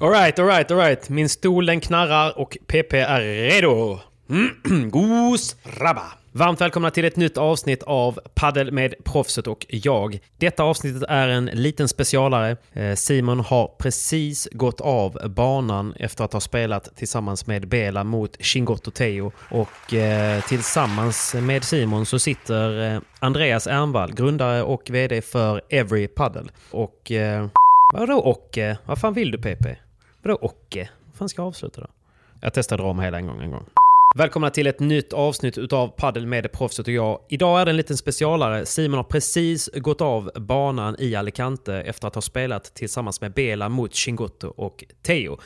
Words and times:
Alright, 0.00 0.38
alright, 0.38 0.70
alright. 0.70 1.08
Min 1.08 1.28
stol 1.28 1.66
den 1.66 1.80
knarrar 1.80 2.38
och 2.38 2.56
PP 2.66 2.94
är 2.94 3.20
redo. 3.20 3.98
Mm, 4.30 4.90
Gos 4.90 5.56
rabba. 5.62 6.12
Varmt 6.36 6.60
välkomna 6.60 6.90
till 6.90 7.04
ett 7.04 7.16
nytt 7.16 7.38
avsnitt 7.38 7.82
av 7.82 8.20
Paddel 8.34 8.72
med 8.72 8.94
proffset 9.04 9.46
och 9.46 9.66
jag. 9.68 10.18
Detta 10.38 10.62
avsnittet 10.62 11.02
är 11.08 11.28
en 11.28 11.44
liten 11.44 11.88
specialare. 11.88 12.56
Eh, 12.72 12.94
Simon 12.94 13.40
har 13.40 13.74
precis 13.78 14.48
gått 14.52 14.80
av 14.80 15.18
banan 15.30 15.94
efter 15.96 16.24
att 16.24 16.32
ha 16.32 16.40
spelat 16.40 16.96
tillsammans 16.96 17.46
med 17.46 17.68
Bela 17.68 18.04
mot 18.04 18.42
Chingotto 18.42 18.90
Teo. 18.90 19.32
Och 19.50 19.94
eh, 19.94 20.42
tillsammans 20.44 21.34
med 21.34 21.64
Simon 21.64 22.06
så 22.06 22.18
sitter 22.18 22.94
eh, 22.94 23.00
Andreas 23.18 23.66
Ernvall, 23.66 24.14
grundare 24.14 24.62
och 24.62 24.90
VD 24.90 25.22
för 25.22 25.62
Every 25.68 26.08
Paddle. 26.08 26.50
Och... 26.70 27.10
Eh, 27.10 27.46
vadå 27.94 28.18
och? 28.18 28.58
Vad 28.84 28.98
fan 28.98 29.14
vill 29.14 29.30
du 29.30 29.38
PP? 29.38 29.76
Vadå 30.22 30.36
och? 30.36 30.76
Vad 30.76 31.14
fan 31.18 31.28
ska 31.28 31.42
jag 31.42 31.48
avsluta 31.48 31.80
då? 31.80 31.86
Jag 32.40 32.54
testar 32.54 32.78
dra 32.78 32.84
om 32.84 33.00
hela 33.00 33.18
en 33.18 33.26
gång 33.26 33.42
en 33.42 33.50
gång. 33.50 33.64
Välkomna 34.16 34.50
till 34.50 34.66
ett 34.66 34.80
nytt 34.80 35.12
avsnitt 35.12 35.58
utav 35.58 35.88
Paddel 35.88 36.26
med 36.26 36.52
proffset 36.52 36.86
och 36.86 36.92
jag. 36.92 37.20
Idag 37.28 37.60
är 37.60 37.64
det 37.64 37.70
en 37.70 37.76
liten 37.76 37.96
specialare. 37.96 38.66
Simon 38.66 38.96
har 38.96 39.04
precis 39.04 39.70
gått 39.74 40.00
av 40.00 40.30
banan 40.34 40.96
i 40.98 41.14
Alicante 41.14 41.74
efter 41.74 42.08
att 42.08 42.14
ha 42.14 42.22
spelat 42.22 42.64
tillsammans 42.74 43.20
med 43.20 43.32
Bela 43.32 43.68
mot 43.68 43.94
Chingotto 43.94 44.48
och 44.48 44.84
Teo. 45.02 45.38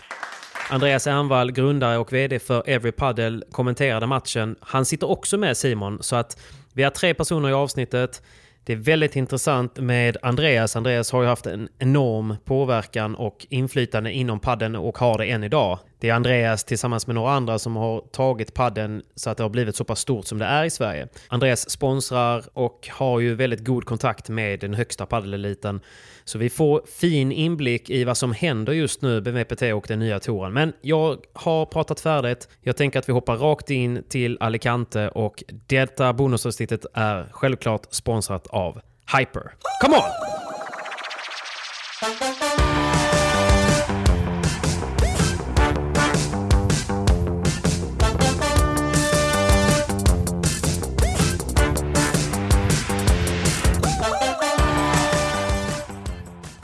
Andreas 0.71 1.07
Ernvall, 1.07 1.53
grundare 1.53 1.99
och 1.99 2.13
VD 2.13 2.39
för 2.39 2.63
Every 2.67 2.93
Paddle, 2.93 3.43
kommenterade 3.53 4.07
matchen. 4.07 4.57
Han 4.61 4.85
sitter 4.85 5.11
också 5.11 5.39
med 5.39 5.57
Simon, 5.57 5.99
så 6.03 6.17
att 6.17 6.41
vi 6.73 6.83
är 6.83 6.91
tre 6.91 7.15
personer 7.15 7.49
i 7.49 7.53
avsnittet. 7.53 8.23
Det 8.65 8.73
är 8.73 8.77
väldigt 8.77 9.17
intressant 9.17 9.77
med 9.77 10.17
Andreas. 10.23 10.77
Andreas 10.77 11.13
har 11.13 11.23
ju 11.23 11.29
haft 11.29 11.47
en 11.47 11.69
enorm 11.79 12.37
påverkan 12.45 13.15
och 13.15 13.47
inflytande 13.51 14.13
inom 14.13 14.41
padden 14.41 14.77
och 14.77 14.99
har 14.99 15.19
det 15.19 15.27
än 15.27 15.45
idag. 15.45 15.79
Det 16.01 16.09
är 16.09 16.15
Andreas 16.15 16.65
tillsammans 16.65 17.07
med 17.07 17.15
några 17.15 17.33
andra 17.33 17.59
som 17.59 17.77
har 17.77 18.01
tagit 18.01 18.55
padden 18.55 19.03
så 19.15 19.31
att 19.31 19.37
det 19.37 19.45
har 19.45 19.51
blivit 19.51 19.77
så 19.77 19.85
pass 19.85 20.01
stort 20.01 20.27
som 20.27 20.39
det 20.39 20.45
är 20.45 20.65
i 20.65 20.71
Sverige. 20.71 21.09
Andreas 21.29 21.71
sponsrar 21.71 22.45
och 22.53 22.89
har 22.93 23.21
ju 23.21 23.35
väldigt 23.35 23.65
god 23.65 23.85
kontakt 23.85 24.29
med 24.29 24.61
den 24.61 24.75
högsta 24.75 25.07
paddeleliten. 25.07 25.81
Så 26.25 26.39
vi 26.39 26.51
får 26.51 26.83
fin 26.99 27.33
inblick 27.33 27.91
i 27.91 28.05
vad 28.05 28.17
som 28.17 28.33
händer 28.33 28.73
just 28.73 29.03
nu 29.03 29.21
med 29.21 29.35
VPT 29.35 29.63
och 29.63 29.85
den 29.89 29.99
nya 29.99 30.21
touren. 30.21 30.53
Men 30.53 30.73
jag 30.81 31.19
har 31.33 31.67
pratat 31.67 32.01
färdigt. 32.01 32.49
Jag 32.63 32.77
tänker 32.77 32.99
att 32.99 33.09
vi 33.09 33.13
hoppar 33.13 33.37
rakt 33.37 33.71
in 33.71 34.03
till 34.09 34.39
Alicante 34.41 35.09
och 35.09 35.45
detta 35.49 36.13
bonusavsnittet 36.13 36.87
är 36.95 37.29
självklart 37.31 37.87
sponsrat 37.91 38.47
av 38.47 38.81
Hyper. 39.19 39.53
Come 39.83 39.97
on! 39.97 40.03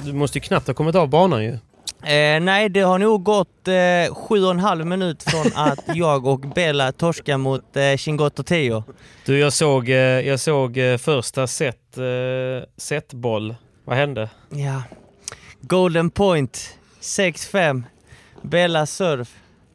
Du 0.07 0.13
måste 0.13 0.39
ju 0.39 0.43
knappt 0.43 0.67
ha 0.67 0.75
kommit 0.75 0.95
av 0.95 1.09
banan 1.09 1.45
ju. 1.45 1.59
Eh, 2.03 2.41
nej, 2.41 2.69
det 2.69 2.81
har 2.81 2.99
nog 2.99 3.23
gått 3.23 3.69
eh, 3.69 4.15
sju 4.15 4.45
och 4.45 4.51
en 4.51 4.61
halv 4.61 4.87
minut 4.87 5.23
från 5.23 5.47
att 5.55 5.79
jag 5.97 6.27
och 6.27 6.41
Bella 6.41 6.93
torskade 6.93 7.39
mot 7.39 7.77
eh, 7.77 7.97
Chingotto 7.97 8.43
Teo. 8.43 8.85
Du, 9.25 9.39
jag 9.39 9.53
såg, 9.53 9.89
eh, 9.89 9.95
jag 9.97 10.41
såg 10.41 10.79
eh, 10.79 10.97
första 10.97 11.47
set, 11.47 11.99
eh, 11.99 12.05
setboll. 12.77 13.55
Vad 13.85 13.97
hände? 13.97 14.29
Ja. 14.51 14.83
Golden 15.61 16.11
point, 16.11 16.79
6-5. 17.01 17.83
Bella 18.43 18.87
surf. 18.87 19.29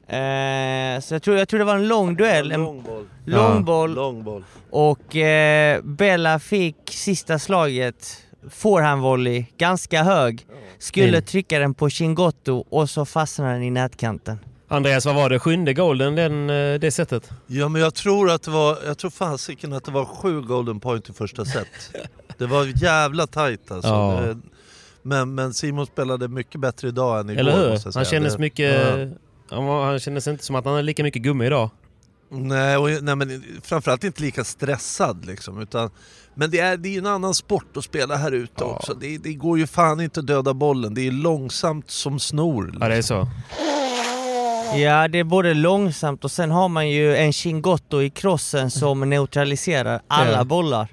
Eh, 0.07 0.99
så 1.01 1.13
jag 1.15 1.23
tror, 1.23 1.37
jag 1.37 1.47
tror 1.49 1.57
det 1.59 1.65
var 1.65 1.75
en 1.75 1.87
lång 1.87 2.15
duell. 2.15 2.51
En 2.51 2.61
Lång 2.63 2.83
boll. 2.83 3.05
lång 3.25 3.65
boll. 3.65 3.93
Lång 3.93 4.23
boll. 4.23 4.43
Och 4.69 5.15
eh, 5.15 5.81
Bella 5.83 6.39
fick 6.39 6.75
sista 6.89 7.39
slaget, 7.39 8.17
forehandvolley, 8.49 9.45
ganska 9.57 10.03
hög. 10.03 10.45
Skulle 10.79 11.07
Mm. 11.07 11.23
trycka 11.23 11.59
den 11.59 11.73
på 11.73 11.89
Chingotto 11.89 12.65
och 12.69 12.89
så 12.89 13.05
fastnade 13.05 13.53
den 13.53 13.63
i 13.63 13.69
nätkanten. 13.71 14.37
Andreas, 14.67 15.05
vad 15.05 15.15
var 15.15 15.29
det? 15.29 15.39
Sjunde 15.39 15.73
golden 15.73 16.15
den, 16.15 16.49
eh, 16.49 16.79
det 16.79 16.91
sättet? 16.91 17.29
Ja 17.47 17.69
men 17.69 17.81
jag 17.81 17.93
tror 17.95 18.31
att 18.31 18.43
det 18.43 18.51
var, 18.51 18.77
jag 18.85 18.97
tror 18.97 19.11
fasiken 19.11 19.73
att 19.73 19.83
det 19.85 19.91
var 19.91 20.05
sju 20.05 20.41
golden 20.41 20.79
point 20.79 21.09
i 21.09 21.13
första 21.13 21.45
set. 21.45 21.67
Det 22.37 22.45
var 22.47 22.83
jävla 22.83 23.27
tight 23.27 23.71
alltså. 23.71 23.89
Ja. 23.89 24.21
Det- 24.25 24.37
Men, 25.01 25.35
men 25.35 25.53
Simon 25.53 25.85
spelade 25.85 26.27
mycket 26.27 26.61
bättre 26.61 26.87
idag 26.87 27.19
än 27.19 27.29
igår 27.29 27.39
Eller 27.39 27.51
hur? 27.57 27.69
måste 27.69 27.87
jag 27.87 27.93
Han 27.93 28.05
säga. 28.05 28.17
kändes 28.19 28.33
Det- 28.33 28.39
mycket... 28.39 28.75
Ja. 29.49 29.55
Han, 29.55 29.65
var, 29.65 29.85
han 29.85 29.99
kändes 29.99 30.27
inte 30.27 30.45
som 30.45 30.55
att 30.55 30.65
han 30.65 30.73
hade 30.73 30.83
lika 30.83 31.03
mycket 31.03 31.21
gummi 31.21 31.45
idag. 31.45 31.69
Nej, 32.29 32.77
och, 32.77 32.89
nej 33.03 33.15
men 33.15 33.43
framförallt 33.63 34.03
inte 34.03 34.21
lika 34.21 34.43
stressad 34.43 35.25
liksom. 35.25 35.61
Utan, 35.61 35.89
men 36.35 36.51
det 36.51 36.59
är, 36.59 36.77
det 36.77 36.89
är 36.89 36.91
ju 36.91 36.97
en 36.97 37.05
annan 37.07 37.33
sport 37.33 37.77
att 37.77 37.83
spela 37.83 38.15
här 38.15 38.31
ute 38.31 38.53
Ja. 38.59 38.65
också. 38.65 38.93
Det, 38.93 39.17
det 39.17 39.33
går 39.33 39.59
ju 39.59 39.67
fan 39.67 40.01
inte 40.01 40.19
att 40.19 40.27
döda 40.27 40.53
bollen. 40.53 40.93
Det 40.93 41.07
är 41.07 41.11
långsamt 41.11 41.89
som 41.91 42.19
snor. 42.19 42.63
Liksom. 42.65 42.81
Ja, 42.81 42.87
det 42.89 42.95
är 42.95 43.01
så. 43.01 43.27
Ja, 44.77 45.07
det 45.07 45.19
är 45.19 45.23
både 45.23 45.53
långsamt 45.53 46.23
och 46.23 46.31
sen 46.31 46.51
har 46.51 46.69
man 46.69 46.89
ju 46.89 47.15
en 47.17 47.33
Chingotto 47.33 48.01
i 48.01 48.09
crossen 48.09 48.71
som 48.71 49.09
neutraliserar 49.09 50.01
alla 50.07 50.31
Ja. 50.31 50.43
bollar. 50.43 50.87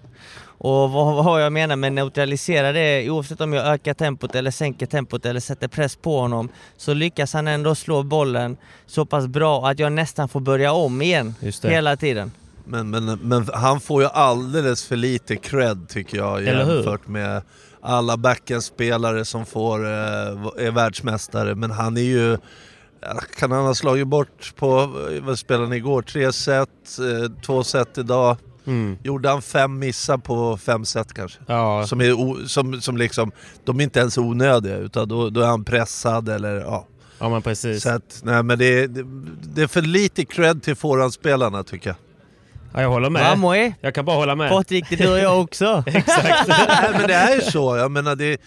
Och 0.61 0.91
vad, 0.91 1.25
vad 1.25 1.43
jag 1.43 1.53
menar 1.53 1.77
med 1.77 1.93
neutralisera 1.93 2.73
det 2.73 2.81
är 2.81 3.11
oavsett 3.11 3.41
om 3.41 3.53
jag 3.53 3.67
ökar 3.67 3.95
tempot 3.95 4.35
eller 4.35 4.51
sänker 4.51 4.87
tempot 4.87 5.27
eller 5.27 5.41
sätter 5.41 5.69
press 5.69 5.97
på 5.97 6.21
honom 6.21 6.49
så 6.77 6.95
lyckas 6.95 7.33
han 7.33 7.49
ändå 7.49 7.75
slå 7.75 8.03
bollen 8.03 8.57
så 8.87 9.05
pass 9.07 9.27
bra 9.27 9.67
att 9.69 9.79
jag 9.79 9.93
nästan 9.93 10.29
får 10.29 10.41
börja 10.41 10.73
om 10.73 11.03
igen 11.03 11.35
Just 11.41 11.63
det. 11.63 11.71
hela 11.71 11.97
tiden. 11.97 12.33
Men, 12.69 12.91
men, 12.91 13.05
men 13.23 13.49
han 13.55 13.81
får 13.81 14.03
ju 14.03 14.09
alldeles 14.09 14.85
för 14.85 14.97
lite 14.97 15.37
cred 15.37 15.89
tycker 15.89 16.17
jag 16.19 16.43
jämfört 16.45 17.09
med 17.09 17.43
alla 17.81 18.17
backendspelare 18.17 19.25
som 19.25 19.47
får, 19.47 19.85
eh, 19.85 19.91
är 20.67 20.71
världsmästare. 20.71 21.55
Men 21.55 21.71
han 21.71 21.97
är 21.97 22.01
ju... 22.03 22.39
ja, 23.01 23.21
Kan 23.39 23.53
han 23.53 23.65
ha 23.65 23.75
slagit 23.75 24.07
bort 24.07 24.53
på, 24.57 24.87
vad 25.23 25.39
spelade 25.39 25.67
han 25.67 25.73
igår? 25.73 26.03
Tre 26.03 26.33
set, 26.33 26.69
eh, 26.99 27.33
två 27.47 27.65
set 27.65 27.99
idag. 27.99 28.37
Mm. 28.67 28.99
Gjorde 29.03 29.29
han 29.29 29.43
fem 29.43 29.79
missar 29.79 30.19
på 30.19 30.57
fem 30.57 30.85
set 30.85 31.15
kanske? 31.15 31.39
Ja, 31.47 31.87
Som, 31.87 32.01
är 32.01 32.13
o, 32.13 32.37
som, 32.47 32.81
som 32.81 32.97
liksom, 32.97 33.33
de 33.65 33.81
är 33.81 33.85
inte 33.85 34.01
ens 34.01 34.19
onödiga 34.19 34.77
utan 34.77 35.09
då, 35.09 35.31
då 35.31 35.41
är 35.41 35.47
han 35.47 35.65
pressad 35.65 36.29
eller 36.29 36.55
ja. 36.57 36.87
ja 37.19 37.29
men 37.29 37.43
precis. 37.43 37.83
Så 37.83 37.89
att, 37.91 38.21
nej 38.23 38.43
men 38.43 38.59
det, 38.59 38.65
är- 38.83 38.89
det, 38.89 39.05
det 39.55 39.63
är 39.63 39.67
för 39.67 39.83
lite 39.83 40.25
cred 40.25 40.63
till 40.63 40.77
forehandspelarna 40.77 41.63
tycker 41.63 41.91
jag. 41.91 41.97
Ja, 42.73 42.83
jag 42.83 42.89
håller 42.89 43.11
med. 43.11 43.23
Vamos 43.23 43.75
Jag 43.81 43.95
kan 43.95 44.05
bara 44.05 44.17
hålla 44.17 44.35
med. 44.35 44.51
Patrik, 44.51 44.85
det 44.99 45.09
och 45.09 45.19
jag 45.19 45.41
också. 45.41 45.85
Exakt. 45.87 46.49
Nej 46.49 46.91
men 46.93 47.07
det 47.07 47.15
är 47.15 47.35
ju 47.35 47.41
så, 47.41 47.77
jag 47.77 47.91
menar 47.91 48.17
det, 48.17 48.41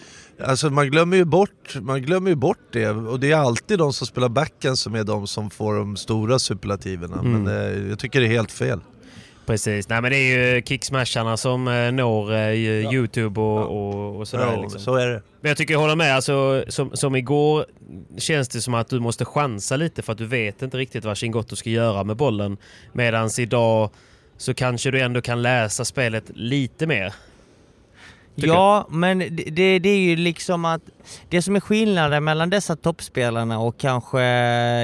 alltså 0.44 0.70
man 0.70 0.90
glömmer 0.90 1.16
ju 1.16 1.24
bort, 1.24 1.76
man 1.80 2.02
glömmer 2.02 2.30
ju 2.30 2.36
bort 2.36 2.72
det 2.72 2.88
och 2.88 3.20
det 3.20 3.32
är 3.32 3.36
alltid 3.36 3.78
de 3.78 3.92
som 3.92 4.06
spelar 4.06 4.28
backen 4.28 4.76
som 4.76 4.94
är 4.94 5.04
de 5.04 5.26
som 5.26 5.50
får 5.50 5.74
de 5.74 5.96
stora 5.96 6.38
superlativerna. 6.38 7.18
Mm. 7.18 7.42
Men 7.42 7.56
eh, 7.56 7.88
jag 7.88 7.98
tycker 7.98 8.20
det 8.20 8.26
är 8.26 8.30
helt 8.30 8.52
fel. 8.52 8.80
Precis. 9.46 9.88
Nej 9.88 10.02
men 10.02 10.10
det 10.10 10.16
är 10.16 10.54
ju 10.54 10.62
kicksmasharna 10.62 11.36
som 11.36 11.68
eh, 11.68 11.92
når 11.92 12.34
eh, 12.34 12.54
Youtube 12.94 13.40
och, 13.40 13.58
och, 13.60 14.16
och 14.20 14.28
sådär. 14.28 14.52
Ja, 14.52 14.62
liksom. 14.62 14.80
Så 14.80 14.94
är 14.94 15.06
det. 15.06 15.22
Men 15.40 15.48
jag 15.48 15.58
tycker 15.58 15.74
jag 15.74 15.80
håller 15.80 15.96
med. 15.96 16.16
Alltså, 16.16 16.64
som, 16.68 16.96
som 16.96 17.16
igår 17.16 17.66
känns 18.18 18.48
det 18.48 18.60
som 18.60 18.74
att 18.74 18.88
du 18.88 19.00
måste 19.00 19.24
chansa 19.24 19.76
lite 19.76 20.02
för 20.02 20.12
att 20.12 20.18
du 20.18 20.26
vet 20.26 20.62
inte 20.62 20.76
riktigt 20.76 21.04
vad 21.04 21.16
Chingotto 21.16 21.56
ska 21.56 21.70
göra 21.70 22.04
med 22.04 22.16
bollen. 22.16 22.56
Medan 22.92 23.30
idag 23.38 23.90
så 24.42 24.54
kanske 24.54 24.90
du 24.90 25.00
ändå 25.00 25.20
kan 25.20 25.42
läsa 25.42 25.84
spelet 25.84 26.24
lite 26.34 26.86
mer. 26.86 27.14
Ja, 28.34 28.86
men 28.90 29.18
det, 29.18 29.26
det, 29.28 29.78
det 29.78 29.88
är 29.88 29.98
ju 29.98 30.16
liksom 30.16 30.64
att 30.64 30.82
det 31.28 31.42
som 31.42 31.56
är 31.56 31.60
skillnaden 31.60 32.24
mellan 32.24 32.50
dessa 32.50 32.76
toppspelarna 32.76 33.58
och 33.58 33.78
kanske 33.78 34.22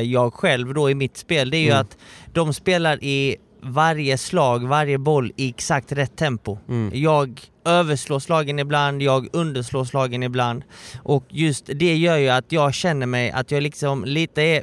jag 0.00 0.34
själv 0.34 0.75
då 0.75 0.90
i 0.90 0.94
mitt 0.94 1.16
spel, 1.16 1.50
det 1.50 1.56
är 1.56 1.60
ju 1.60 1.66
Mm. 1.70 1.81
att 1.81 1.96
de 2.32 2.55
spelar 2.55 3.05
i 3.05 3.37
varje 3.60 4.19
slag, 4.19 4.69
varje 4.69 4.99
boll 4.99 5.32
i 5.37 5.49
exakt 5.49 5.93
rätt 5.93 6.16
tempo. 6.16 6.58
Mm. 6.69 6.90
Jag 6.94 7.40
överslår 7.64 8.19
slagen 8.20 8.58
ibland, 8.58 9.02
jag 9.02 9.28
underslår 9.32 9.84
slagen 9.84 10.22
ibland. 10.22 10.62
Och 11.02 11.25
just 11.28 11.66
det 11.75 11.96
gör 11.96 12.16
ju 12.16 12.28
att 12.28 12.52
jag 12.52 12.75
känner 12.75 13.06
mig 13.06 13.31
att 13.31 13.50
jag 13.50 13.62
liksom 13.62 14.05
lite 14.05 14.43
är 14.43 14.62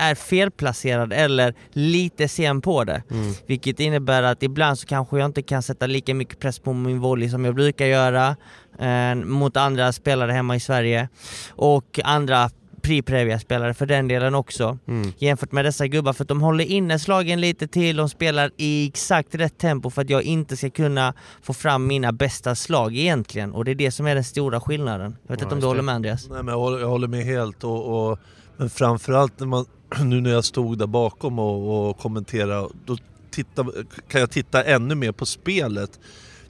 är 0.00 0.14
felplacerad 0.14 1.12
eller 1.12 1.54
lite 1.72 2.28
sen 2.28 2.60
på 2.60 2.84
det. 2.84 3.02
Mm. 3.10 3.32
Vilket 3.46 3.80
innebär 3.80 4.22
att 4.22 4.42
ibland 4.42 4.78
så 4.78 4.86
kanske 4.86 5.18
jag 5.18 5.26
inte 5.26 5.42
kan 5.42 5.62
sätta 5.62 5.86
lika 5.86 6.14
mycket 6.14 6.38
press 6.38 6.58
på 6.58 6.72
min 6.72 7.00
volley 7.00 7.28
som 7.28 7.44
jag 7.44 7.54
brukar 7.54 7.86
göra 7.86 8.36
eh, 8.78 9.14
mot 9.14 9.56
andra 9.56 9.92
spelare 9.92 10.32
hemma 10.32 10.56
i 10.56 10.60
Sverige. 10.60 11.08
Och 11.50 12.00
andra 12.04 12.50
Pri 12.82 13.02
Previa-spelare 13.02 13.74
för 13.74 13.86
den 13.86 14.08
delen 14.08 14.34
också. 14.34 14.78
Mm. 14.88 15.12
Jämfört 15.18 15.52
med 15.52 15.64
dessa 15.64 15.86
gubbar 15.86 16.12
för 16.12 16.24
att 16.24 16.28
de 16.28 16.40
håller 16.40 16.64
inne 16.64 16.98
slagen 16.98 17.40
lite 17.40 17.68
till, 17.68 17.96
de 17.96 18.08
spelar 18.08 18.50
i 18.56 18.88
exakt 18.88 19.34
rätt 19.34 19.58
tempo 19.58 19.90
för 19.90 20.02
att 20.02 20.10
jag 20.10 20.22
inte 20.22 20.56
ska 20.56 20.70
kunna 20.70 21.14
få 21.42 21.52
fram 21.54 21.86
mina 21.86 22.12
bästa 22.12 22.54
slag 22.54 22.96
egentligen. 22.96 23.52
Och 23.52 23.64
det 23.64 23.70
är 23.70 23.74
det 23.74 23.90
som 23.90 24.06
är 24.06 24.14
den 24.14 24.24
stora 24.24 24.60
skillnaden. 24.60 25.16
Jag 25.22 25.30
vet 25.32 25.40
Ja, 25.40 25.44
inte 25.46 25.54
om 25.54 25.60
du 25.60 25.66
håller 25.66 25.82
med 25.82 25.94
Andreas? 25.94 26.28
Nej, 26.28 26.42
men 26.42 26.52
jag, 26.52 26.58
håller, 26.60 26.78
jag 26.78 26.88
håller 26.88 27.08
med 27.08 27.24
helt. 27.24 27.64
Och, 27.64 28.10
och, 28.10 28.18
men 28.60 28.70
framförallt 28.70 29.40
när 29.40 29.46
man, 29.46 29.64
nu 30.04 30.20
när 30.20 30.30
jag 30.30 30.44
stod 30.44 30.78
där 30.78 30.86
bakom 30.86 31.38
och, 31.38 31.88
och 31.88 31.98
kommenterade, 31.98 32.68
då 32.84 32.96
titta, 33.30 33.66
kan 34.08 34.20
jag 34.20 34.30
titta 34.30 34.64
ännu 34.64 34.94
mer 34.94 35.12
på 35.12 35.26
spelet. 35.26 36.00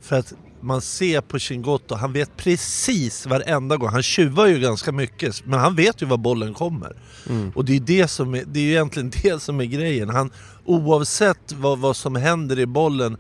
För 0.01 0.19
att 0.19 0.35
man 0.61 0.81
ser 0.81 1.21
på 1.21 1.39
Chingotto, 1.39 1.95
han 1.95 2.13
vet 2.13 2.37
precis 2.37 3.27
varenda 3.27 3.77
gång. 3.77 3.89
Han 3.89 4.03
tjuvar 4.03 4.47
ju 4.47 4.59
ganska 4.59 4.93
mycket, 4.93 5.47
men 5.47 5.59
han 5.59 5.75
vet 5.75 6.03
ju 6.03 6.07
var 6.07 6.17
bollen 6.17 6.55
kommer. 6.55 6.97
Mm. 7.29 7.53
Och 7.55 7.65
det 7.65 7.77
är, 7.77 7.81
det, 7.81 8.09
som 8.09 8.35
är, 8.35 8.45
det 8.47 8.61
är 8.61 8.65
ju 8.65 8.71
egentligen 8.71 9.13
det 9.23 9.43
som 9.43 9.61
är 9.61 9.65
grejen. 9.65 10.09
Han, 10.09 10.31
oavsett 10.65 11.53
vad, 11.53 11.79
vad 11.79 11.97
som 11.97 12.17
händer 12.17 12.59
i 12.59 12.67
bollen, 12.67 13.17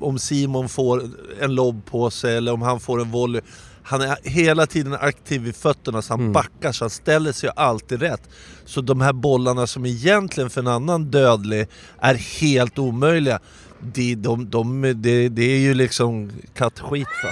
om 0.00 0.18
Simon 0.18 0.68
får 0.68 1.02
en 1.40 1.54
lobb 1.54 1.84
på 1.84 2.10
sig 2.10 2.36
eller 2.36 2.52
om 2.52 2.62
han 2.62 2.80
får 2.80 3.00
en 3.00 3.10
volley. 3.10 3.40
Han 3.82 4.00
är 4.00 4.16
hela 4.22 4.66
tiden 4.66 4.94
aktiv 4.94 5.46
i 5.48 5.52
fötterna 5.52 6.02
så 6.02 6.12
han 6.12 6.20
Mm. 6.20 6.32
backar 6.32 6.72
så 6.72 6.84
han 6.84 6.90
ställer 6.90 7.32
sig 7.32 7.50
alltid 7.56 8.00
rätt. 8.02 8.22
Så 8.64 8.80
de 8.80 9.00
här 9.00 9.12
bollarna 9.12 9.66
som 9.66 9.86
egentligen 9.86 10.50
för 10.50 10.60
en 10.60 10.66
annan 10.66 11.04
dödlig 11.10 11.66
är 12.00 12.14
helt 12.14 12.78
omöjliga. 12.78 13.38
Det, 13.82 14.14
de, 14.14 14.50
de, 14.50 14.82
det, 14.96 15.28
det 15.28 15.42
är 15.42 15.58
ju 15.58 15.74
liksom 15.74 16.30
kattskit 16.54 17.08
va? 17.24 17.30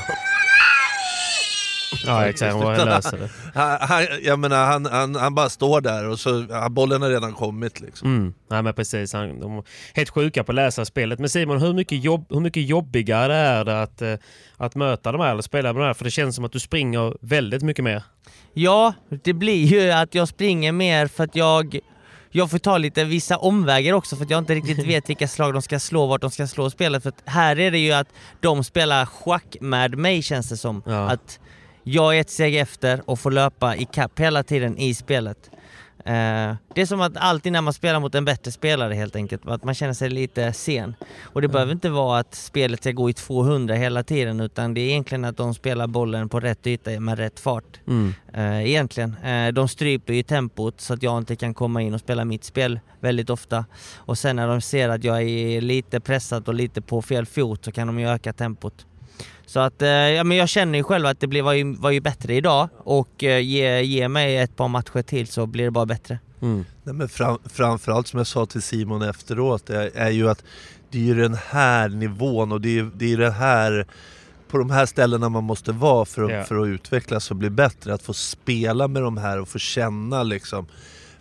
Ja 2.08 2.26
exakt, 2.26 2.52
han 2.52 2.60
bara 2.60 2.84
löser 2.84 3.18
det. 3.18 3.28
Han, 3.54 3.78
han, 3.80 4.06
jag 4.22 4.38
menar, 4.38 4.66
han, 4.66 4.86
han, 4.86 5.14
han 5.14 5.34
bara 5.34 5.48
står 5.48 5.80
där 5.80 6.08
och 6.08 6.18
så, 6.18 6.46
bollen 6.70 7.02
har 7.02 7.10
redan 7.10 7.32
kommit 7.32 7.80
liksom. 7.80 8.16
Mm. 8.16 8.34
Nej 8.50 8.62
men 8.62 8.74
precis, 8.74 9.12
han, 9.12 9.40
de 9.40 9.58
är 9.58 9.62
helt 9.94 10.10
sjuka 10.10 10.44
på 10.44 10.52
att 10.52 10.56
läsa 10.56 10.84
spelet. 10.84 11.18
Men 11.18 11.28
Simon, 11.28 11.60
hur 11.60 11.72
mycket, 11.72 12.04
jobb, 12.04 12.26
hur 12.30 12.40
mycket 12.40 12.68
jobbigare 12.68 13.36
är 13.36 13.64
det 13.64 13.82
att, 13.82 14.02
eh, 14.02 14.14
att 14.56 14.74
möta 14.74 15.12
de 15.12 15.20
här 15.20 15.30
eller 15.32 15.42
spela 15.42 15.72
med 15.72 15.82
de 15.82 15.86
här? 15.86 15.94
För 15.94 16.04
det 16.04 16.10
känns 16.10 16.36
som 16.36 16.44
att 16.44 16.52
du 16.52 16.60
springer 16.60 17.16
väldigt 17.20 17.62
mycket 17.62 17.84
mer. 17.84 18.02
Ja, 18.54 18.94
det 19.24 19.32
blir 19.32 19.66
ju 19.66 19.90
att 19.90 20.14
jag 20.14 20.28
springer 20.28 20.72
mer 20.72 21.06
för 21.06 21.24
att 21.24 21.36
jag 21.36 21.80
jag 22.30 22.50
får 22.50 22.58
ta 22.58 22.78
lite 22.78 23.04
vissa 23.04 23.36
omvägar 23.36 23.92
också 23.92 24.16
för 24.16 24.24
att 24.24 24.30
jag 24.30 24.38
inte 24.38 24.54
riktigt 24.54 24.78
vet 24.86 25.08
vilka 25.08 25.28
slag 25.28 25.52
de 25.52 25.62
ska 25.62 25.78
slå, 25.78 26.06
vart 26.06 26.20
de 26.20 26.30
ska 26.30 26.46
slå 26.46 26.70
spelet. 26.70 27.02
För 27.02 27.08
att 27.08 27.22
här 27.24 27.58
är 27.58 27.70
det 27.70 27.78
ju 27.78 27.92
att 27.92 28.08
de 28.40 28.64
spelar 28.64 29.06
schack 29.06 29.56
med 29.60 29.98
mig 29.98 30.22
känns 30.22 30.48
det 30.48 30.56
som. 30.56 30.82
Ja. 30.86 31.10
Att 31.10 31.40
jag 31.82 32.16
är 32.16 32.20
ett 32.20 32.30
steg 32.30 32.56
efter 32.56 33.02
och 33.04 33.18
får 33.18 33.30
löpa 33.30 33.76
i 33.76 33.84
kapp 33.84 34.20
hela 34.20 34.42
tiden 34.42 34.78
i 34.78 34.94
spelet. 34.94 35.50
Eh, 36.08 36.56
det 36.74 36.82
är 36.82 36.86
som 36.86 37.00
att 37.00 37.16
alltid 37.16 37.52
när 37.52 37.60
man 37.60 37.72
spelar 37.72 38.00
mot 38.00 38.14
en 38.14 38.24
bättre 38.24 38.52
spelare 38.52 38.94
helt 38.94 39.16
enkelt, 39.16 39.46
att 39.46 39.64
man 39.64 39.74
känner 39.74 39.92
sig 39.92 40.10
lite 40.10 40.52
sen. 40.52 40.94
Och 41.22 41.42
det 41.42 41.48
behöver 41.48 41.72
inte 41.72 41.90
vara 41.90 42.18
att 42.18 42.34
spelet 42.34 42.80
ska 42.80 42.92
gå 42.92 43.10
i 43.10 43.12
200 43.12 43.74
hela 43.74 44.02
tiden 44.02 44.40
utan 44.40 44.74
det 44.74 44.80
är 44.80 44.88
egentligen 44.88 45.24
att 45.24 45.36
de 45.36 45.54
spelar 45.54 45.86
bollen 45.86 46.28
på 46.28 46.40
rätt 46.40 46.66
yta 46.66 47.00
med 47.00 47.18
rätt 47.18 47.40
fart. 47.40 47.80
Mm. 47.86 48.14
Eh, 48.32 48.66
egentligen. 48.66 49.16
Eh, 49.24 49.52
de 49.52 49.68
stryper 49.68 50.12
ju 50.12 50.22
tempot 50.22 50.80
så 50.80 50.94
att 50.94 51.02
jag 51.02 51.18
inte 51.18 51.36
kan 51.36 51.54
komma 51.54 51.82
in 51.82 51.94
och 51.94 52.00
spela 52.00 52.24
mitt 52.24 52.44
spel 52.44 52.80
väldigt 53.00 53.30
ofta. 53.30 53.64
Och 53.96 54.18
sen 54.18 54.36
när 54.36 54.48
de 54.48 54.60
ser 54.60 54.88
att 54.88 55.04
jag 55.04 55.22
är 55.22 55.60
lite 55.60 56.00
pressad 56.00 56.48
och 56.48 56.54
lite 56.54 56.82
på 56.82 57.02
fel 57.02 57.26
fot 57.26 57.64
så 57.64 57.72
kan 57.72 57.86
de 57.86 58.00
ju 58.00 58.08
öka 58.08 58.32
tempot. 58.32 58.86
Så 59.48 59.60
att, 59.60 59.82
eh, 59.82 59.88
ja, 59.88 60.24
men 60.24 60.36
jag 60.36 60.48
känner 60.48 60.78
ju 60.78 60.84
själv 60.84 61.06
att 61.06 61.20
det 61.20 61.26
blev, 61.26 61.44
var, 61.44 61.52
ju, 61.52 61.76
var 61.76 61.90
ju 61.90 62.00
bättre 62.00 62.34
idag 62.34 62.68
och 62.78 63.24
eh, 63.24 63.38
ge, 63.40 63.80
ge 63.82 64.08
mig 64.08 64.36
ett 64.36 64.56
par 64.56 64.68
matcher 64.68 65.02
till 65.02 65.26
så 65.26 65.46
blir 65.46 65.64
det 65.64 65.70
bara 65.70 65.86
bättre. 65.86 66.18
Mm. 66.42 66.64
Nej, 66.82 66.94
men 66.94 67.08
fram, 67.08 67.38
framförallt 67.44 68.06
som 68.06 68.18
jag 68.18 68.26
sa 68.26 68.46
till 68.46 68.62
Simon 68.62 69.02
efteråt 69.02 69.70
är, 69.70 69.90
är 69.94 70.10
ju 70.10 70.30
att 70.30 70.44
det 70.90 70.98
är 70.98 71.02
ju 71.02 71.14
den 71.14 71.34
här 71.48 71.88
nivån 71.88 72.52
och 72.52 72.60
det 72.60 72.78
är, 72.78 72.90
det 72.94 73.12
är 73.12 73.16
det 73.16 73.30
här 73.30 73.86
på 74.50 74.58
de 74.58 74.70
här 74.70 74.86
ställena 74.86 75.28
man 75.28 75.44
måste 75.44 75.72
vara 75.72 76.04
för 76.04 76.22
att, 76.22 76.30
Ja. 76.30 76.44
för 76.44 76.62
att 76.62 76.66
utvecklas 76.66 77.30
och 77.30 77.36
bli 77.36 77.50
bättre. 77.50 77.94
Att 77.94 78.02
få 78.02 78.14
spela 78.14 78.88
med 78.88 79.02
de 79.02 79.16
här 79.16 79.40
och 79.40 79.48
få 79.48 79.58
känna 79.58 80.22
liksom. 80.22 80.66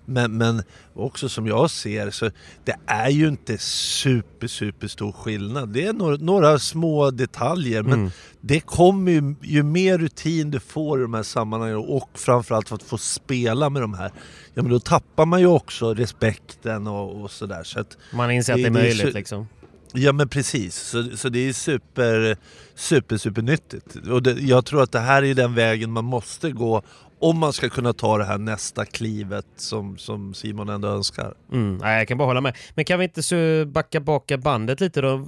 Men, 0.10 0.38
men 0.38 0.64
också 0.94 1.30
som 1.30 1.48
jag 1.48 1.72
ser 1.72 2.10
så 2.12 2.30
det 2.66 2.76
är 2.86 3.10
ju 3.10 3.28
inte 3.28 3.58
super 3.58 4.48
super 4.48 4.88
stor 4.88 5.12
skillnad. 5.12 5.70
Det 5.70 5.86
är 5.86 5.94
några, 5.94 6.18
några 6.18 6.60
små 6.60 7.12
detaljer 7.12 7.84
men 7.84 7.94
Mm. 8.00 8.12
det 8.42 8.60
kommer 8.60 9.12
ju, 9.12 9.36
ju 9.42 9.64
mer 9.64 9.98
rutin 9.98 10.52
du 10.52 10.60
får 10.60 11.00
i 11.00 11.02
de 11.02 11.14
här 11.14 11.24
sammanhangen 11.24 11.78
och 11.78 12.10
framförallt 12.14 12.70
för 12.70 12.76
att 12.76 12.84
få 12.84 12.98
spela 12.98 13.70
med 13.70 13.82
de 13.82 13.94
här, 13.94 14.12
ja 14.54 14.62
men 14.64 14.72
då 14.72 14.80
tappar 14.80 15.26
man 15.26 15.40
ju 15.40 15.48
också 15.48 15.94
respekten 15.94 16.88
och, 16.88 17.22
och 17.22 17.32
sådär. 17.32 17.64
Så 17.64 17.80
att, 17.80 17.98
Man 18.14 18.32
inser 18.32 18.54
att 18.54 18.58
Det- 18.58 18.62
är 18.68 18.72
det 18.72 18.80
är 18.80 18.84
möjligt 18.84 19.14
liksom. 19.14 19.48
ja 19.94 20.12
men 20.14 20.30
precis, 20.30 20.76
så, 20.76 21.04
så 21.18 21.30
det 21.30 21.40
är 21.40 21.54
super, 21.54 22.38
super, 22.76 23.18
super 23.18 23.42
nyttigt. 23.42 23.96
Och 24.10 24.24
det, 24.24 24.32
jag 24.32 24.66
tror 24.66 24.84
att 24.84 24.92
det 24.92 25.00
här 25.00 25.24
är 25.24 25.34
den 25.36 25.56
vägen 25.56 25.92
man 25.92 26.06
måste 26.06 26.52
gå 26.52 26.82
om 27.19 27.38
man 27.39 27.53
ska 27.53 27.69
kunna 27.69 27.93
ta 27.93 28.17
det 28.17 28.25
här 28.25 28.38
nästa 28.38 28.86
klivet 28.86 29.45
som, 29.55 29.97
som 29.97 30.33
Simon 30.33 30.69
ändå 30.69 30.88
önskar. 30.88 31.33
Mm. 31.51 31.77
Nej, 31.77 31.97
jag 31.97 32.07
kan 32.07 32.17
bara 32.17 32.25
hålla 32.27 32.41
med. 32.41 32.55
Men 32.75 32.86
kan 32.86 33.00
vi 33.00 33.05
inte 33.05 33.24
så 33.24 33.65
backa 33.67 34.00
baka 34.00 34.38
bandet 34.38 34.79
lite 34.79 35.01
då? 35.01 35.27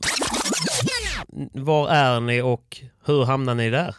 Var 1.53 1.89
är 1.89 2.19
ni 2.19 2.41
och 2.41 2.77
hur 3.05 3.25
hamnar 3.25 3.55
ni 3.55 3.69
där? 3.69 3.95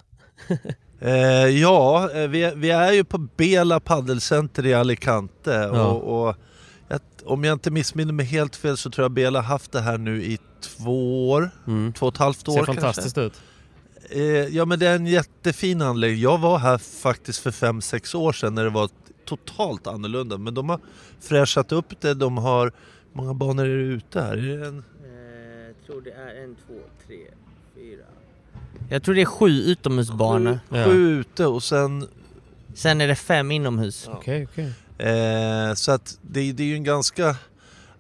Eh, 1.03 1.13
ja, 1.47 2.11
eh, 2.15 2.29
vi, 2.29 2.53
vi 2.57 2.71
är 2.71 2.93
ju 2.93 3.05
på 3.05 3.19
Bela 3.19 3.81
Paddelcenter 3.81 4.67
i 4.67 4.75
Alicante 4.75 5.51
Ja. 5.73 5.87
och, 5.87 6.27
och 6.29 6.37
jag, 6.89 7.01
om 7.25 7.45
jag 7.45 7.53
inte 7.53 7.71
missminner 7.71 8.13
mig 8.13 8.27
helt 8.27 8.57
fel 8.57 8.77
så 8.77 8.91
tror 8.91 9.05
jag 9.05 9.11
Bela 9.13 9.41
haft 9.41 9.73
det 9.73 9.81
här 9.81 9.99
nu 9.99 10.23
i 10.25 10.39
två 10.63 11.31
år, 11.31 11.51
Mm. 11.67 11.93
två 11.93 12.07
och 12.07 12.15
ett 12.15 12.19
halvt 12.19 12.49
år 12.49 12.53
Ser 12.53 12.65
kanske. 12.65 12.83
fantastiskt 12.83 13.19
ut. 13.19 13.41
Eh, 14.11 14.23
ja 14.57 14.65
men 14.65 14.79
det 14.79 14.87
är 14.87 14.97
en 14.97 15.07
jättefin 15.07 15.83
anläggning. 15.83 16.23
Jag 16.23 16.39
var 16.39 16.59
här 16.59 16.79
faktiskt 16.79 17.39
för 17.39 17.51
fem 17.51 17.81
sex 17.81 18.15
år 18.15 18.33
sedan 18.33 18.55
när 18.55 18.65
det 18.65 18.71
var 18.71 18.91
totalt 19.25 19.87
annorlunda. 19.87 20.39
Men 20.39 20.55
de 20.55 20.69
har 20.69 20.81
fräschat 21.21 21.73
upp 21.73 22.01
det, 22.01 22.15
de 22.15 22.39
har... 22.39 22.73
Hur 23.13 23.23
många 23.23 23.35
banor 23.35 23.65
är 23.65 23.77
det 23.77 23.83
ute 23.83 24.21
här? 24.21 24.37
Är 24.37 24.59
det 24.59 24.67
en, 24.67 24.85
tror 25.91 26.03
det 26.03 26.11
är 26.11 26.45
en, 26.45 26.57
två, 26.67 26.75
tre, 27.07 27.17
fyra. 27.75 28.05
Jag 28.89 29.03
tror 29.03 29.15
det 29.15 29.21
är 29.21 29.27
sju 29.27 29.49
utomhusbanor. 29.49 30.61
Ja. 30.69 30.85
Sju 30.85 31.21
ute 31.21 31.47
och 31.47 31.63
sen... 31.63 32.09
Sen 32.75 33.01
är 33.01 33.09
det 33.09 33.15
fem 33.15 33.51
inomhus. 33.51 34.09
Okej, 34.13 34.49
okej. 34.51 34.73
Eh, 34.99 35.75
så 35.75 35.93
att 35.93 36.19
det, 36.23 36.53
det 36.53 36.63
är 36.63 36.67
ju 36.67 36.75
en 36.75 36.85
ganska... 36.85 37.37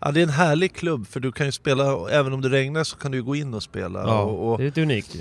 Ja, 0.00 0.10
det 0.10 0.20
är 0.20 0.22
en 0.22 0.28
härlig 0.28 0.74
klubb 0.74 1.06
för 1.06 1.20
du 1.20 1.32
kan 1.32 1.46
ju 1.46 1.52
spela, 1.52 2.10
även 2.10 2.32
om 2.32 2.40
det 2.40 2.48
regnar 2.48 2.84
så 2.84 2.96
kan 2.96 3.12
du 3.12 3.22
gå 3.22 3.36
in 3.36 3.54
och 3.54 3.62
spela. 3.62 4.00
Ja, 4.00 4.22
och, 4.22 4.52
och, 4.52 4.58
det 4.58 4.64
är 4.64 4.66
lite 4.66 4.82
unikt 4.82 5.14
ju. 5.14 5.20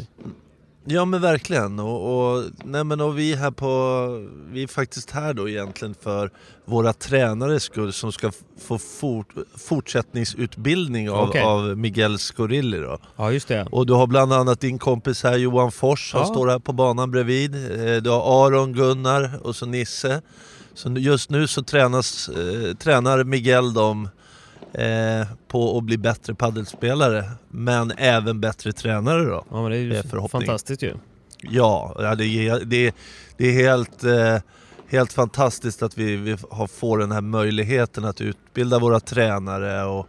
Ja 0.91 1.05
men 1.05 1.21
verkligen. 1.21 1.79
Och, 1.79 2.33
och, 2.35 2.43
nej, 2.63 2.83
men 2.83 3.01
och 3.01 3.17
vi 3.19 3.35
här 3.35 3.51
på, 3.51 4.07
vi 4.51 4.63
är 4.63 4.67
faktiskt 4.67 5.11
här 5.11 5.33
då 5.33 5.49
egentligen 5.49 5.95
för 6.01 6.31
våra 6.65 6.93
tränares 6.93 7.63
skull 7.63 7.93
som 7.93 8.11
ska 8.11 8.31
få 8.61 8.77
fort, 8.77 9.27
fortsättningsutbildning 9.57 11.09
av, 11.09 11.29
Okej. 11.29 11.41
av 11.41 11.77
Miguel 11.77 12.17
Scorilli 12.19 12.77
då. 12.79 12.97
Ja, 13.15 13.31
just 13.31 13.47
det. 13.47 13.67
Och 13.71 13.85
du 13.85 13.93
har 13.93 14.07
bland 14.07 14.33
annat 14.33 14.59
din 14.59 14.79
kompis 14.79 15.23
här 15.23 15.37
Johan 15.37 15.71
Fors, 15.71 16.13
han 16.13 16.21
Ja. 16.21 16.25
står 16.27 16.47
här 16.47 16.59
på 16.59 16.73
banan 16.73 17.11
bredvid. 17.11 17.55
Eh, 17.55 17.95
Du 18.01 18.09
har 18.09 18.45
Aron, 18.47 18.73
Gunnar 18.73 19.39
och 19.43 19.55
så 19.55 19.65
Nisse. 19.65 20.21
Så 20.73 20.89
just 20.89 21.29
nu 21.29 21.47
så 21.47 21.63
tränas, 21.63 22.29
eh, 22.29 22.75
tränar 22.75 23.23
Miguel 23.23 23.73
dem 23.73 24.09
eh, 24.73 25.27
på 25.47 25.77
att 25.77 25.83
bli 25.83 25.97
bättre 25.97 26.35
paddelspelare 26.35 27.23
men 27.49 27.91
även 27.97 28.41
bättre 28.41 28.71
tränare 28.73 29.23
då. 29.23 29.45
Ja, 29.51 29.61
men 29.61 29.71
det 29.71 29.77
är 29.77 29.81
ju 29.81 30.03
förhoppning. 30.03 30.41
fantastiskt 30.41 30.81
ju. 30.83 30.93
Ja, 31.41 31.95
det, 32.17 32.25
är, 32.25 32.65
det, 32.65 32.87
är- 32.87 32.93
det 33.37 33.45
är 33.47 33.51
helt, 33.53 34.03
eh, 34.03 34.37
helt 34.87 35.13
fantastiskt 35.13 35.83
att 35.83 35.97
vi, 35.97 36.15
vi 36.15 36.37
har, 36.51 36.67
får 36.67 36.97
den 36.97 37.11
här 37.11 37.21
möjligheten 37.21 38.05
att 38.05 38.21
utbilda 38.21 38.79
våra 38.79 38.99
tränare. 38.99 39.83
Och 39.83 40.07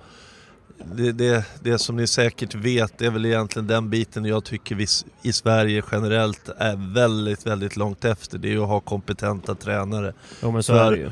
det, 0.95 1.13
det, 1.13 1.45
det 1.63 1.79
som 1.79 1.97
ni 1.97 2.07
säkert 2.07 2.55
vet 2.55 2.99
det 2.99 3.07
är 3.07 3.11
väl 3.11 3.27
egentligen 3.27 3.67
den 3.67 3.91
biten 3.91 4.25
jag 4.25 4.45
tycker 4.45 4.75
vi 4.75 4.87
i 5.23 5.33
Sverige 5.33 5.83
generellt 5.93 6.49
är 6.59 6.95
väldigt, 6.95 7.47
väldigt 7.47 7.77
långt 7.77 8.05
efter. 8.05 8.39
Det 8.39 8.49
är 8.49 8.53
ju 8.53 8.63
att 8.63 8.69
ha 8.69 8.81
kompetenta 8.81 9.55
tränare. 9.55 10.13
Jo, 10.43 10.51
men 10.51 10.63
så 10.63 10.73
För- 10.73 10.87
är 10.87 10.91
det 10.91 10.97
ju. 10.97 11.11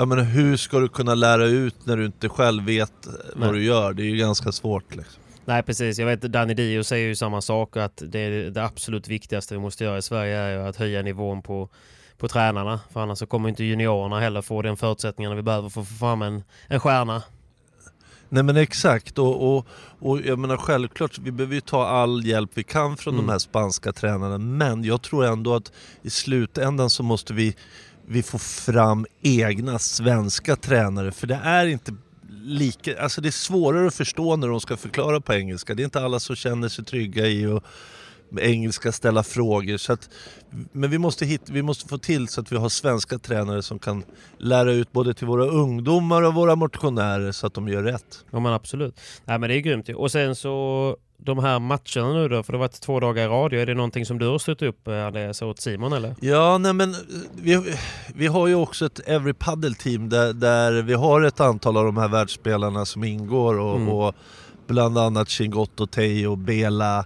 Jag 0.00 0.08
menar, 0.08 0.22
hur 0.22 0.56
ska 0.56 0.78
du 0.78 0.88
kunna 0.88 1.14
lära 1.14 1.44
ut 1.46 1.86
när 1.86 1.96
du 1.96 2.06
inte 2.06 2.28
själv 2.28 2.64
vet 2.64 2.92
Nej. 3.06 3.14
vad 3.34 3.54
du 3.54 3.64
gör? 3.64 3.92
Det 3.92 4.02
är 4.02 4.06
ju 4.06 4.16
ganska 4.16 4.52
svårt. 4.52 4.96
Liksom. 4.96 5.22
Nej 5.44 5.62
precis, 5.62 5.98
jag 5.98 6.06
vet 6.06 6.20
Danny 6.22 6.54
Dio 6.54 6.84
säger 6.84 7.08
ju 7.08 7.16
samma 7.16 7.40
sak 7.40 7.76
att 7.76 8.02
det, 8.06 8.18
är 8.18 8.50
det 8.50 8.64
absolut 8.64 9.08
viktigaste 9.08 9.54
vi 9.54 9.60
måste 9.60 9.84
göra 9.84 9.98
i 9.98 10.02
Sverige 10.02 10.36
är 10.36 10.58
att 10.58 10.76
höja 10.76 11.02
nivån 11.02 11.42
på, 11.42 11.68
på 12.18 12.28
tränarna. 12.28 12.80
För 12.92 13.00
annars 13.00 13.18
så 13.18 13.26
kommer 13.26 13.48
inte 13.48 13.64
juniorerna 13.64 14.20
heller 14.20 14.42
få 14.42 14.62
den 14.62 14.76
förutsättningarna 14.76 15.34
vi 15.34 15.42
behöver 15.42 15.68
för 15.68 15.80
att 15.80 15.88
få 15.88 15.94
fram 15.94 16.22
en, 16.22 16.42
en 16.66 16.80
stjärna. 16.80 17.22
Nej 18.32 18.42
men 18.42 18.56
exakt 18.56 19.18
och, 19.18 19.56
och, 19.56 19.66
och 19.98 20.20
jag 20.20 20.38
menar 20.38 20.56
självklart, 20.56 21.18
vi 21.18 21.32
behöver 21.32 21.54
ju 21.54 21.60
ta 21.60 21.86
all 21.86 22.24
hjälp 22.26 22.50
vi 22.54 22.62
kan 22.62 22.96
från 22.96 23.14
Mm. 23.14 23.26
de 23.26 23.32
här 23.32 23.38
spanska 23.38 23.92
tränarna 23.92 24.38
men 24.38 24.84
jag 24.84 25.02
tror 25.02 25.24
ändå 25.24 25.54
att 25.54 25.72
i 26.02 26.10
slutändan 26.10 26.90
så 26.90 27.02
måste 27.02 27.34
vi, 27.34 27.56
vi 28.06 28.22
får 28.22 28.38
fram 28.38 29.06
egna 29.22 29.78
svenska 29.78 30.56
tränare 30.56 31.12
för 31.12 31.26
det 31.26 31.40
är 31.44 31.66
inte 31.66 31.92
lika, 32.42 33.02
alltså 33.02 33.20
det 33.20 33.28
är 33.28 33.30
svårare 33.30 33.86
att 33.86 33.94
förstå 33.94 34.36
när 34.36 34.48
de 34.48 34.60
ska 34.60 34.76
förklara 34.76 35.20
på 35.20 35.34
engelska. 35.34 35.74
Det 35.74 35.82
är 35.82 35.84
inte 35.84 36.00
alla 36.00 36.20
som 36.20 36.36
känner 36.36 36.68
sig 36.68 36.84
trygga 36.84 37.26
i 37.26 37.46
att 37.46 37.64
med 38.30 38.44
engelska 38.44 38.92
ställa 38.92 39.22
frågor. 39.22 39.76
Så 39.76 39.92
att, 39.92 40.10
men 40.72 40.90
vi 40.90 40.98
måste, 40.98 41.26
hit, 41.26 41.50
vi 41.50 41.62
måste 41.62 41.88
få 41.88 41.98
till 41.98 42.28
så 42.28 42.40
att 42.40 42.52
vi 42.52 42.56
har 42.56 42.68
svenska 42.68 43.18
tränare 43.18 43.62
som 43.62 43.78
kan 43.78 44.04
lära 44.38 44.72
ut 44.72 44.92
både 44.92 45.14
till 45.14 45.26
våra 45.26 45.44
ungdomar 45.44 46.22
och 46.22 46.34
våra 46.34 46.56
motionärer 46.56 47.32
så 47.32 47.46
att 47.46 47.54
de 47.54 47.68
gör 47.68 47.82
rätt. 47.82 48.24
Ja 48.30 48.40
men 48.40 48.52
absolut. 48.52 49.00
Nej 49.24 49.38
men 49.38 49.50
det 49.50 49.56
är 49.56 49.60
grymt 49.60 49.88
ju. 49.88 49.94
Och 49.94 50.12
sen 50.12 50.36
så 50.36 50.96
de 51.24 51.38
här 51.38 51.58
matcherna 51.58 52.12
nu 52.14 52.28
då, 52.28 52.42
för 52.42 52.52
det 52.52 52.56
har 52.58 52.64
varit 52.64 52.80
två 52.80 53.00
dagar 53.00 53.24
i 53.24 53.26
radio. 53.28 53.60
Är 53.60 53.66
det 53.66 53.74
någonting 53.74 54.06
som 54.06 54.18
du 54.18 54.26
har 54.26 54.38
stött 54.38 54.62
upp 54.62 54.88
eh, 54.88 55.06
Andreas 55.06 55.42
åt 55.42 55.60
Simon 55.60 55.92
eller? 55.92 56.14
Ja, 56.20 56.58
nej 56.58 56.72
men 56.72 56.90
eh, 56.94 56.98
vi, 57.42 57.74
vi 58.14 58.26
har 58.26 58.46
ju 58.46 58.54
också 58.54 58.86
ett 58.86 59.00
Every 59.08 59.32
Paddle 59.32 59.74
team 59.74 60.08
där, 60.08 60.32
där 60.32 60.82
vi 60.82 60.94
har 60.94 61.22
ett 61.22 61.40
antal 61.40 61.76
av 61.76 61.84
de 61.84 61.96
här 61.96 62.08
världsspelarna 62.08 62.84
som 62.84 63.04
ingår 63.04 63.58
och, 63.58 63.76
Mm. 63.76 63.88
och 63.88 64.14
bland 64.66 64.98
annat 64.98 65.28
Chingotto 65.28 65.86
Teo, 65.86 66.36
Bela, 66.36 67.04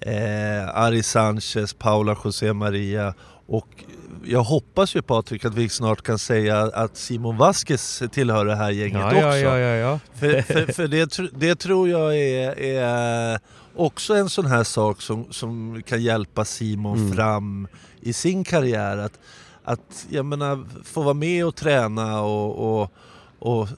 eh, 0.00 0.68
Ari 0.74 1.02
Sanchez, 1.02 1.74
Paula 1.74 2.16
José 2.24 2.52
Maria 2.52 3.14
och 3.46 3.84
jag 4.24 4.42
hoppas 4.42 4.96
ju 4.96 5.02
Patrik 5.02 5.44
att 5.44 5.54
vi 5.54 5.68
snart 5.68 6.02
kan 6.02 6.18
säga 6.18 6.58
att 6.60 6.96
Simon 6.96 7.36
Vasquez 7.36 8.02
tillhör 8.12 8.44
det 8.44 8.54
här 8.56 8.70
gänget 8.70 9.00
Ja, 9.00 9.06
också. 9.06 9.18
ja, 9.18 9.36
ja, 9.36 9.58
ja, 9.58 9.74
ja. 9.76 9.98
För, 10.14 10.42
för, 10.52 10.72
för 10.72 10.88
det, 10.88 11.18
det 11.40 11.54
tror 11.54 11.88
jag 11.88 12.16
är, 12.18 12.58
är 12.60 13.40
också 13.76 14.14
en 14.14 14.28
sån 14.28 14.46
här 14.46 14.64
sak 14.64 15.02
som, 15.02 15.26
som 15.32 15.82
kan 15.86 16.02
hjälpa 16.02 16.44
Simon 16.44 16.98
Mm. 16.98 17.12
fram 17.16 17.68
i 18.00 18.12
sin 18.12 18.44
karriär. 18.44 18.96
Att, 18.98 19.18
att 19.64 20.06
jag 20.10 20.24
menar, 20.26 20.64
få 20.84 21.02
vara 21.02 21.14
med 21.14 21.46
och 21.46 21.54
träna 21.56 22.20
och, 22.22 22.80
och, 22.82 22.92
och 23.38 23.68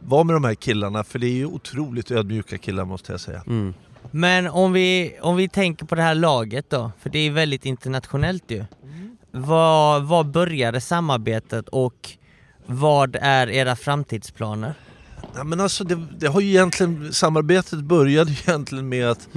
vara 0.00 0.24
med 0.24 0.36
de 0.36 0.44
här 0.44 0.54
killarna. 0.54 1.04
För 1.04 1.18
det 1.18 1.26
är 1.26 1.32
ju 1.32 1.46
otroligt 1.46 2.10
ödmjuka 2.10 2.58
killar 2.58 2.84
måste 2.84 3.12
jag 3.12 3.20
säga. 3.20 3.42
Mm. 3.46 3.74
Men 4.10 4.46
om 4.46 4.72
vi, 4.72 5.16
om 5.22 5.36
vi 5.36 5.48
tänker 5.48 5.86
på 5.86 5.94
det 5.94 6.02
här 6.02 6.14
laget 6.14 6.70
då, 6.70 6.92
för 7.00 7.10
det 7.10 7.18
är 7.18 7.30
väldigt 7.30 7.64
internationellt 7.66 8.44
ju. 8.50 8.64
Vad, 9.30 10.04
vad 10.04 10.30
började 10.30 10.80
samarbetet 10.80 11.68
och 11.68 12.10
vad 12.66 13.16
är 13.20 13.50
era 13.50 13.76
framtidsplaner? 13.76 14.74
Ja, 15.34 15.44
men 15.44 15.60
alltså 15.60 15.84
det, 15.84 16.06
det 16.18 16.26
har 16.26 16.40
ju 16.40 16.48
egentligen, 16.48 17.12
samarbetet 17.12 17.80
började 17.80 18.30
ju 18.30 18.36
egentligen 18.46 18.88
med 18.88 19.10
att 19.10 19.28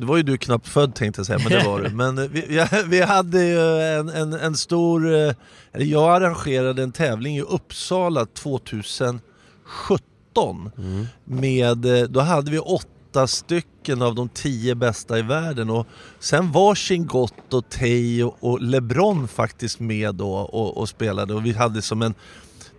det 0.00 0.06
var 0.06 0.16
ju 0.16 0.22
du 0.22 0.38
knappt 0.38 0.68
född 0.68 0.94
tänkte 0.94 1.18
jag 1.18 1.26
säga, 1.26 1.38
men 1.38 1.48
det 1.48 1.64
var 1.64 1.80
du. 1.80 1.90
Men 1.90 2.18
eh, 2.18 2.24
vi, 2.24 2.66
vi, 2.86 3.02
hade 3.02 3.44
ju 3.44 3.80
en, 3.80 4.08
en, 4.08 4.32
en 4.32 4.56
stor, 4.56 5.14
eh, 5.14 5.34
eller 5.72 5.84
jag 5.86 6.16
arrangerade 6.16 6.82
en 6.82 6.92
tävling 6.92 7.36
i 7.36 7.42
Uppsala 7.42 8.26
2017. 8.26 9.20
Med, 11.24 11.84
eh, 11.84 12.02
då 12.02 12.20
hade 12.20 12.50
vi 12.50 12.58
åtta 12.58 12.88
stycken 13.26 14.02
av 14.02 14.14
de 14.14 14.28
tio 14.28 14.74
bästa 14.74 15.18
i 15.18 15.22
världen. 15.22 15.70
Och 15.70 15.86
sen 16.18 16.52
var 16.52 16.74
Chingotto, 16.74 17.62
Teo 17.62 18.34
och 18.40 18.60
LeBron 18.60 19.28
faktiskt 19.28 19.80
med 19.80 20.14
då 20.14 20.32
och, 20.32 20.76
och 20.76 20.88
spelade. 20.88 21.34
Och 21.34 21.46
vi 21.46 21.52
hade 21.52 21.82
som 21.82 22.02
en 22.02 22.14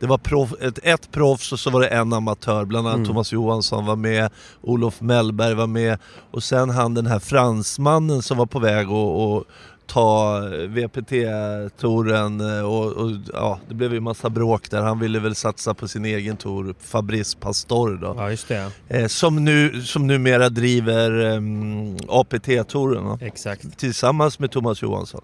det 0.01 0.07
var 0.07 0.17
proff, 0.17 0.53
ett, 0.61 0.79
ett 0.83 1.11
proffs 1.11 1.51
och 1.51 1.59
så 1.59 1.69
var 1.69 1.81
det 1.81 1.87
en 1.87 2.13
amatör, 2.13 2.65
bland 2.65 2.87
annat 2.87 2.97
Mm. 2.97 3.07
Thomas 3.07 3.31
Johansson 3.31 3.85
var 3.85 3.95
med, 3.95 4.31
Olof 4.61 5.01
Mellberg 5.01 5.53
var 5.53 5.67
med. 5.67 5.99
Och 6.31 6.43
sen 6.43 6.69
han 6.69 6.93
den 6.93 7.07
här 7.07 7.19
fransmannen 7.19 8.21
som 8.21 8.37
var 8.37 8.45
på 8.45 8.59
väg 8.59 8.87
att 8.87 9.43
ta 9.91 10.41
VPT-touren 10.67 12.41
och, 12.63 12.91
och 12.91 13.11
ja, 13.33 13.59
det 13.67 13.73
blev 13.73 13.93
ju 13.93 13.99
massa 13.99 14.29
bråk 14.29 14.69
där. 14.69 14.81
Han 14.81 14.99
ville 14.99 15.19
väl 15.19 15.35
satsa 15.35 15.73
på 15.73 15.87
sin 15.87 16.05
egen 16.05 16.37
tour, 16.37 16.75
Fabrice 16.79 17.37
Pastor 17.39 17.97
då. 18.01 18.13
ja, 18.17 18.29
just 18.29 18.47
det. 18.47 18.71
Eh, 18.87 19.07
som, 19.07 19.45
nu, 19.45 19.81
som 19.81 20.07
numera 20.07 20.49
driver 20.49 21.11
um, 21.11 21.97
APT-touren. 22.07 23.17
Exakt. 23.21 23.77
tillsammans 23.77 24.39
med 24.39 24.51
Thomas 24.51 24.81
Johansson. 24.81 25.21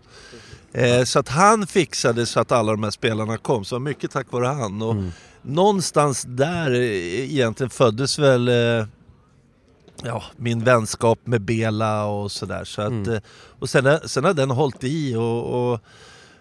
Eh, 0.74 1.03
så 1.03 1.19
att 1.19 1.29
han 1.29 1.67
fixade 1.67 2.25
så 2.25 2.39
att 2.39 2.51
alla 2.51 2.71
de 2.71 2.83
här 2.83 2.91
spelarna 2.91 3.38
kom, 3.38 3.65
så 3.65 3.79
mycket 3.79 4.12
tack 4.12 4.31
vare 4.31 4.45
han. 4.45 4.81
Och 4.81 4.91
Mm. 4.91 5.12
Någonstans 5.41 6.24
där 6.27 6.71
eh, 6.71 7.31
egentligen 7.31 7.69
föddes 7.69 8.19
väl 8.19 8.47
eh, 8.47 8.86
ja, 10.04 10.24
min 10.38 10.63
vänskap 10.63 11.20
med 11.24 11.42
Bela 11.42 12.06
och 12.06 12.32
sådär. 12.32 12.63
Så 12.63 12.82
att, 12.82 12.88
Mm. 12.89 13.13
eh, 13.13 13.20
och 13.60 13.70
sen, 13.70 14.00
sen 14.06 14.24
har 14.24 14.34
den 14.34 14.51
hållit 14.51 14.84
i 14.84 15.16
och, 15.16 15.44
och, 15.72 15.80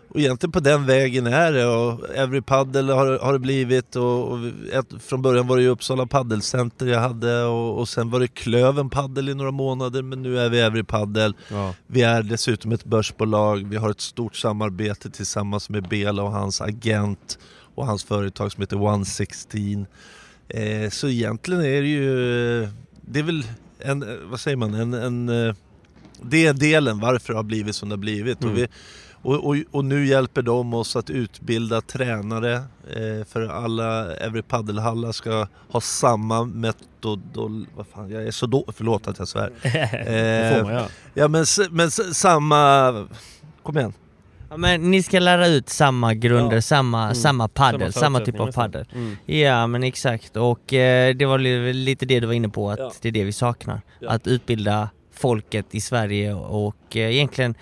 och 0.08 0.20
egentligen 0.20 0.52
på 0.52 0.60
den 0.60 0.86
vägen 0.86 1.26
är 1.26 1.52
det. 1.52 1.66
Och 1.66 2.00
Every 2.14 2.40
Paddle 2.42 2.92
har, 2.92 3.18
har 3.18 3.32
det 3.32 3.38
blivit 3.38 3.96
och, 3.96 4.28
och 4.32 4.38
ett, 4.72 4.86
från 5.02 5.22
början 5.22 5.46
var 5.46 5.56
det 5.56 5.62
ju 5.62 5.68
Uppsala 5.68 6.06
Paddelcenter 6.06 6.86
jag 6.86 7.00
hade 7.00 7.42
och, 7.44 7.78
och 7.78 7.88
sen 7.88 8.10
var 8.10 8.20
det 8.20 8.28
Klöven 8.28 8.90
Paddel 8.90 9.28
i 9.28 9.34
några 9.34 9.50
månader 9.50 10.02
men 10.02 10.22
nu 10.22 10.38
är 10.38 10.48
vi 10.48 10.60
Every 10.60 10.84
Paddle. 10.84 11.32
Ja. 11.50 11.74
Vi 11.86 12.02
är 12.02 12.22
dessutom 12.22 12.72
ett 12.72 12.84
börsbolag, 12.84 13.66
vi 13.68 13.76
har 13.76 13.90
ett 13.90 14.00
stort 14.00 14.36
samarbete 14.36 15.10
tillsammans 15.10 15.70
med 15.70 15.88
Bela 15.88 16.22
och 16.22 16.32
hans 16.32 16.60
agent 16.60 17.38
och 17.74 17.86
hans 17.86 18.04
företag 18.04 18.52
som 18.52 18.60
heter 18.62 18.76
116. 18.76 19.86
Eh, 20.48 20.90
så 20.90 21.08
egentligen 21.08 21.60
är 21.60 21.82
det 21.82 21.88
ju, 21.88 22.68
det 23.06 23.18
är 23.18 23.22
väl 23.22 23.44
en, 23.78 24.02
eh, 24.02 24.16
vad 24.24 24.40
säger 24.40 24.56
man, 24.56 24.74
en, 24.74 24.94
en 24.94 25.28
eh, 25.28 25.54
det 26.22 26.46
är 26.46 26.54
delen 26.54 27.00
varför 27.00 27.32
det 27.32 27.38
har 27.38 27.44
blivit 27.44 27.76
som 27.76 27.88
det 27.88 27.92
har 27.92 27.98
blivit. 27.98 28.42
Mm. 28.42 28.52
Och, 28.52 28.58
vi, 28.58 28.68
och, 29.22 29.46
och, 29.46 29.56
och 29.70 29.84
nu 29.84 30.06
hjälper 30.06 30.42
de 30.42 30.74
oss 30.74 30.96
att 30.96 31.10
utbilda 31.10 31.80
tränare 31.80 32.54
eh, 32.90 33.26
för 33.28 33.48
alla 33.48 34.14
Every 34.14 34.42
Paddelhallar 34.42 35.12
ska 35.12 35.46
ha 35.68 35.80
samma 35.80 36.44
metod... 36.44 37.20
Vad 37.76 37.86
fan, 37.86 38.10
jag 38.10 38.22
är 38.22 38.30
så 38.30 38.46
då, 38.46 38.64
förlåt 38.76 39.08
att 39.08 39.18
jag 39.18 39.28
svär. 39.28 39.52
det 39.62 40.54
får 40.56 40.64
man 40.64 40.72
göra. 40.72 40.88
Ja 41.14 41.28
men, 41.28 41.44
men 41.70 41.90
samma... 41.90 43.08
Kom 43.62 43.78
igen. 43.78 43.92
Ja, 44.50 44.56
men 44.56 44.90
ni 44.90 45.02
ska 45.02 45.18
lära 45.18 45.46
ut 45.46 45.68
samma 45.68 46.14
grunder, 46.14 46.56
Ja. 46.56 46.62
samma, 46.62 47.02
Mm. 47.02 47.14
samma 47.14 47.48
paddel, 47.48 47.92
Samma 47.92 48.02
samma, 48.04 48.20
typ 48.20 48.40
av 48.40 48.52
paddel. 48.52 48.86
Mm. 48.94 49.16
Ja 49.26 49.66
men 49.66 49.82
exakt, 49.82 50.36
och 50.36 50.72
eh, 50.72 51.14
det 51.14 51.26
var 51.26 51.38
li- 51.38 51.72
lite 51.72 52.06
det 52.06 52.20
du 52.20 52.26
var 52.26 52.34
inne 52.34 52.48
på, 52.48 52.70
att 52.70 52.78
Ja. 52.78 52.92
det 53.00 53.08
är 53.08 53.12
det 53.12 53.24
vi 53.24 53.32
saknar. 53.32 53.80
Ja. 54.00 54.10
Att 54.10 54.26
utbilda 54.26 54.88
folket 55.14 55.66
i 55.70 55.80
Sverige 55.80 56.34
och 56.34 56.96
eh, 56.96 57.10
egentligen 57.14 57.54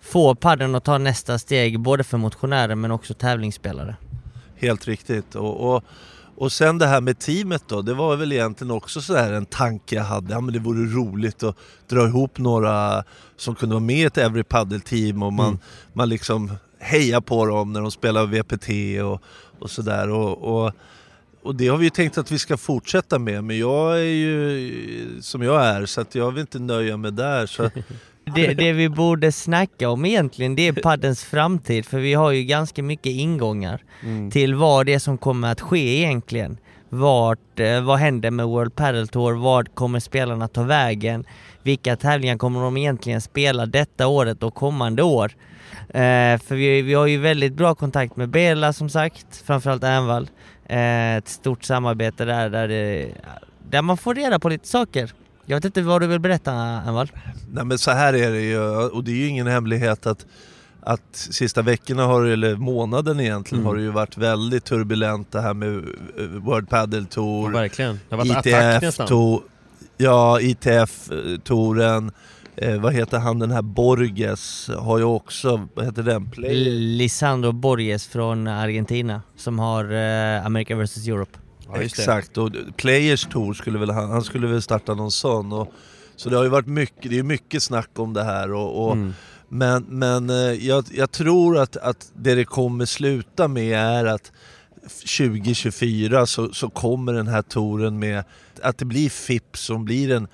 få 0.00 0.34
paddeln 0.34 0.74
att 0.74 0.84
ta 0.84 0.98
nästa 0.98 1.38
steg 1.38 1.80
både 1.80 2.04
för 2.04 2.18
motionärer 2.18 2.74
men 2.74 2.90
också 2.90 3.14
tävlingsspelare. 3.14 3.96
Helt 4.56 4.86
riktigt. 4.88 5.34
Och, 5.34 5.74
och, 5.76 5.84
och 6.40 6.52
sen 6.52 6.78
det 6.78 6.86
här 6.86 7.00
med 7.00 7.18
teamet 7.18 7.62
då, 7.66 7.82
det 7.82 7.94
var 7.94 8.16
väl 8.16 8.32
egentligen 8.32 8.70
också 8.70 9.00
så 9.00 9.16
här 9.16 9.32
en 9.32 9.46
tanke 9.46 9.96
jag 9.96 10.02
hade. 10.04 10.32
Ja 10.32 10.40
men 10.40 10.54
det 10.54 10.58
vore 10.60 10.94
roligt 10.94 11.42
att 11.42 11.56
dra 11.88 12.06
ihop 12.06 12.38
några 12.38 13.04
som 13.36 13.54
kunde 13.54 13.74
vara 13.74 13.84
med 13.84 13.96
i 13.96 14.02
ett 14.02 14.18
Every 14.18 14.42
Paddle-team 14.42 15.22
och 15.22 15.32
man, 15.32 15.46
Mm. 15.48 15.58
man 15.92 16.08
liksom 16.08 16.52
hejar 16.78 17.20
på 17.20 17.46
dem 17.46 17.72
när 17.72 17.80
de 17.80 17.90
spelar 17.90 18.26
VPT 18.26 18.68
och, 19.04 19.22
och 19.58 19.70
sådär. 19.70 20.08
Och, 20.10 20.64
och, 20.64 20.72
och 21.42 21.54
det 21.54 21.68
har 21.68 21.76
vi 21.76 21.84
ju 21.84 21.90
tänkt 21.90 22.18
att 22.18 22.30
vi 22.30 22.38
ska 22.38 22.56
fortsätta 22.56 23.18
med, 23.18 23.44
men 23.44 23.58
jag 23.58 23.98
är 24.00 24.04
ju 24.04 25.18
som 25.22 25.42
jag 25.42 25.64
är 25.66 25.86
så 25.86 26.00
att 26.00 26.14
jag 26.14 26.30
vill 26.30 26.40
inte 26.40 26.58
nöja 26.58 26.96
mig 26.96 27.12
där. 27.12 27.46
Så, 27.46 27.70
Det, 28.34 28.54
det 28.54 28.72
vi 28.72 28.88
borde 28.88 29.32
snacka 29.32 29.90
om 29.90 30.04
egentligen 30.04 30.54
det 30.56 30.68
är 30.68 30.72
paddens 30.72 31.24
framtid 31.24 31.86
för 31.86 31.98
vi 31.98 32.14
har 32.14 32.30
ju 32.30 32.42
ganska 32.44 32.82
mycket 32.82 33.12
ingångar 33.12 33.82
Mm. 34.02 34.30
till 34.30 34.54
vad 34.54 34.86
det 34.86 34.94
är 34.94 34.98
som 34.98 35.18
kommer 35.18 35.52
att 35.52 35.60
ske 35.60 35.98
egentligen. 35.98 36.58
Vart, 36.88 37.60
eh, 37.60 37.80
vad 37.80 37.98
händer 37.98 38.30
med 38.30 38.46
World 38.46 38.74
Padel 38.76 39.08
Tour? 39.08 39.32
Vad 39.32 39.74
kommer 39.74 40.00
spelarna 40.00 40.48
ta 40.48 40.62
vägen? 40.62 41.24
Vilka 41.62 41.96
tävlingar 41.96 42.36
kommer 42.38 42.60
de 42.60 42.76
egentligen 42.76 43.20
spela 43.20 43.66
detta 43.66 44.06
året 44.06 44.42
och 44.42 44.54
kommande 44.54 45.02
år? 45.02 45.32
Eh, 45.88 46.38
för 46.38 46.54
vi, 46.54 46.82
vi 46.82 46.94
har 46.94 47.06
ju 47.06 47.18
väldigt 47.18 47.52
bra 47.52 47.74
kontakt 47.74 48.16
med 48.16 48.28
Bela 48.28 48.72
som 48.72 48.88
sagt, 48.88 49.42
framförallt 49.46 49.84
Ernvall. 49.84 50.28
Eh, 50.66 51.16
ett 51.16 51.28
stort 51.28 51.64
samarbete 51.64 52.24
där, 52.24 52.50
där, 52.50 52.68
det, 52.68 53.08
där 53.70 53.82
man 53.82 53.96
får 53.96 54.14
reda 54.14 54.38
på 54.38 54.48
lite 54.48 54.68
saker. 54.68 55.10
Jag 55.50 55.56
vet 55.56 55.64
inte 55.64 55.82
vad 55.82 56.00
du 56.00 56.06
vill 56.06 56.18
berätta 56.20 56.52
Ernvall? 56.52 57.10
Nej 57.52 57.64
men 57.64 57.78
så 57.78 57.90
här 57.90 58.14
är 58.14 58.30
det 58.30 58.40
ju, 58.40 58.58
och 58.68 59.04
det 59.04 59.10
är 59.10 59.14
ju 59.16 59.26
ingen 59.26 59.46
hemlighet 59.46 60.06
att, 60.06 60.26
att 60.80 61.02
sista 61.12 61.62
veckorna, 61.62 62.06
har, 62.06 62.24
eller 62.24 62.56
månaden 62.56 63.20
egentligen, 63.20 63.60
Mm. 63.62 63.66
har 63.66 63.76
det 63.76 63.82
ju 63.82 63.90
varit 63.90 64.16
väldigt 64.16 64.64
turbulent 64.64 65.32
det 65.32 65.40
här 65.40 65.54
med 65.54 65.68
eh, 66.18 66.24
World 66.24 66.68
Padel 66.68 67.02
Ja, 67.02 67.06
Tour, 67.14 67.52
verkligen. 67.52 68.00
Det 68.08 68.16
har 68.16 68.24
varit 68.24 68.46
ITF, 68.82 68.96
to, 69.08 69.40
ja, 69.96 70.40
ITF-touren, 70.40 72.12
eh, 72.56 72.80
vad 72.80 72.92
heter 72.94 73.18
han 73.18 73.38
den 73.38 73.50
här 73.50 73.62
Borges, 73.62 74.70
har 74.78 74.98
ju 74.98 75.04
också, 75.04 75.68
vad 75.74 75.84
heter 75.84 76.02
den? 76.02 76.30
Play? 76.30 76.64
Lisandro 76.78 77.52
Borges 77.52 78.06
från 78.06 78.46
Argentina 78.46 79.22
som 79.36 79.58
har 79.58 79.84
eh, 79.92 80.46
America 80.46 80.76
vs 80.76 81.08
Europe. 81.08 81.38
Ja. 81.74 81.82
Exakt, 81.82 82.38
och 82.38 82.50
Players 82.76 83.26
Tour 83.26 83.54
skulle 83.54 83.78
väl 83.78 83.90
han, 83.90 84.10
han 84.10 84.24
skulle 84.24 84.46
väl 84.46 84.62
starta 84.62 84.94
någon 84.94 85.10
sån. 85.10 85.52
Och, 85.52 85.72
så 86.16 86.30
det 86.30 86.36
har 86.36 86.44
ju 86.44 86.50
varit 86.50 86.66
mycket, 86.66 87.10
det 87.10 87.18
är 87.18 87.22
mycket 87.22 87.62
snack 87.62 87.90
om 87.98 88.12
det 88.12 88.24
här 88.24 88.52
och, 88.52 88.86
och 88.86 88.92
Mm. 88.92 89.14
Men, 89.52 89.84
men 89.88 90.30
eh, 90.30 90.66
jag, 90.66 90.84
jag 90.90 91.10
tror 91.10 91.58
att, 91.58 91.76
att 91.76 92.12
det 92.14 92.34
det 92.34 92.44
kommer 92.44 92.84
sluta 92.84 93.48
med 93.48 93.78
är 93.78 94.04
att 94.04 94.32
2024 94.82 96.26
så, 96.26 96.52
så 96.52 96.70
kommer 96.70 97.12
den 97.12 97.28
här 97.28 97.42
touren 97.42 97.98
med 97.98 98.24
att 98.62 98.78
det 98.78 98.84
blir 98.84 99.10
FIP 99.10 99.56
som 99.56 99.84
blir 99.84 100.08
den 100.08 100.28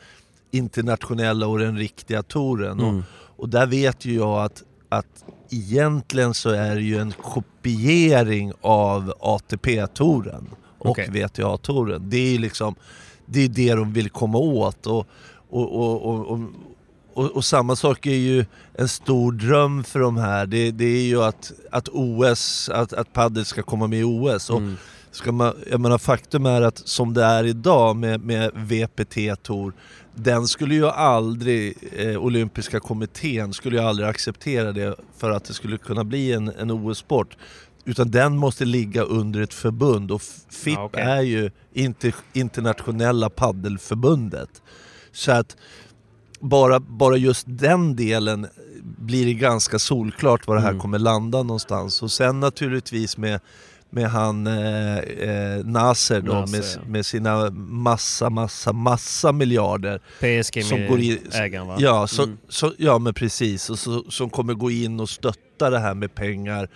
internationella 0.50 1.46
och 1.46 1.58
den 1.58 1.78
riktiga 1.78 2.22
touren. 2.22 2.80
Mm. 2.80 2.96
Och, 2.96 3.04
och 3.36 3.48
där 3.48 3.66
vet 3.66 4.04
ju 4.04 4.14
jag 4.14 4.44
att, 4.44 4.62
att 4.88 5.24
egentligen 5.50 6.34
så 6.34 6.50
är 6.50 6.74
det 6.74 6.82
ju 6.82 6.98
en 6.98 7.12
kopiering 7.12 8.52
av 8.60 9.14
ATP-touren 9.20 10.46
och 10.86 10.90
Okej. 10.90 11.08
VTA-touren. 11.10 12.02
Det 12.10 12.34
är 12.34 12.38
liksom 12.38 12.74
det, 13.26 13.40
är 13.44 13.48
det 13.48 13.74
de 13.74 13.92
vill 13.92 14.10
komma 14.10 14.38
åt. 14.38 14.86
Och, 14.86 15.06
och, 15.50 15.72
och, 15.76 16.02
och, 16.06 16.26
och, 16.30 16.40
och, 17.14 17.30
och 17.30 17.44
samma 17.44 17.76
sak 17.76 18.06
är 18.06 18.10
ju 18.10 18.44
en 18.74 18.88
stor 18.88 19.32
dröm 19.32 19.84
för 19.84 20.00
de 20.00 20.16
här. 20.16 20.46
Det, 20.46 20.70
det 20.70 20.84
är 20.84 21.06
ju 21.06 21.22
att, 21.22 21.52
att 21.70 21.88
OS, 21.92 22.68
att, 22.68 22.92
att 22.92 23.12
padel 23.12 23.44
ska 23.44 23.62
komma 23.62 23.86
med 23.86 23.98
i 24.00 24.04
OS. 24.04 24.50
Och 24.50 24.58
Mm. 24.58 24.76
ska 25.10 25.32
man, 25.32 25.54
jag 25.70 25.80
menar, 25.80 25.98
faktum 25.98 26.46
är 26.46 26.62
att 26.62 26.78
som 26.78 27.14
det 27.14 27.24
är 27.24 27.44
idag 27.44 27.96
med, 27.96 28.20
med 28.20 28.50
VPT 28.54 29.42
Tour, 29.42 29.72
den 30.14 30.46
skulle 30.46 30.74
ju 30.74 30.86
aldrig, 30.88 31.74
eh, 31.96 32.16
olympiska 32.16 32.80
kommittén 32.80 33.52
skulle 33.52 33.76
ju 33.76 33.82
aldrig 33.82 34.08
acceptera 34.08 34.72
det 34.72 34.96
för 35.18 35.30
att 35.30 35.44
det 35.44 35.54
skulle 35.54 35.78
kunna 35.78 36.04
bli 36.04 36.32
en, 36.32 36.52
en 36.58 36.70
OS-sport. 36.70 37.36
Utan 37.88 38.10
den 38.10 38.36
måste 38.36 38.64
ligga 38.64 39.02
under 39.02 39.40
ett 39.40 39.54
förbund 39.54 40.10
och 40.10 40.22
FIP 40.50 40.74
Ja, 40.74 40.84
okej. 40.84 41.02
är 41.02 41.20
ju 41.22 41.50
inter, 41.72 42.14
internationella 42.32 43.30
paddelförbundet. 43.30 44.62
Så 45.12 45.32
att 45.32 45.56
bara, 46.40 46.80
bara 46.80 47.16
just 47.16 47.46
den 47.48 47.96
delen 47.96 48.46
blir 48.82 49.26
det 49.26 49.34
ganska 49.34 49.78
solklart 49.78 50.46
var 50.46 50.54
det 50.56 50.60
här 50.62 50.68
Mm. 50.68 50.80
kommer 50.80 50.98
landa 50.98 51.42
någonstans. 51.42 52.02
Och 52.02 52.10
sen 52.12 52.40
naturligtvis 52.40 53.16
med, 53.16 53.40
med 53.90 54.10
han 54.10 54.46
eh, 54.46 54.98
eh, 54.98 55.64
Nasser 55.64 56.20
då 56.20 56.32
Nasser, 56.32 56.80
med, 56.80 56.90
med 56.90 57.06
sina 57.06 57.50
massa, 57.50 58.30
massa, 58.30 58.72
massa 58.72 59.32
miljarder. 59.32 59.98
PSG 60.20 60.64
Som 60.64 60.78
med 60.80 60.88
går 60.88 61.00
in- 61.00 61.18
ägaren 61.32 61.66
va? 61.66 61.76
Ja, 61.78 62.06
så, 62.06 62.22
Mm. 62.22 62.38
så, 62.48 62.72
ja 62.78 62.98
men 62.98 63.14
precis. 63.14 63.70
Och 63.70 63.78
så, 63.78 64.04
som 64.10 64.30
kommer 64.30 64.54
gå 64.54 64.70
in 64.70 65.00
och 65.00 65.08
stötta 65.08 65.70
det 65.70 65.78
här 65.78 65.94
med 65.94 66.14
pengar 66.14 66.68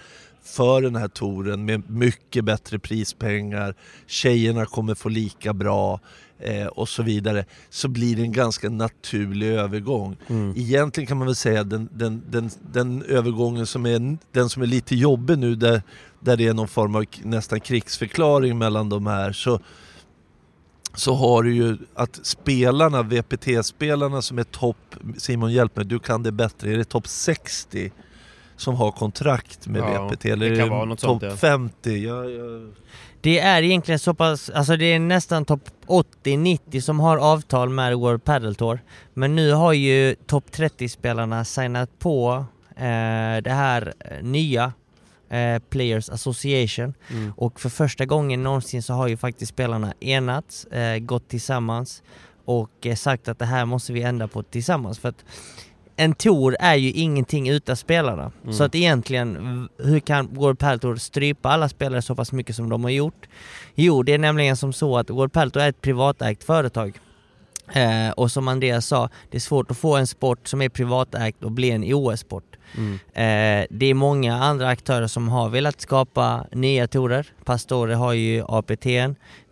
för 0.42 0.82
den 0.82 0.96
här 0.96 1.08
touren 1.08 1.64
med 1.64 1.90
mycket 1.90 2.44
bättre 2.44 2.78
prispengar. 2.78 3.74
Tjejerna 4.06 4.66
kommer 4.66 4.94
få 4.94 5.08
lika 5.08 5.52
bra 5.52 6.00
eh, 6.38 6.66
och 6.66 6.88
så 6.88 7.02
vidare. 7.02 7.44
Så 7.70 7.88
blir 7.88 8.16
det 8.16 8.22
en 8.22 8.32
ganska 8.32 8.70
naturlig 8.70 9.48
övergång. 9.48 10.16
Mm. 10.26 10.54
Egentligen 10.56 11.06
kan 11.06 11.18
man 11.18 11.26
väl 11.26 11.34
säga 11.34 11.64
den, 11.64 11.88
den, 11.92 12.22
den, 12.30 12.50
den 12.72 13.02
övergången 13.02 13.66
som 13.66 13.86
är, 13.86 14.18
den 14.32 14.48
som 14.48 14.62
är 14.62 14.66
lite 14.66 14.96
jobbig 14.96 15.38
nu 15.38 15.54
där, 15.54 15.82
där 16.20 16.36
det 16.36 16.46
är 16.46 16.54
någon 16.54 16.68
form 16.68 16.94
av 16.94 17.04
nästan 17.22 17.60
krigsförklaring 17.60 18.58
mellan 18.58 18.88
de 18.88 19.06
här 19.06 19.32
så, 19.32 19.60
så 20.94 21.14
har 21.14 21.42
du 21.42 21.54
ju 21.54 21.76
att 21.94 22.20
spelarna, 22.22 23.02
VPT-spelarna 23.02 24.22
som 24.22 24.38
är 24.38 24.44
topp, 24.44 24.96
Simon 25.16 25.52
hjälp 25.52 25.76
mig, 25.76 25.84
du 25.84 25.98
kan 25.98 26.22
det 26.22 26.32
bättre, 26.32 26.72
är 26.72 26.76
det 26.76 26.84
topp 26.84 27.08
60 27.08 27.92
som 28.60 28.74
har 28.74 28.90
kontrakt 28.92 29.66
med 29.66 29.80
Ja, 29.82 30.08
VPT? 30.08 30.22
det 30.22 30.30
Eller 30.30 30.56
kan 30.56 30.66
är 30.66 30.70
vara 30.70 30.84
något 30.84 31.00
sånt, 31.00 31.20
topp 31.20 31.30
ja. 31.30 31.36
50? 31.36 31.90
Ja, 31.90 32.24
ja. 32.24 32.72
Det 33.20 33.38
är 33.38 33.62
egentligen 33.62 33.98
så 33.98 34.14
pass, 34.14 34.50
alltså 34.50 34.76
det 34.76 34.84
är 34.84 34.98
nästan 34.98 35.44
topp 35.44 35.60
80-90 35.86 36.80
som 36.80 37.00
har 37.00 37.16
avtal 37.18 37.68
med 37.68 37.96
World 37.98 38.24
Padel 38.24 38.54
Tour. 38.54 38.80
Men 39.14 39.36
nu 39.36 39.52
har 39.52 39.72
ju 39.72 40.14
topp 40.26 40.44
30-spelarna 40.52 41.44
signat 41.44 41.98
på 41.98 42.44
eh, 42.76 43.42
det 43.42 43.50
här 43.52 43.92
eh, 43.98 44.22
nya 44.22 44.72
eh, 45.30 45.58
Players 45.70 46.10
Association. 46.10 46.94
Mm. 47.10 47.32
Och 47.36 47.60
för 47.60 47.68
första 47.68 48.04
gången 48.06 48.42
någonsin 48.42 48.82
så 48.82 48.92
har 48.94 49.08
ju 49.08 49.16
faktiskt 49.16 49.52
spelarna 49.52 49.92
enats, 50.00 50.64
eh, 50.64 50.98
gått 50.98 51.28
tillsammans 51.28 52.02
och 52.44 52.86
eh, 52.86 52.94
sagt 52.94 53.28
att 53.28 53.38
det 53.38 53.46
här 53.46 53.64
måste 53.64 53.92
vi 53.92 54.02
ändra 54.02 54.28
på 54.28 54.42
tillsammans. 54.42 54.98
För 54.98 55.08
att 55.08 55.24
en 56.00 56.14
tour 56.14 56.56
är 56.60 56.74
ju 56.74 56.90
ingenting 56.90 57.48
utan 57.48 57.76
spelarna. 57.76 58.32
Mm. 58.42 58.54
Så 58.54 58.64
att 58.64 58.74
egentligen, 58.74 59.68
hur 59.78 60.00
kan 60.00 60.28
World 60.34 60.58
Padel 60.58 60.80
Tour 60.80 60.96
strypa 60.96 61.48
alla 61.48 61.68
spelare 61.68 62.02
så 62.02 62.14
pass 62.14 62.32
mycket 62.32 62.56
som 62.56 62.68
de 62.68 62.84
har 62.84 62.90
gjort? 62.90 63.28
Jo, 63.74 64.02
det 64.02 64.12
är 64.12 64.18
nämligen 64.18 64.56
som 64.56 64.72
så 64.72 64.98
att 64.98 65.10
World 65.10 65.32
Padel 65.32 65.50
Tour 65.50 65.64
är 65.64 65.68
ett 65.68 65.80
privatägt 65.80 66.44
företag. 66.44 67.00
Eh, 67.72 68.10
och 68.10 68.30
som 68.30 68.48
Andreas 68.48 68.86
sa, 68.86 69.08
det 69.30 69.36
är 69.36 69.40
svårt 69.40 69.70
att 69.70 69.76
få 69.76 69.96
en 69.96 70.06
sport 70.06 70.48
som 70.48 70.62
är 70.62 70.68
privatägt 70.68 71.44
och 71.44 71.50
bli 71.50 71.70
en 71.70 71.94
OS-sport. 71.94 72.56
Mm. 72.76 72.94
Eh, 72.94 73.66
det 73.70 73.86
är 73.86 73.94
många 73.94 74.34
andra 74.36 74.68
aktörer 74.68 75.06
som 75.06 75.28
har 75.28 75.48
velat 75.48 75.80
skapa 75.80 76.46
nya 76.52 76.88
torer. 76.88 77.26
Pastore 77.44 77.94
har 77.94 78.12
ju 78.12 78.44
APT, 78.48 78.86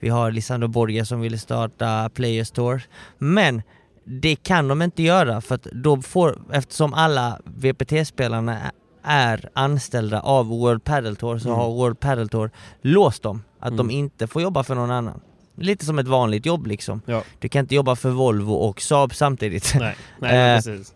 vi 0.00 0.08
har 0.08 0.30
Lisandro 0.30 0.68
Borgia 0.68 1.04
som 1.04 1.20
ville 1.20 1.38
starta 1.38 2.10
Players 2.14 2.50
Tour. 2.50 2.82
Men 3.18 3.62
det 4.10 4.36
kan 4.36 4.68
de 4.68 4.82
inte 4.82 5.02
göra 5.02 5.40
för 5.40 5.54
att 5.54 5.62
då 5.72 6.02
får, 6.02 6.38
eftersom 6.52 6.94
alla 6.94 7.38
VPT-spelarna 7.44 8.58
är 9.02 9.48
anställda 9.52 10.20
av 10.20 10.46
World 10.46 10.84
Padel 10.84 11.16
Tour 11.16 11.38
så 11.38 11.48
Mm. 11.48 11.60
har 11.60 11.68
World 11.70 12.00
Padel 12.00 12.28
Tour 12.28 12.50
låst 12.82 13.22
dem. 13.22 13.42
Att 13.60 13.76
de 13.76 13.86
Mm. 13.86 13.90
inte 13.90 14.26
får 14.26 14.42
jobba 14.42 14.62
för 14.64 14.74
någon 14.74 14.90
annan. 14.90 15.20
Lite 15.56 15.84
som 15.84 15.98
ett 15.98 16.08
vanligt 16.08 16.46
jobb 16.46 16.66
liksom. 16.66 17.02
Ja. 17.06 17.22
Du 17.38 17.48
kan 17.48 17.60
inte 17.60 17.74
jobba 17.74 17.96
för 17.96 18.10
Volvo 18.10 18.52
och 18.52 18.80
Saab 18.80 19.14
samtidigt. 19.14 19.74
Nej, 19.80 19.96
nej 20.18 20.32
men 20.32 20.50
Eh, 20.50 20.56
precis. 20.56 20.94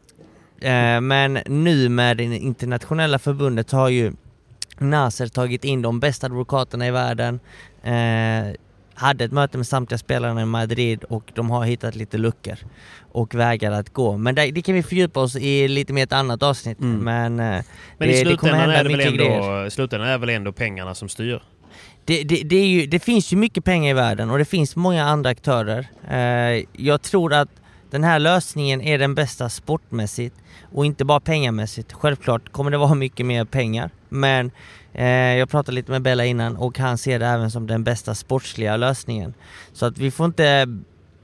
Eh, 0.61 1.01
Men 1.01 1.39
nu 1.47 1.89
med 1.89 2.17
det 2.17 2.25
internationella 2.25 3.19
förbundet 3.19 3.71
har 3.73 3.89
ju 3.89 4.13
Nasser 4.79 5.27
tagit 5.27 5.65
in 5.65 5.83
de 5.83 6.01
bästa 6.01 6.27
advokaterna 6.27 6.87
i 6.87 6.91
världen. 6.91 7.41
Eh, 7.83 8.55
hade 9.03 9.25
ett 9.25 9.33
möte 9.33 9.59
med 9.59 9.67
samtliga 9.67 9.99
spelarna 9.99 10.43
i 10.43 10.45
Madrid 10.45 11.05
och 11.05 11.33
de 11.35 11.51
har 11.51 11.65
hittat 11.65 11.95
lite 11.95 12.19
luckor 12.19 12.57
och 13.13 13.35
vägar 13.35 13.73
att 13.73 13.93
gå. 13.93 14.17
Men 14.17 14.35
det, 14.35 14.51
det 14.51 14.63
kan 14.63 14.75
vi 14.75 14.83
fördjupa 14.83 15.21
oss 15.21 15.37
i 15.37 15.69
lite 15.69 15.93
mer 15.93 16.03
ett 16.03 16.13
annat 16.13 16.43
avsnitt. 16.43 16.81
Mm. 16.81 16.99
Men, 16.99 17.41
eh, 17.41 17.65
Men 17.99 18.09
det, 18.09 18.21
i 18.21 18.25
det 18.25 18.37
kommer 18.37 18.53
slutändan 18.53 18.61
hända 18.61 18.75
är 18.75 18.85
det 18.85 18.89
väl 18.89 18.97
mycket 18.97 19.15
grejer. 19.15 19.55
ändå, 19.55 19.67
i 19.67 19.71
slutändan 19.71 20.09
är 20.09 20.13
det 20.13 20.19
väl 20.19 20.29
ändå 20.29 20.53
pengarna 20.53 20.95
som 20.95 21.09
styr? 21.09 21.43
Det, 22.05 22.23
det, 22.23 22.43
det, 22.43 22.67
ju, 22.67 22.87
det 22.87 23.01
finns 23.01 23.33
ju 23.33 23.37
mycket 23.37 23.65
pengar 23.65 23.91
i 23.91 23.95
världen 23.95 24.31
och 24.31 24.39
det 24.39 24.45
finns 24.45 24.77
många 24.77 25.05
andra 25.05 25.31
aktörer. 25.31 25.87
Eh, 26.11 26.65
jag 26.73 27.03
tror 27.03 27.33
att 27.33 27.49
den 27.91 28.05
här 28.05 28.19
lösningen 28.19 28.81
är 28.81 28.99
den 28.99 29.15
bästa 29.15 29.49
sportmässigt 29.49 30.37
och 30.73 30.87
inte 30.87 31.05
bara 31.05 31.21
pengamässigt. 31.21 31.93
Självklart 31.93 32.53
kommer 32.53 32.71
det 32.71 32.79
vara 32.79 32.95
mycket 33.05 33.27
mer 33.27 33.45
pengar, 33.45 33.91
men 34.09 34.51
jag 35.39 35.49
pratade 35.49 35.75
lite 35.75 35.91
med 35.91 36.03
Bella 36.03 36.25
innan 36.25 36.57
och 36.57 36.79
han 36.79 36.99
ser 36.99 37.19
det 37.19 37.27
även 37.27 37.51
som 37.51 37.67
den 37.67 37.85
bästa 37.85 38.15
sportsliga 38.15 38.77
lösningen. 38.77 39.35
Så 39.73 39.87
att 39.87 39.99
vi 39.99 40.11
får 40.11 40.27
inte 40.27 40.67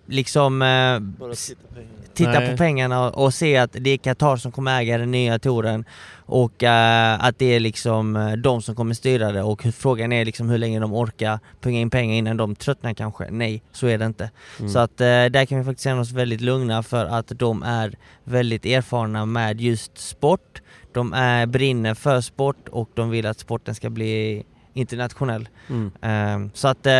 liksom 0.07 0.63
eh, 0.63 0.99
Bara 0.99 1.35
titta 1.35 1.75
pengar. 1.75 1.98
Titta 2.19 2.41
Nej. 2.41 2.51
på 2.51 2.57
pengarna 2.57 3.11
och 3.11 3.35
se 3.35 3.57
att 3.57 3.73
det 3.73 3.91
är 3.91 3.97
Qatar 3.97 4.37
som 4.37 4.53
kommer 4.53 4.81
äga 4.81 4.99
den 4.99 5.11
nya 5.11 5.39
touren 5.39 5.85
och 6.17 6.63
eh, 6.63 7.25
att 7.25 7.39
det 7.39 7.55
är 7.55 7.61
liksom 7.61 8.17
eh, 8.17 8.33
de 8.33 8.63
som 8.63 8.75
kommer 8.75 8.95
styra 8.95 9.33
det 9.33 9.43
och 9.43 9.63
frågan 9.63 10.13
är 10.13 10.25
liksom 10.25 10.49
hur 10.49 10.59
länge 10.59 10.81
de 10.81 10.95
orkar 10.95 11.39
punga 11.61 11.79
in 11.81 11.91
pengar 11.91 12.17
innan 12.17 12.37
de 12.37 12.55
tröttnar 12.57 12.95
kanske. 12.95 13.31
Nej, 13.31 13.63
så 13.73 13.87
är 13.87 13.99
det 13.99 14.07
inte. 14.07 14.31
Mm. 14.59 14.71
Så 14.71 14.79
att 14.79 15.01
eh, 15.01 15.07
där 15.07 15.45
kan 15.45 15.59
vi 15.59 15.65
faktiskt 15.65 15.85
känna 15.85 16.01
oss 16.01 16.13
väldigt 16.13 16.41
lugna 16.41 16.83
för 16.83 17.07
att 17.07 17.29
de 17.29 17.63
är 17.63 17.95
väldigt 18.25 18.67
erfarna 18.67 19.27
med 19.27 19.61
just 19.61 19.99
sport. 19.99 20.63
De 20.93 21.13
är, 21.13 21.47
brinner 21.47 21.95
för 21.95 22.21
sport 22.21 22.69
och 22.71 22.91
de 22.95 23.11
vill 23.11 23.27
att 23.27 23.39
sporten 23.39 23.75
ska 23.75 23.91
bli 23.91 24.45
internationell. 24.75 25.49
Mm. 25.69 25.91
Eh, 26.03 26.51
Så 26.55 26.69
att 26.69 26.87
eh, 26.87 26.93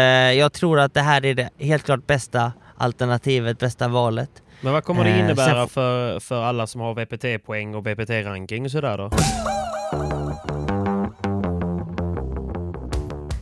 jag 0.43 0.53
tror 0.53 0.81
att 0.81 0.95
det 0.95 1.01
här 1.01 1.25
är 1.25 1.35
det 1.35 1.51
helt 1.59 1.85
klart 1.85 2.07
bästa 2.07 2.53
alternativet, 2.77 3.59
bästa 3.59 3.89
valet. 3.89 4.31
Men 4.61 4.73
vad 4.73 4.85
kommer 4.85 5.05
det 5.05 5.11
Eh, 5.11 5.19
innebära 5.19 5.55
sen 5.55 5.69
för, 5.69 6.21
för 6.21 6.43
alla 6.43 6.67
som 6.67 6.81
har 6.81 6.95
VPT-poäng 6.95 7.75
och 7.75 7.87
VPT-ranking 7.87 8.65
och 8.65 8.71
sådär 8.71 8.99
då? 8.99 9.11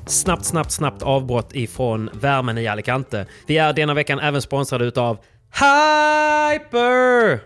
Snabbt, 0.07 0.45
snabbt, 0.45 0.71
snabbt 0.71 1.03
avbrott 1.03 1.55
ifrån 1.55 2.11
värmen 2.13 2.59
i 2.59 2.67
Alicante. 2.67 3.27
Vi 3.47 3.59
är 3.59 3.73
denna 3.73 3.95
veckan 3.95 4.21
även 4.21 4.43
sponsrade 4.43 4.85
utav 4.85 5.19
Hyper! 5.53 7.41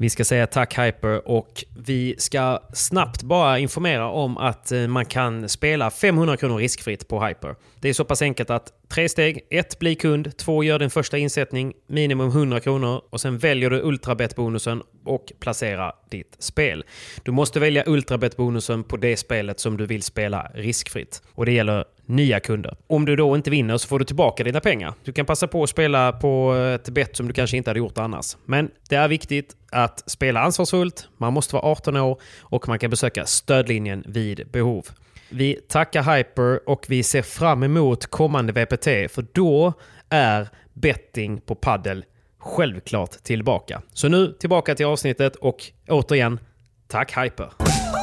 Vi 0.00 0.10
ska 0.10 0.24
säga 0.24 0.46
tack 0.46 0.78
Hyper 0.78 1.28
och 1.28 1.64
vi 1.76 2.14
ska 2.18 2.62
snabbt 2.72 3.22
bara 3.22 3.58
informera 3.58 4.08
om 4.08 4.36
att 4.38 4.72
eh, 4.72 4.86
man 4.86 5.06
kan 5.06 5.48
spela 5.48 5.90
500 5.90 6.36
kronor 6.36 6.58
riskfritt 6.58 7.08
på 7.08 7.26
Hyper. 7.26 7.54
Det 7.80 7.88
är 7.88 7.92
så 7.92 8.04
pass 8.04 8.22
enkelt 8.22 8.50
att 8.50 8.72
tre 8.88 9.08
steg. 9.08 9.40
ett 9.50 9.78
Bli 9.78 9.94
kund. 9.94 10.36
två 10.36 10.64
Gör 10.64 10.78
din 10.78 10.90
första 10.90 11.18
insättning. 11.18 11.72
Minimum 11.86 12.28
100 12.28 12.60
kronor. 12.60 13.02
Och 13.10 13.20
sen 13.20 13.38
väljer 13.38 13.70
du 13.70 13.82
Ultrabet-bonusen 13.82 14.82
och 15.04 15.32
placera 15.40 15.92
ditt 16.10 16.36
spel. 16.38 16.84
Du 17.22 17.30
måste 17.30 17.60
välja 17.60 17.84
Ultrabet-bonusen 17.84 18.82
på 18.84 18.96
det 18.96 19.16
spelet 19.16 19.60
som 19.60 19.76
du 19.76 19.86
vill 19.86 20.02
spela 20.02 20.50
riskfritt. 20.54 21.22
Och 21.34 21.46
det 21.46 21.52
gäller 21.52 21.84
nya 22.10 22.40
kunder. 22.40 22.76
Om 22.86 23.04
du 23.04 23.16
då 23.16 23.36
inte 23.36 23.50
vinner 23.50 23.78
så 23.78 23.88
får 23.88 23.98
du 23.98 24.04
tillbaka 24.04 24.44
dina 24.44 24.60
pengar. 24.60 24.94
Du 25.04 25.12
kan 25.12 25.26
passa 25.26 25.46
på 25.46 25.62
att 25.62 25.70
spela 25.70 26.12
på 26.12 26.54
ett 26.54 26.88
bett 26.88 27.16
som 27.16 27.28
du 27.28 27.32
kanske 27.32 27.56
inte 27.56 27.70
hade 27.70 27.78
gjort 27.78 27.98
annars. 27.98 28.36
Men 28.44 28.70
det 28.88 28.96
är 28.96 29.08
viktigt 29.08 29.56
att 29.70 30.10
spela 30.10 30.40
ansvarsfullt, 30.40 31.08
man 31.16 31.32
måste 31.32 31.54
vara 31.54 31.66
18 31.66 31.96
år 31.96 32.20
och 32.40 32.68
man 32.68 32.78
kan 32.78 32.90
besöka 32.90 33.26
stödlinjen 33.26 34.04
vid 34.06 34.48
behov. 34.50 34.86
Vi 35.28 35.54
tackar 35.54 36.16
Hyper 36.16 36.68
och 36.68 36.86
vi 36.88 37.02
ser 37.02 37.22
fram 37.22 37.62
emot 37.62 38.06
kommande 38.06 38.52
VPT 38.52 38.84
för 38.84 39.26
då 39.32 39.72
är 40.08 40.48
betting 40.72 41.40
på 41.40 41.54
paddel 41.54 42.04
självklart 42.38 43.10
tillbaka. 43.10 43.82
Så 43.92 44.08
nu 44.08 44.32
tillbaka 44.32 44.74
till 44.74 44.86
avsnittet 44.86 45.36
och 45.36 45.64
återigen, 45.88 46.40
tack 46.88 47.18
Hyper! 47.18 47.99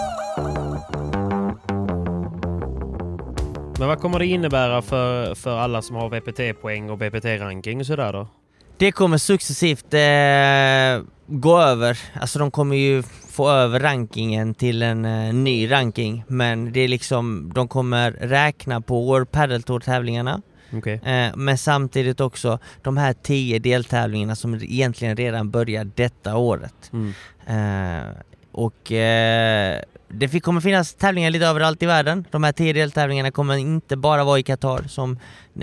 Men 3.80 3.88
vad 3.88 4.00
kommer 4.00 4.20
det 4.20 4.26
innebära 4.26 4.82
för, 4.82 5.36
för 5.36 5.58
alla 5.58 5.82
som 5.82 5.96
har 5.96 6.10
VPT-poäng 6.10 6.90
och 6.90 7.02
VPT-ranking 7.02 7.80
och 7.80 7.86
sådär 7.86 8.13
då? 8.13 8.28
Det 8.78 8.92
kommer 8.92 9.18
successivt 9.18 9.94
eh, 9.94 11.08
gå 11.28 11.60
över, 11.62 12.00
alltså 12.13 12.40
de 12.40 12.52
kommer 12.52 12.76
ju 12.76 13.04
få 13.30 13.50
över 13.50 13.80
rankingen 13.80 14.54
till 14.54 14.82
en 14.82 15.06
eh, 15.06 15.34
ny 15.34 15.72
ranking 15.72 16.24
men 16.28 16.74
det 16.74 16.80
är 16.80 16.88
liksom, 16.88 17.52
de 17.56 17.68
kommer 17.68 18.12
räkna 18.12 18.82
på 18.82 19.02
World 19.06 19.32
Padel 19.32 19.63
Tour 19.63 19.80
tävlingarna 19.80 20.42
Okej. 20.74 21.02
eh, 21.04 21.36
men 21.36 21.58
samtidigt 21.58 22.22
också 22.22 22.60
de 22.82 22.98
här 22.98 23.13
tio 23.13 23.60
deltävlingarna 23.60 24.36
som 24.36 24.56
egentligen 24.56 25.18
redan 25.18 25.52
börjar 25.52 25.92
detta 25.96 26.38
året. 26.38 26.92
Mm. 26.94 27.13
Eh, 27.48 28.08
och 28.52 28.92
eh, 28.92 29.82
det 30.10 30.39
kommer 30.39 30.62
finnas 30.62 30.93
tävlingar 30.93 31.30
lite 31.30 31.46
överallt 31.46 31.84
i 31.84 31.86
världen. 31.86 32.26
De 32.32 32.43
här 32.43 32.52
tio 32.52 32.74
deltävlingarna 32.74 33.32
kommer 33.32 33.58
inte 33.58 33.98
bara 33.98 34.24
vara 34.24 34.39
i 34.39 34.43
Qatar 34.43 34.84
som 34.88 35.20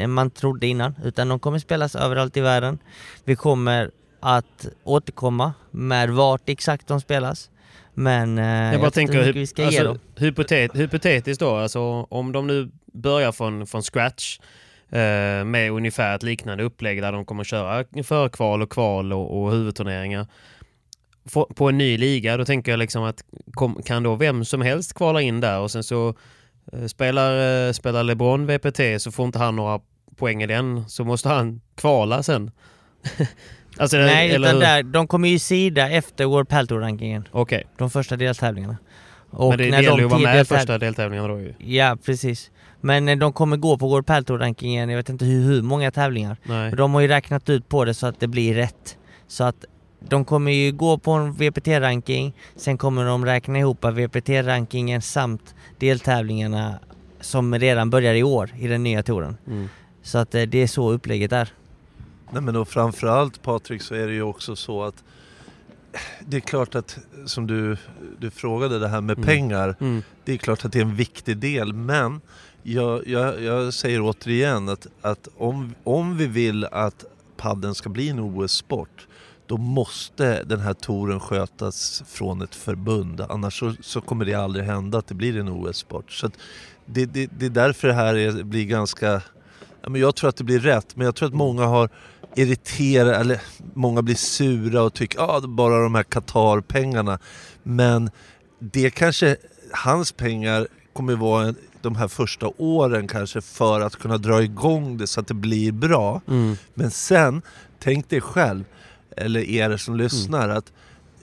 man 0.09 0.30
trodde 0.30 0.66
innan, 0.66 0.94
utan 1.04 1.28
de 1.28 1.38
kommer 1.38 1.59
spelas 1.59 1.96
överallt 1.96 2.37
i 2.37 2.40
världen. 2.40 2.78
Vi 3.24 3.37
kommer 3.37 3.90
att 4.20 4.66
återkomma 4.85 5.52
med 5.70 6.11
vart 6.11 6.48
exakt 6.48 6.87
de 6.88 7.00
spelas. 7.00 7.50
Men 7.94 8.38
eh, 8.38 8.72
Jag 8.72 8.80
bara 8.80 8.90
tänker, 8.90 9.22
hur 9.22 9.33
vi 9.33 9.46
ska 9.46 9.62
ge 9.62 9.66
alltså, 9.68 9.85
dem. 9.85 9.98
hypotet, 10.16 10.76
hypotetiskt 10.76 11.40
då, 11.40 11.57
alltså 11.57 11.80
om 12.11 12.33
de 12.33 12.46
nu 12.46 12.70
börjar 12.92 13.33
från, 13.33 13.66
från 13.66 13.83
scratch 13.83 14.38
eh, 14.90 15.44
med 15.44 15.70
ungefär 15.70 16.14
ett 16.16 16.22
liknande 16.22 16.64
upplägg 16.64 17.02
där 17.02 17.12
de 17.12 17.24
kommer 17.24 17.44
köra 17.44 17.85
förkval 18.04 18.62
och 18.62 18.70
kval 18.70 19.12
och, 19.12 19.42
och 19.42 19.52
huvudturneringar 19.52 20.26
på 21.32 21.68
en 21.68 21.78
ny 21.78 21.96
liga, 21.98 22.37
då 22.37 22.44
tänker 22.44 22.72
jag 22.72 22.78
liksom 22.78 23.02
att 23.02 23.24
kom, 23.52 23.82
kan 23.84 24.02
då 24.02 24.14
vem 24.14 24.44
som 24.44 24.60
helst 24.62 24.94
kvala 24.94 25.20
in 25.22 25.40
där 25.40 25.60
och 25.60 25.70
sen 25.70 25.82
så 25.82 26.14
eh, 26.72 26.84
spelar, 26.87 27.66
eh, 27.66 27.72
spelar 27.72 28.02
LeBron 28.04 28.46
VPT 28.46 28.80
så 29.02 29.10
får 29.10 29.26
inte 29.26 29.38
han 29.38 29.56
några 29.56 29.80
poäng 30.16 30.42
i 30.42 30.46
den 30.46 30.88
så 30.88 31.04
måste 31.04 31.28
han 31.28 31.60
kvala 31.76 32.22
sen. 32.22 32.50
alltså, 33.78 33.96
det- 33.96 34.04
Nej, 34.06 34.30
eller 34.34 34.48
utan 34.48 34.60
där, 34.60 34.82
de 34.82 35.06
kommer 35.08 35.28
ju 35.28 35.38
sida 35.38 35.90
efter 35.90 36.24
World 36.24 36.48
Padel 36.48 36.66
Tour-rankingen, 36.68 37.28
Okej, 37.30 37.64
de 37.78 37.90
första 37.90 38.16
deltävlingarna. 38.16 38.76
Och 39.30 39.48
men 39.48 39.58
det, 39.58 39.64
det 39.64 39.70
när 39.70 39.82
gäller 39.82 39.98
ju 39.98 40.04
att 40.04 40.10
vara 40.10 40.20
med 40.22 40.40
i 40.40 40.44
första 40.44 40.78
deltävlingarna 40.78 41.28
då 41.28 41.40
ju. 41.40 41.54
Ja, 41.58 41.96
precis. 42.04 42.50
Men 42.80 43.08
eh, 43.08 43.16
de 43.18 43.32
kommer 43.32 43.56
gå 43.56 43.78
på 43.78 43.88
World 43.88 44.06
Padel 44.06 44.24
Tour-rankingen, 44.24 44.88
jag 44.88 44.96
vet 44.96 45.08
inte 45.08 45.24
hur, 45.24 45.44
hur 45.44 45.62
många 45.62 45.90
tävlingar. 45.90 46.37
Nej. 46.44 46.68
Men 46.68 46.76
de 46.76 46.94
har 46.94 47.00
ju 47.00 47.08
räknat 47.08 47.48
ut 47.50 47.68
på 47.68 47.84
det 47.84 47.94
så 47.94 48.06
att 48.06 48.20
det 48.20 48.26
blir 48.28 48.54
rätt. 48.54 48.98
Så 49.28 49.44
att 49.44 49.64
de 50.08 50.24
kommer 50.24 50.52
ju 50.52 50.72
gå 50.72 50.98
på 50.98 51.10
en 51.12 51.32
VPT-ranking, 51.32 52.32
sen 52.56 52.78
kommer 52.78 53.04
de 53.04 53.24
räkna 53.24 53.58
ihop 53.58 53.84
VPT-rankingen 53.84 55.02
samt 55.02 55.54
deltävlingarna 55.78 56.78
som 57.20 57.58
redan 57.58 57.90
börjar 57.90 58.14
i 58.14 58.22
år 58.22 58.50
i 58.58 58.66
den 58.68 58.82
nya 58.82 59.02
touren. 59.02 59.36
Mm. 59.46 59.68
Så 60.02 60.18
att 60.18 60.34
eh, 60.34 60.42
det 60.42 60.58
är 60.58 60.66
så 60.66 60.92
upplägget 60.92 61.32
är. 61.32 61.52
Nej 62.30 62.42
men 62.42 62.56
och 62.56 62.68
framförallt 62.68 63.42
Patrik 63.42 63.82
så 63.82 63.94
är 63.94 64.06
det 64.06 64.12
ju 64.12 64.22
också 64.22 64.56
så 64.56 64.82
att 64.82 65.04
det 66.26 66.36
är 66.36 66.40
klart 66.40 66.74
att 66.74 66.98
som 67.26 67.46
du, 67.46 67.76
du 68.18 68.30
frågade 68.30 68.78
det 68.78 68.88
här 68.88 69.00
med 69.00 69.18
Mm. 69.18 69.26
pengar. 69.26 69.76
Mm. 69.80 70.02
Det 70.24 70.32
är 70.32 70.36
klart 70.36 70.64
att 70.64 70.72
det 70.72 70.78
är 70.78 70.82
en 70.82 70.96
viktig 70.96 71.36
del 71.36 71.72
men 71.72 72.20
jag, 72.62 73.08
jag, 73.08 73.42
jag 73.42 73.74
säger 73.74 74.00
återigen 74.00 74.68
att, 74.68 74.86
att 75.00 75.28
om, 75.36 75.74
om 75.84 76.16
vi 76.16 76.26
vill 76.26 76.64
att 76.64 77.04
padden 77.36 77.74
ska 77.74 77.88
bli 77.88 78.08
en 78.08 78.20
OS-sport 78.20 79.06
då 79.46 79.57
måste 79.57 80.42
den 80.42 80.61
här 80.61 80.74
touren 80.74 81.20
skötas 81.20 82.02
från 82.07 82.42
ett 82.42 82.54
förbund. 82.54 83.20
Annars 83.20 83.59
så, 83.59 83.74
så 83.80 84.00
kommer 84.00 84.24
det 84.24 84.35
aldrig 84.35 84.64
hända 84.64 84.98
att 84.98 85.07
det 85.07 85.14
blir 85.14 85.38
en 85.38 85.48
OS-sport. 85.48 86.12
Så 86.12 86.26
att 86.26 86.33
det, 86.87 87.07
det, 87.07 87.30
det 87.38 87.46
är 87.46 87.50
därför 87.50 87.88
det 87.88 87.94
här 87.94 88.14
är, 88.14 88.42
blir 88.42 88.64
ganska... 88.64 89.22
Ja, 89.83 89.90
men 89.90 90.00
jag 90.00 90.14
tror 90.16 90.28
att 90.28 90.37
det 90.37 90.44
blir 90.44 90.61
rätt, 90.61 90.96
men 90.96 91.04
jag 91.04 91.14
tror 91.14 91.28
att 91.28 91.35
många 91.35 91.64
har 91.64 91.88
irriterat, 92.35 93.16
eller 93.16 93.40
många 93.74 94.02
blir 94.02 94.14
sura 94.14 94.83
och 94.83 94.94
tycker 94.94 95.20
att 95.22 95.44
ah, 95.44 95.46
bara 95.46 95.83
de 95.83 95.94
här 95.94 96.02
Qatar-pengarna. 96.02 97.18
Men 97.62 98.11
det 98.59 98.90
kanske, 98.90 99.37
hans 99.72 100.12
pengar 100.12 100.68
kommer 100.92 101.14
vara 101.14 101.46
en, 101.46 101.57
de 101.83 101.96
här 101.96 102.09
första 102.09 102.50
åren 102.57 103.09
kanske 103.09 103.40
för 103.40 103.80
att 103.80 103.96
kunna 103.96 104.18
dra 104.18 104.42
igång 104.42 104.96
det 104.96 105.07
så 105.07 105.20
att 105.20 105.26
det 105.26 105.35
blir 105.35 105.72
bra. 105.72 106.20
Mm. 106.28 106.57
Men 106.74 106.90
sen, 106.90 107.42
tänk 107.78 108.09
dig 108.09 108.20
själv, 108.20 108.64
eller 109.16 109.40
er 109.40 109.77
som 109.77 109.96
lyssnar, 109.96 110.48
att 110.48 110.72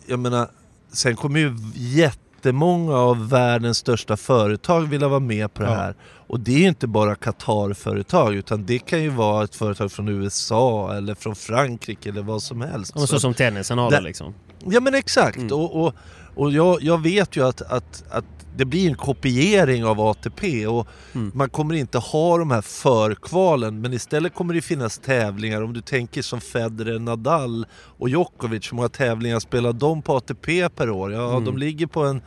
jag 0.06 0.20
menar, 0.20 0.48
sen 0.94 1.16
kommer 1.16 1.40
ju 1.40 1.56
jättemånga 1.76 2.96
av 2.96 3.30
världens 3.30 3.78
största 3.78 4.18
företag 4.18 4.82
vilja 4.82 5.08
vara 5.08 5.20
med 5.20 5.54
på 5.54 5.64
det 5.64 5.70
Ja. 5.70 5.76
här. 5.76 5.96
Och 6.28 6.40
det 6.40 6.54
är 6.54 6.60
ju 6.60 6.68
inte 6.68 6.88
bara 6.88 7.16
Qatar-företag, 7.16 8.36
utan 8.36 8.66
det 8.66 8.80
kan 8.80 9.02
ju 9.04 9.10
vara 9.10 9.44
ett 9.44 9.56
företag 9.56 9.92
från 9.92 10.08
USA 10.10 10.94
eller 10.96 11.16
från 11.16 11.36
Frankrike 11.36 12.10
eller 12.10 12.22
vad 12.22 12.44
som 12.44 12.62
helst. 12.62 12.96
Och 12.96 13.02
så 13.02 13.08
Så- 13.08 13.20
som 13.20 13.34
tennisen 13.34 13.78
har 13.78 13.92
Det- 13.92 14.02
liksom. 14.02 14.34
Ja 14.66 14.80
men 14.80 14.96
exakt, 14.96 15.38
Mm. 15.38 15.52
och, 15.52 15.84
och, 15.86 15.94
och 16.36 16.52
jag, 16.52 16.82
jag 16.84 17.02
vet 17.02 17.36
ju 17.36 17.48
att, 17.48 17.62
att, 17.62 18.04
att 18.12 18.26
det 18.56 18.66
blir 18.66 18.90
en 18.90 18.96
kopiering 18.96 19.86
av 19.86 20.02
ATP 20.02 20.68
och 20.68 20.88
Mm. 21.14 21.32
man 21.36 21.50
kommer 21.50 21.76
inte 21.76 21.98
ha 21.98 22.38
de 22.38 22.52
här 22.52 22.62
förkvalen 22.62 23.82
men 23.82 23.94
istället 23.94 24.34
kommer 24.36 24.54
det 24.54 24.62
finnas 24.62 24.98
tävlingar. 25.00 25.62
Om 25.62 25.74
du 25.74 25.82
tänker 25.82 26.22
som 26.22 26.42
Federer, 26.42 27.00
Nadal 27.00 27.66
och 27.74 28.10
Djokovic, 28.10 28.72
hur 28.72 28.76
många 28.76 28.90
tävlingar 28.90 29.40
spelar 29.40 29.74
de 29.74 30.02
på 30.02 30.16
ATP 30.18 30.70
per 30.70 30.90
år? 30.90 31.14
Ja, 31.14 31.32
Mm. 31.32 31.46
de 31.46 31.58
ligger 31.58 31.88
på 31.88 32.04
en 32.04 32.22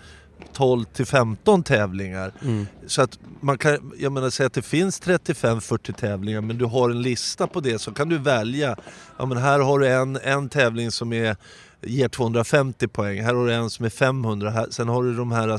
12 0.53 0.85
till 0.85 1.07
15 1.07 1.63
tävlingar. 1.63 2.33
Mm. 2.45 2.67
Så 2.87 3.03
att 3.03 3.19
man 3.41 3.59
kan, 3.59 3.93
jag 3.99 4.13
menar 4.13 4.31
säga 4.31 4.47
att 4.47 4.53
det 4.53 4.63
finns 4.63 5.01
35-40 5.03 5.93
tävlingar 5.93 6.41
men 6.41 6.59
du 6.59 6.65
har 6.65 6.91
en 6.91 7.03
lista 7.03 7.47
på 7.47 7.61
det 7.61 7.79
så 7.79 7.93
kan 7.93 8.09
du 8.09 8.19
välja. 8.19 8.77
Ja 9.19 9.27
men 9.27 9.39
här 9.39 9.59
har 9.61 9.79
du 9.79 9.89
en, 9.89 10.17
en 10.23 10.49
tävling 10.49 10.91
som 10.91 11.13
är, 11.13 11.37
ger 11.87 12.09
250 12.09 12.89
poäng, 12.89 13.23
här 13.23 13.35
har 13.35 13.47
du 13.47 13.53
en 13.53 13.71
som 13.71 13.85
är 13.85 13.91
500, 13.91 14.51
här, 14.51 14.67
sen 14.71 14.89
har 14.89 15.03
du 15.03 15.15
de 15.15 15.33
här 15.33 15.59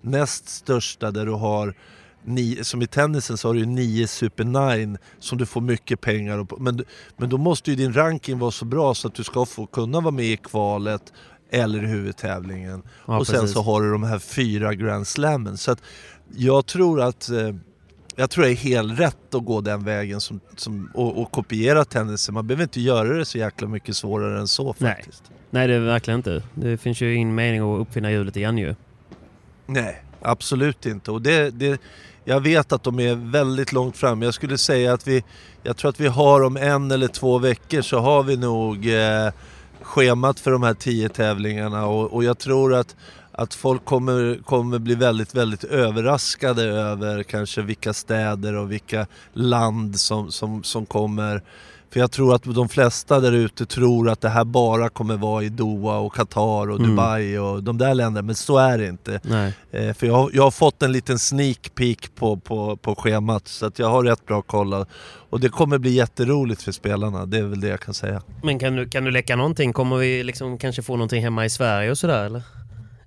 näst 0.00 0.48
största 0.48 1.10
där 1.10 1.26
du 1.26 1.32
har 1.32 1.74
Nio, 2.24 2.64
som 2.64 2.82
i 2.82 2.86
tennisen 2.86 3.36
så 3.38 3.48
har 3.48 3.54
du 3.54 3.66
9 3.66 4.06
Super 4.06 4.44
9 4.76 4.98
som 5.18 5.38
du 5.38 5.46
får 5.46 5.60
mycket 5.60 6.00
pengar 6.00 6.44
på- 6.44 6.56
men, 6.56 6.84
men 7.16 7.28
då 7.28 7.38
måste 7.38 7.70
ju 7.70 7.76
din 7.76 7.92
ranking 7.92 8.38
vara 8.38 8.50
så 8.50 8.64
bra 8.64 8.94
så 8.94 9.08
att 9.08 9.14
du 9.14 9.24
ska 9.24 9.46
få 9.46 9.66
kunna 9.66 10.00
vara 10.00 10.10
med 10.10 10.24
i 10.24 10.36
kvalet 10.36 11.12
eller 11.50 11.84
i 11.84 11.86
huvudtävlingen. 11.86 12.82
Ja, 13.06 13.18
och 13.18 13.26
sen 13.26 13.40
precis. 13.40 13.54
så 13.54 13.62
har 13.62 13.82
du 13.82 13.92
de 13.92 14.02
här 14.02 14.18
fyra 14.18 14.74
Grand 14.74 15.06
Slammen. 15.06 15.56
Så 15.56 15.70
att 15.72 15.82
jag 16.36 16.66
tror 16.66 17.00
att 17.00 17.28
eh, 17.28 17.54
jag 18.16 18.30
tror 18.30 18.44
det 18.44 18.50
är 18.50 18.54
helt 18.54 19.00
rätt 19.00 19.34
att 19.34 19.44
gå 19.44 19.60
den 19.60 19.84
vägen 19.84 20.20
som, 20.20 20.40
som, 20.56 20.90
och, 20.94 21.22
och 21.22 21.30
kopiera 21.30 21.84
tennisen. 21.84 22.34
Man 22.34 22.46
behöver 22.46 22.62
inte 22.62 22.80
göra 22.80 23.08
det 23.08 23.24
så 23.24 23.38
jäkla 23.38 23.68
mycket 23.68 23.96
svårare 23.96 24.40
än 24.40 24.48
så 24.48 24.74
Nej. 24.78 24.94
faktiskt. 24.94 25.22
Nej, 25.50 25.68
det 25.68 25.74
är 25.74 25.80
verkligen 25.80 26.18
inte. 26.18 26.42
Det 26.54 26.76
finns 26.76 27.00
ju 27.00 27.14
ingen 27.14 27.34
mening 27.34 27.60
att 27.60 27.80
uppfinna 27.80 28.10
hjulet 28.10 28.36
igen 28.36 28.58
ju. 28.58 28.74
Nej, 29.66 30.02
absolut 30.22 30.86
inte. 30.86 31.10
Och 31.10 31.22
det, 31.22 31.50
det, 31.50 31.80
jag 32.24 32.40
vet 32.40 32.72
att 32.72 32.82
de 32.82 33.00
är 33.00 33.14
väldigt 33.14 33.72
långt 33.72 33.96
fram. 33.96 34.22
Jag 34.22 34.34
skulle 34.34 34.58
säga 34.58 34.92
att 34.92 35.08
vi, 35.08 35.24
jag 35.62 35.76
tror 35.76 35.88
att 35.88 36.00
vi 36.00 36.06
har 36.06 36.42
om 36.42 36.56
en 36.56 36.90
eller 36.90 37.08
två 37.08 37.38
veckor 37.38 37.82
så 37.82 37.98
har 37.98 38.22
vi 38.22 38.36
nog 38.36 38.88
eh, 38.88 39.32
schemat 39.82 40.40
för 40.40 40.50
de 40.50 40.62
här 40.62 40.74
tio 40.74 41.08
tävlingarna 41.08 41.86
och, 41.86 42.12
och 42.12 42.24
jag 42.24 42.38
tror 42.38 42.74
att, 42.74 42.96
att 43.42 43.54
folk 43.54 43.84
kommer, 43.84 44.38
kommer 44.44 44.78
bli 44.78 44.94
väldigt, 44.94 45.34
väldigt 45.34 45.64
överraskade 45.64 46.62
över 46.62 47.22
kanske 47.22 47.62
vilka 47.62 47.92
städer 47.92 48.54
och 48.54 48.72
vilka 48.72 49.06
land 49.32 50.00
som, 50.00 50.30
som, 50.32 50.62
som 50.62 50.86
kommer. 50.86 51.42
För 51.92 52.00
jag 52.00 52.10
tror 52.10 52.34
att 52.34 52.42
de 52.42 52.68
flesta 52.68 53.20
där 53.20 53.32
ute 53.32 53.66
tror 53.66 54.10
att 54.10 54.20
det 54.20 54.28
här 54.28 54.44
bara 54.44 54.88
kommer 54.88 55.16
vara 55.16 55.42
i 55.42 55.48
Doha 55.48 55.98
och 55.98 56.14
Qatar 56.14 56.70
och 56.70 56.78
Mm. 56.78 56.90
Dubai 56.90 57.38
och 57.38 57.62
de 57.62 57.78
där 57.78 57.94
länderna, 57.94 58.26
men 58.26 58.34
så 58.34 58.58
är 58.58 58.78
det 58.78 58.86
inte. 58.88 59.20
Nej. 59.22 59.52
Eh, 59.70 59.94
för 59.94 60.06
jag, 60.06 60.14
har- 60.14 60.30
jag 60.32 60.42
har 60.42 60.50
fått 60.50 60.82
en 60.82 60.92
liten 60.92 61.18
sneak 61.18 61.74
peek 61.74 62.14
på, 62.14 62.36
på, 62.36 62.76
på 62.76 62.94
schemat 62.94 63.48
så 63.48 63.66
att 63.66 63.78
jag 63.78 63.88
har 63.90 64.02
rätt 64.04 64.26
bra 64.26 64.42
koll. 64.42 64.74
Och 65.30 65.40
det 65.40 65.48
kommer 65.48 65.78
bli 65.78 65.90
jätteroligt 65.90 66.62
för 66.62 66.72
spelarna, 66.72 67.26
det 67.26 67.38
är 67.38 67.42
väl 67.42 67.60
det 67.60 67.68
jag 67.68 67.80
kan 67.80 67.94
säga. 67.94 68.22
Men 68.42 68.58
kan 68.58 68.76
du, 68.76 68.88
kan 68.88 69.04
du 69.04 69.10
läcka 69.10 69.36
någonting? 69.36 69.72
Kommer 69.72 69.96
vi 69.96 70.22
liksom 70.24 70.58
kanske 70.58 70.82
få 70.82 70.92
någonting 70.96 71.22
hemma 71.22 71.44
i 71.44 71.50
Sverige 71.50 71.90
och 71.90 71.98
sådär 71.98 72.24
eller? 72.24 72.42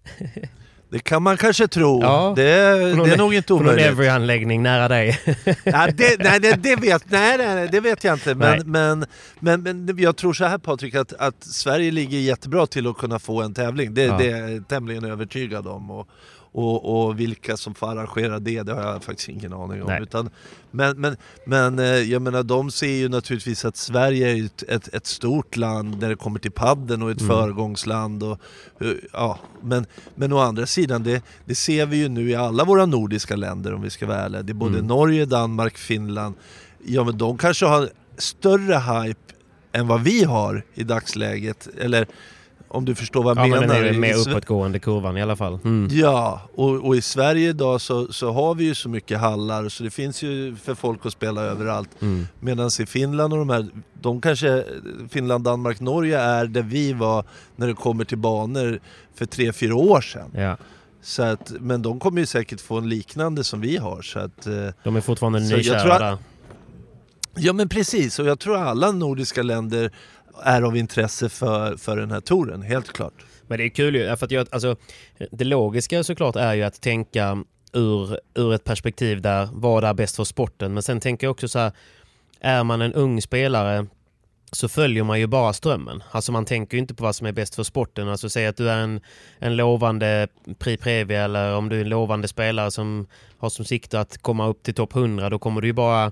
Det 0.89 0.99
kan 0.99 1.23
man 1.23 1.37
kanske 1.37 1.67
tro, 1.67 1.99
Ja. 2.01 2.33
det, 2.35 2.95
någon- 2.95 3.07
det 3.07 3.13
är 3.13 3.17
nog 3.17 3.33
inte 3.33 3.47
På 3.47 3.53
någon 3.53 3.63
omöjligt. 3.63 3.85
Every-anläggning 3.87 4.61
nära 4.63 4.87
dig? 4.87 5.19
Ja, 5.63 5.87
det, 5.97 6.19
nej, 6.19 6.39
det, 6.39 6.63
det, 6.63 6.75
vet, 6.75 7.11
nej, 7.11 7.37
nej, 7.37 7.67
det 7.71 7.79
vet 7.79 8.03
jag 8.03 8.15
inte. 8.15 8.35
Men, 8.35 8.71
men, 8.71 9.05
men, 9.39 9.61
men 9.63 9.97
jag 9.97 10.15
tror 10.17 10.33
så 10.33 10.45
här 10.45 10.57
Patrik, 10.57 10.95
att, 10.95 11.13
att 11.13 11.43
Sverige 11.43 11.91
ligger 11.91 12.19
jättebra 12.19 12.67
till 12.67 12.87
att 12.87 12.97
kunna 12.97 13.19
få 13.19 13.41
en 13.41 13.53
tävling. 13.53 13.93
Det, 13.93 14.03
Ja. 14.03 14.17
det 14.17 14.29
är 14.31 14.47
jag 14.47 14.67
tämligen 14.67 15.05
övertygad 15.05 15.67
om. 15.67 15.91
Och, 15.91 16.07
och, 16.57 17.05
och 17.07 17.19
vilka 17.19 17.57
som 17.57 17.75
får 17.75 17.87
arrangera 17.87 18.39
det, 18.39 18.63
det 18.63 18.73
har 18.73 18.81
jag 18.81 19.03
faktiskt 19.03 19.29
ingen 19.29 19.53
aning 19.53 19.81
om. 19.81 19.87
Nej. 19.87 20.01
Utan, 20.01 20.29
men, 20.71 21.01
men, 21.01 21.17
men 21.45 21.79
eh, 21.79 21.85
jag 21.85 22.21
menar, 22.21 22.43
de 22.43 22.71
ser 22.71 22.87
ju 22.95 23.09
naturligtvis 23.09 23.65
att 23.65 23.77
Sverige 23.77 24.31
är 24.31 24.45
ett, 24.45 24.63
ett, 24.63 24.93
ett 24.93 25.05
stort 25.05 25.55
land 25.57 25.99
när 26.01 26.09
det 26.09 26.15
kommer 26.15 26.39
till 26.39 26.51
padden 26.51 27.01
och 27.01 27.11
ett 27.11 27.21
Mm. 27.21 27.35
föregångsland. 27.35 28.23
Och, 28.23 28.39
eh, 28.81 28.87
ja, 29.13 29.39
men, 29.61 29.85
men 30.15 30.33
å 30.33 30.39
andra 30.39 30.65
sidan, 30.65 31.03
det, 31.03 31.23
det 31.45 31.55
ser 31.55 31.85
vi 31.85 31.97
ju 31.97 32.09
nu 32.09 32.29
i 32.29 32.35
alla 32.35 32.63
våra 32.63 32.85
nordiska 32.85 33.35
länder 33.35 33.73
om 33.73 33.81
vi 33.81 33.89
ska 33.89 34.07
vara 34.07 34.17
ärliga. 34.17 34.41
Det 34.41 34.51
är 34.51 34.53
både 34.53 34.75
Mm. 34.75 34.87
Norge, 34.87 35.25
Danmark, 35.25 35.77
Finland. 35.77 36.35
Ja 36.85 37.03
men 37.03 37.17
de 37.17 37.37
kanske 37.37 37.65
har 37.65 37.89
större 38.17 38.75
hype 38.75 39.19
än 39.71 39.87
vad 39.87 40.01
vi 40.01 40.23
har 40.23 40.63
i 40.73 40.83
dagsläget. 40.83 41.67
Eller 41.77 42.07
om 42.67 42.85
du 42.85 42.95
förstår 42.95 43.23
vad 43.23 43.37
jag 43.37 43.47
ja, 43.47 43.49
men 43.49 43.59
menar. 43.69 43.83
den 43.83 44.03
är 44.03 44.13
Sve- 44.13 44.29
uppåtgående 44.29 44.79
kurvan 44.79 45.17
i 45.17 45.21
alla 45.21 45.35
fall. 45.35 45.59
Mm. 45.63 45.87
Ja, 45.91 46.41
och, 46.55 46.85
och 46.87 46.95
i 46.95 47.01
Sverige 47.01 47.49
idag 47.49 47.81
så, 47.81 48.13
så 48.13 48.31
har 48.31 48.55
vi 48.55 48.63
ju 48.63 48.75
så 48.75 48.89
mycket 48.89 49.19
hallar 49.19 49.69
så 49.69 49.83
det 49.83 49.89
finns 49.89 50.23
ju 50.23 50.55
för 50.55 50.75
folk 50.75 51.05
att 51.05 51.13
spela 51.13 51.41
överallt. 51.41 51.89
Mm. 52.01 52.27
Medan 52.39 52.69
i 52.79 52.85
Finland 52.85 53.33
och 53.33 53.39
de 53.39 53.49
här, 53.49 53.67
de 54.01 54.21
kanske, 54.21 54.63
Finland, 55.09 55.43
Danmark, 55.43 55.79
Norge 55.79 56.19
är 56.19 56.45
där 56.45 56.61
vi 56.61 56.93
var 56.93 57.25
när 57.55 57.67
det 57.67 57.73
kommer 57.73 58.05
till 58.05 58.17
banor 58.17 58.79
för 59.15 59.25
tre 59.25 59.53
fyra 59.53 59.75
år 59.75 60.01
sedan. 60.01 60.31
Ja. 60.33 60.57
Så 61.01 61.23
att, 61.23 61.51
men 61.59 61.81
de 61.81 61.99
kommer 61.99 62.19
ju 62.19 62.25
säkert 62.25 62.61
få 62.61 62.77
en 62.77 62.89
liknande 62.89 63.43
som 63.43 63.61
vi 63.61 63.77
har. 63.77 64.01
Så 64.01 64.19
att, 64.19 64.47
eh, 64.47 64.53
De 64.83 64.95
är 64.95 65.01
fortfarande 65.01 65.39
nykära. 65.39 66.17
Ja 67.37 67.53
men 67.53 67.69
precis, 67.69 68.19
och 68.19 68.25
jag 68.25 68.39
tror 68.39 68.57
alla 68.57 68.91
nordiska 68.91 69.43
länder 69.43 69.91
är 70.43 70.61
av 70.61 70.77
intresse 70.77 71.29
för, 71.29 71.77
för 71.77 71.97
den 71.97 72.11
här 72.11 72.21
touren, 72.21 72.61
helt 72.61 72.93
klart. 72.93 73.13
Men 73.47 73.57
det 73.57 73.63
är 73.63 73.69
kul 73.69 73.95
ju, 73.95 74.15
för 74.15 74.25
att 74.25 74.31
jag, 74.31 74.47
alltså, 74.51 74.75
det 75.31 75.45
logiska 75.45 76.03
såklart 76.03 76.35
är 76.35 76.53
ju 76.53 76.63
att 76.63 76.81
tänka 76.81 77.43
ur, 77.73 78.19
ur 78.35 78.53
ett 78.53 78.63
perspektiv 78.63 79.21
där 79.21 79.49
vad 79.51 79.83
är 79.83 79.93
bäst 79.93 80.15
för 80.15 80.23
sporten. 80.23 80.73
Men 80.73 80.83
sen 80.83 80.99
tänker 80.99 81.27
jag 81.27 81.31
också 81.31 81.47
så 81.47 81.59
här, 81.59 81.71
är 82.39 82.63
man 82.63 82.81
en 82.81 82.93
ung 82.93 83.21
spelare 83.21 83.85
så 84.51 84.69
följer 84.69 85.03
man 85.03 85.19
ju 85.19 85.27
bara 85.27 85.53
strömmen. 85.53 86.03
Alltså 86.11 86.31
man 86.31 86.45
tänker 86.45 86.77
ju 86.77 86.81
inte 86.81 86.93
på 86.93 87.03
vad 87.03 87.15
som 87.15 87.27
är 87.27 87.31
bäst 87.31 87.55
för 87.55 87.63
sporten. 87.63 88.09
Alltså 88.09 88.29
säg 88.29 88.47
att 88.47 88.57
du 88.57 88.69
är 88.69 88.77
en, 88.77 89.01
en 89.39 89.55
lovande 89.55 90.27
Pri 90.59 90.77
Previa 90.77 91.23
eller 91.23 91.55
om 91.55 91.69
du 91.69 91.77
är 91.77 91.81
en 91.81 91.89
lovande 91.89 92.27
spelare 92.27 92.71
som 92.71 93.07
har 93.37 93.49
som 93.49 93.65
sikte 93.65 93.99
att 93.99 94.17
komma 94.17 94.47
upp 94.47 94.63
till 94.63 94.73
topp 94.73 94.95
100 94.95 95.29
då 95.29 95.39
kommer 95.39 95.61
du 95.61 95.67
ju 95.67 95.73
bara 95.73 96.11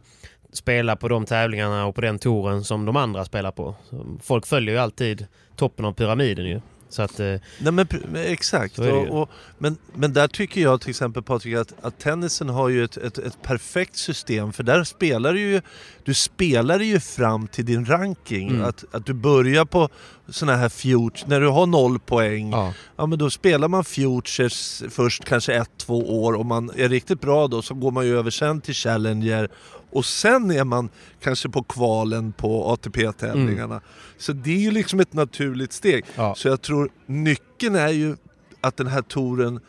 spela 0.54 0.96
på 0.96 1.08
de 1.08 1.26
tävlingarna 1.26 1.86
och 1.86 1.96
på 1.96 2.02
den 2.02 2.20
touren 2.20 2.64
som 2.64 2.86
de 2.86 2.96
andra 2.96 3.26
spelar 3.26 3.52
på. 3.52 3.76
Folk 4.24 4.48
följer 4.48 4.74
ju 4.74 4.80
alltid 4.80 5.28
toppen 5.56 5.86
av 5.86 5.94
pyramiden 5.94 6.46
ju. 6.46 6.62
Så 6.94 7.02
att, 7.02 7.20
eh, 7.20 7.36
Nej 7.60 7.72
men 7.72 7.88
exakt. 8.16 8.80
Och, 8.80 9.22
och, 9.22 9.30
men, 9.58 9.78
men 9.94 10.14
där 10.14 10.28
tycker 10.28 10.62
jag 10.62 10.82
till 10.82 10.90
exempel 10.90 11.24
Patrik 11.24 11.56
att, 11.56 11.74
att 11.82 12.00
tennisen 12.00 12.50
har 12.50 12.70
ju 12.70 12.84
ett, 12.84 12.98
ett, 12.98 13.18
ett 13.18 13.42
perfekt 13.42 13.96
system 13.96 14.54
för 14.54 14.64
där 14.64 14.84
spelar 14.84 15.34
du 15.34 15.40
ju, 15.40 15.62
du 16.04 16.14
spelar 16.14 16.80
ju 16.80 17.00
fram 17.00 17.48
till 17.48 17.66
din 17.66 17.86
ranking. 17.86 18.50
Mm. 18.50 18.64
Att, 18.64 18.84
att 18.92 19.06
du 19.06 19.14
börjar 19.14 19.66
på 19.66 19.90
såna 20.30 20.56
här 20.56 20.70
futures, 20.70 21.26
när 21.28 21.42
du 21.42 21.48
har 21.48 21.66
noll 21.66 22.00
poäng, 22.00 22.52
ja. 22.52 22.74
ja. 22.96 23.06
men 23.06 23.20
då 23.20 23.30
spelar 23.30 23.68
man 23.68 23.84
futures 23.84 24.84
först 24.90 25.26
kanske 25.26 25.54
ett, 25.54 25.70
två 25.78 26.24
år. 26.24 26.34
Om 26.34 26.48
man 26.48 26.72
är 26.76 26.90
riktigt 26.90 27.22
bra 27.22 27.48
då 27.48 27.62
så 27.62 27.74
går 27.74 27.92
man 27.92 28.06
ju 28.06 28.18
över 28.18 28.32
sen 28.32 28.62
till 28.62 28.74
Challenger 28.74 29.50
och 29.92 30.06
sen 30.06 30.52
är 30.52 30.64
man 30.64 30.90
kanske 31.22 31.50
på 31.50 31.64
kvalen 31.64 32.32
på 32.32 32.72
ATP-tävlingarna. 32.72 33.82
Så 34.18 34.34
det 34.34 34.52
är 34.52 34.60
ju 34.60 34.72
liksom 34.72 35.00
ett 35.00 35.14
naturligt 35.14 35.74
steg. 35.74 36.06
Ja. 36.16 36.36
Så 36.36 36.48
jag 36.48 36.62
tror 36.62 36.90
nyckeln 37.06 37.76
är 37.76 37.90
ju 37.90 38.16
att 38.62 38.78
den 38.78 38.88
här 38.88 39.02
touren 39.02 39.60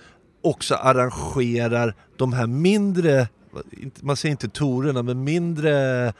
också 0.42 0.74
arrangerar 0.74 1.94
de 2.16 2.32
här 2.32 2.46
mindre, 2.46 3.28
man 4.00 4.16
säger 4.16 4.30
inte 4.30 4.48
tourerna, 4.48 5.02
men 5.02 5.24
mindre, 5.24 6.12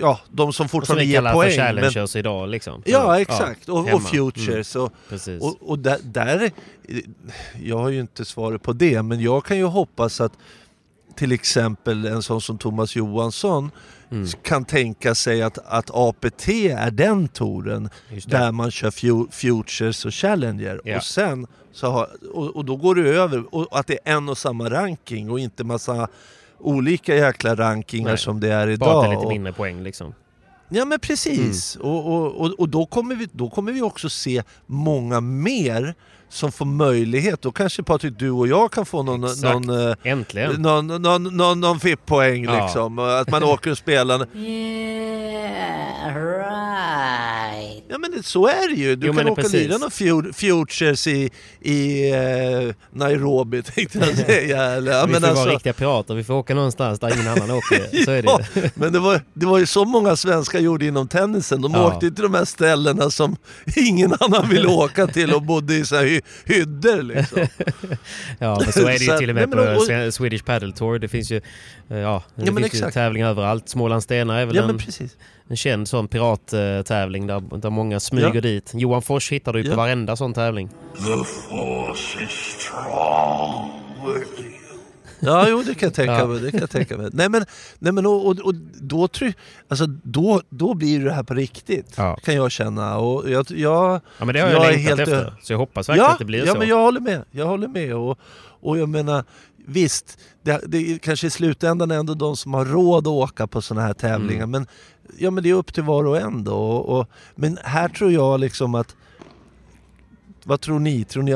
ja 0.00 0.20
de 0.30 0.36
som 0.36 0.48
Och 0.48 0.54
som 0.54 0.68
fortfarande 0.68 1.04
ger 1.04 1.20
poäng. 1.20 1.32
för 1.32 1.42
men- 1.42 1.50
challengers 1.66 2.16
idag 2.16 2.48
liksom. 2.48 2.82
Ja 2.86 3.20
exakt, 3.20 3.68
och, 3.68 3.84
hemma. 3.84 3.96
och 3.96 4.02
futures. 4.02 4.76
Och, 4.76 4.92
Precis. 5.08 5.42
och, 5.42 5.56
och 5.70 5.78
där, 5.78 5.98
där, 6.02 6.50
jag 7.62 7.78
har 7.78 7.88
ju 7.88 8.00
inte 8.00 8.24
svaret 8.24 8.62
på 8.62 8.72
det, 8.72 9.02
men 9.02 9.20
jag 9.20 9.44
kan 9.44 9.56
ju 9.56 9.64
hoppas 9.64 10.20
att 10.20 10.32
till 11.14 11.32
exempel 11.32 12.04
en 12.06 12.22
sån 12.22 12.40
som 12.40 12.58
Thomas 12.58 12.96
Johansson 12.96 13.70
Mm. 14.10 14.28
kan 14.42 14.64
tänka 14.64 15.14
sig 15.14 15.42
att, 15.42 15.58
att 15.66 15.90
APT 15.94 16.48
är 16.48 16.90
den 16.90 17.28
touren 17.28 17.88
det. 18.10 18.26
där 18.30 18.52
man 18.52 18.70
kör 18.70 18.90
fu- 18.90 19.28
Futures 19.30 20.04
och 20.04 20.14
Challenger 20.14 20.80
Ja. 20.84 20.96
och 20.96 21.02
sen 21.04 21.46
så 21.72 21.86
har, 21.90 22.08
och, 22.32 22.56
och 22.56 22.64
då 22.64 22.76
går 22.76 22.94
du 22.94 23.18
över 23.18 23.54
och 23.54 23.78
att 23.78 23.86
det 23.86 23.98
är 24.04 24.12
en 24.16 24.28
och 24.28 24.38
samma 24.38 24.70
ranking 24.70 25.30
och 25.30 25.40
inte 25.40 25.64
massa 25.64 26.08
olika 26.58 27.14
jäkla 27.16 27.54
rankingar 27.54 28.08
Nej. 28.08 28.18
som 28.18 28.40
det 28.40 28.52
är 28.52 28.68
idag. 28.68 28.88
Bara 29.04 29.10
lite 29.14 29.28
mindre 29.28 29.52
poäng 29.52 29.82
liksom. 29.82 30.14
Ja 30.68 30.84
men 30.84 31.00
precis, 31.00 31.76
Mm. 31.76 31.88
och, 31.88 32.06
och, 32.06 32.34
och, 32.40 32.60
och 32.60 32.68
då, 32.68 32.86
kommer 32.86 33.14
vi, 33.14 33.28
då 33.32 33.50
kommer 33.50 33.72
vi 33.72 33.82
också 33.82 34.08
se 34.08 34.42
många 34.66 35.20
mer 35.20 35.94
som 36.28 36.52
får 36.52 36.64
möjlighet. 36.64 37.42
Då 37.42 37.52
kanske 37.52 37.82
Patrik, 37.82 38.14
du 38.18 38.30
och 38.30 38.48
jag 38.48 38.72
kan 38.72 38.86
få 38.86 39.02
någon, 39.02 39.24
Exakt. 39.24 39.42
någon, 39.42 39.88
eh, 39.90 39.96
Äntligen. 40.02 40.52
någon, 40.62 40.86
någon, 40.86 41.36
någon, 41.36 41.60
någon 41.60 41.80
FIP-poäng 41.80 42.44
Ja. 42.44 42.64
liksom. 42.64 42.98
Att 42.98 43.30
man 43.30 43.42
åker 43.42 43.70
och 43.70 43.78
spelar. 43.78 44.26
Ja 47.88 47.98
men 47.98 48.10
det, 48.10 48.22
så 48.22 48.46
är 48.46 48.68
det 48.68 48.74
ju. 48.74 48.96
Du 48.96 49.06
Jo, 49.06 49.12
kan 49.14 49.28
åka 49.28 49.42
och 49.42 49.50
lira 49.52 49.78
någon 49.78 49.90
fu- 49.90 50.32
Futures 50.32 51.06
i, 51.06 51.30
i 51.60 52.10
eh, 52.12 52.74
Nairobi 52.90 53.62
tänkte 53.74 53.98
jag 53.98 54.16
säga. 54.16 54.62
Eller, 54.62 54.92
ja, 54.92 55.06
vi 55.06 55.12
men 55.12 55.20
får 55.20 55.28
alltså, 55.28 55.44
vara 55.44 55.54
riktiga 55.54 55.72
pirater, 55.72 56.14
vi 56.14 56.24
får 56.24 56.34
åka 56.34 56.54
någonstans 56.54 57.00
där 57.00 57.14
ingen 57.14 57.28
annan 57.32 57.50
åker. 57.50 58.04
Så 58.04 58.10
är 58.10 58.22
det 58.22 58.28
ja, 58.28 58.40
men 58.74 58.92
det 58.92 58.98
var, 58.98 59.20
det 59.34 59.46
var 59.46 59.58
ju 59.58 59.66
så 59.66 59.84
många 59.84 60.16
svenskar 60.16 60.58
gjorde 60.58 60.86
inom 60.86 61.08
tennisen. 61.08 61.62
De 61.62 61.72
Ja. 61.74 61.86
åkte 61.86 62.10
till 62.10 62.22
de 62.22 62.34
här 62.34 62.44
ställena 62.44 63.10
som 63.10 63.36
ingen 63.76 64.14
annan 64.20 64.48
ville 64.48 64.68
åka 64.68 65.06
till 65.06 65.34
och 65.34 65.42
bodde 65.42 65.74
i 65.74 65.84
så 65.84 65.96
här 65.96 66.20
hyddor 66.44 67.02
liksom. 67.02 67.38
Ja, 68.38 68.58
men 68.64 68.72
så 68.72 68.80
är 68.80 68.98
det 68.98 69.04
ju 69.04 69.18
till 69.18 69.28
och 69.28 69.34
med 69.34 69.48
nej, 69.48 69.74
på 69.76 69.80
och- 70.06 70.14
Swedish 70.14 70.44
Padel 70.44 70.72
Tour. 70.72 70.98
Det 70.98 71.08
finns 71.08 71.30
ju, 71.32 71.36
eh, 71.90 71.96
ja, 71.98 72.22
det 72.34 72.46
Ja, 72.46 72.56
finns 72.56 72.74
ju 72.74 72.90
tävlingar 72.90 73.28
överallt. 73.28 73.68
Småland 73.68 74.02
Stenar 74.02 74.38
är 74.40 74.46
väl 74.46 74.56
Ja 74.56 74.62
en, 74.68 74.80
en 75.48 75.56
känd 75.56 75.88
sån 75.88 76.08
pirattävling 76.08 77.26
där, 77.26 77.58
där 77.58 77.70
många 77.70 78.00
smyger 78.00 78.34
Ja. 78.34 78.40
dit. 78.40 78.70
Johan 78.74 79.02
Fors 79.02 79.32
hittar 79.32 79.52
du 79.52 79.58
ju 79.58 79.64
på 79.64 79.70
Ja. 79.72 79.76
varenda 79.76 80.16
sån 80.16 80.34
tävling. 80.34 80.70
Ja, 85.20 85.46
jo 85.48 85.62
det 85.66 85.74
kan 85.74 85.86
jag 85.86 85.94
tänka 85.94 86.12
Ja. 86.18 86.26
mig. 86.26 86.40
Det 86.40 86.50
kan 86.50 86.60
jag 86.60 86.70
tänka 86.70 86.96
mig. 86.96 87.10
Nej 87.12 87.28
men, 87.28 87.44
nej, 87.78 87.92
men 87.92 88.06
och, 88.06 88.26
och, 88.26 88.38
och 88.38 88.54
då, 88.80 89.08
try, 89.08 89.32
alltså, 89.68 89.86
då, 89.86 90.42
då 90.48 90.74
blir 90.74 91.04
det 91.04 91.12
här 91.12 91.22
på 91.22 91.34
riktigt. 91.34 91.94
Ja. 91.96 92.16
Kan 92.16 92.34
jag 92.34 92.50
känna. 92.50 92.98
Och 92.98 93.30
jag, 93.30 93.46
jag, 93.50 94.00
Ja 94.18 94.24
men 94.24 94.34
det 94.34 94.40
har 94.40 94.48
jag, 94.48 94.64
Jag 94.64 94.72
längtat 94.72 94.98
efter. 94.98 95.34
Så 95.42 95.52
jag 95.52 95.58
hoppas 95.58 95.88
verkligen 95.88 96.06
ja, 96.06 96.12
att 96.12 96.18
det 96.18 96.24
blir 96.24 96.46
ja, 96.46 96.52
så. 96.52 96.58
men 96.58 96.68
jag 96.68 96.82
håller 96.82 97.00
med. 97.00 97.24
Jag 97.30 97.46
håller 97.46 97.68
med. 97.68 97.94
Och, 97.94 98.18
och 98.60 98.78
jag 98.78 98.88
menar, 98.88 99.24
visst, 99.66 100.18
det, 100.42 100.60
det 100.66 100.78
är 100.78 100.98
kanske 100.98 101.26
i 101.26 101.30
slutändan 101.30 101.90
ändå 101.90 102.14
de 102.14 102.36
som 102.36 102.54
har 102.54 102.64
råd 102.64 103.06
att 103.06 103.12
åka 103.12 103.46
på 103.46 103.62
sådana 103.62 103.86
här 103.86 103.94
tävlingar. 103.94 104.44
Mm. 104.44 104.50
Men, 104.50 104.66
ja, 105.18 105.30
men 105.30 105.42
det 105.44 105.50
är 105.50 105.54
upp 105.54 105.74
till 105.74 105.82
var 105.82 106.04
och 106.06 106.18
en 106.18 106.44
då. 106.44 106.54
Och, 106.56 106.98
och, 106.98 107.08
men 107.34 107.58
här 107.62 107.88
tror 107.88 108.12
jag 108.12 108.40
liksom 108.40 108.74
att 108.74 108.96
vad 110.46 110.60
tror 110.60 110.78
ni? 110.78 111.04
Tror 111.04 111.22
ni 111.22 111.34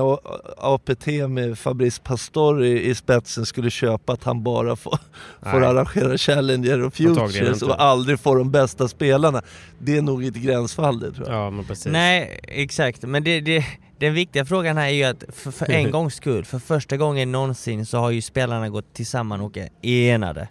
APT 0.58 1.06
med 1.30 1.58
Fabrice 1.58 2.00
Pastor 2.02 2.64
i, 2.64 2.82
i 2.90 2.94
spetsen 2.94 3.46
skulle 3.46 3.70
köpa 3.70 4.12
att 4.12 4.24
han 4.24 4.42
bara 4.42 4.76
får, 4.76 4.98
får 5.50 5.64
arrangera 5.64 6.18
Challenger 6.18 6.82
och 6.82 6.94
Futures 6.94 7.62
och 7.62 7.82
aldrig 7.82 8.20
får 8.20 8.36
de 8.36 8.50
bästa 8.50 8.88
spelarna? 8.88 9.42
Det 9.78 9.96
är 9.96 10.02
nog 10.02 10.24
ett 10.24 10.34
gränsfall 10.34 11.00
det 11.00 11.12
tror 11.12 11.28
jag. 11.28 11.36
Ja 11.36 11.50
men 11.50 11.64
precis. 11.64 11.86
Nej, 11.92 12.40
exakt. 12.42 13.02
Men 13.02 13.24
det, 13.24 13.40
det, 13.40 13.64
den 13.98 14.14
viktiga 14.14 14.44
frågan 14.44 14.76
här 14.76 14.86
är 14.86 14.90
ju 14.90 15.04
att 15.04 15.24
för, 15.32 15.50
för 15.50 15.70
en 15.70 15.90
gångs 15.96 16.14
skull, 16.14 16.44
för 16.44 16.58
första 16.58 16.96
gången 16.96 17.32
någonsin 17.32 17.86
så 17.86 17.98
har 17.98 18.10
ju 18.10 18.22
spelarna 18.22 18.68
gått 18.68 18.94
tillsammans 18.94 19.42
och 19.42 19.56
är 19.56 19.68
enade. 20.14 20.48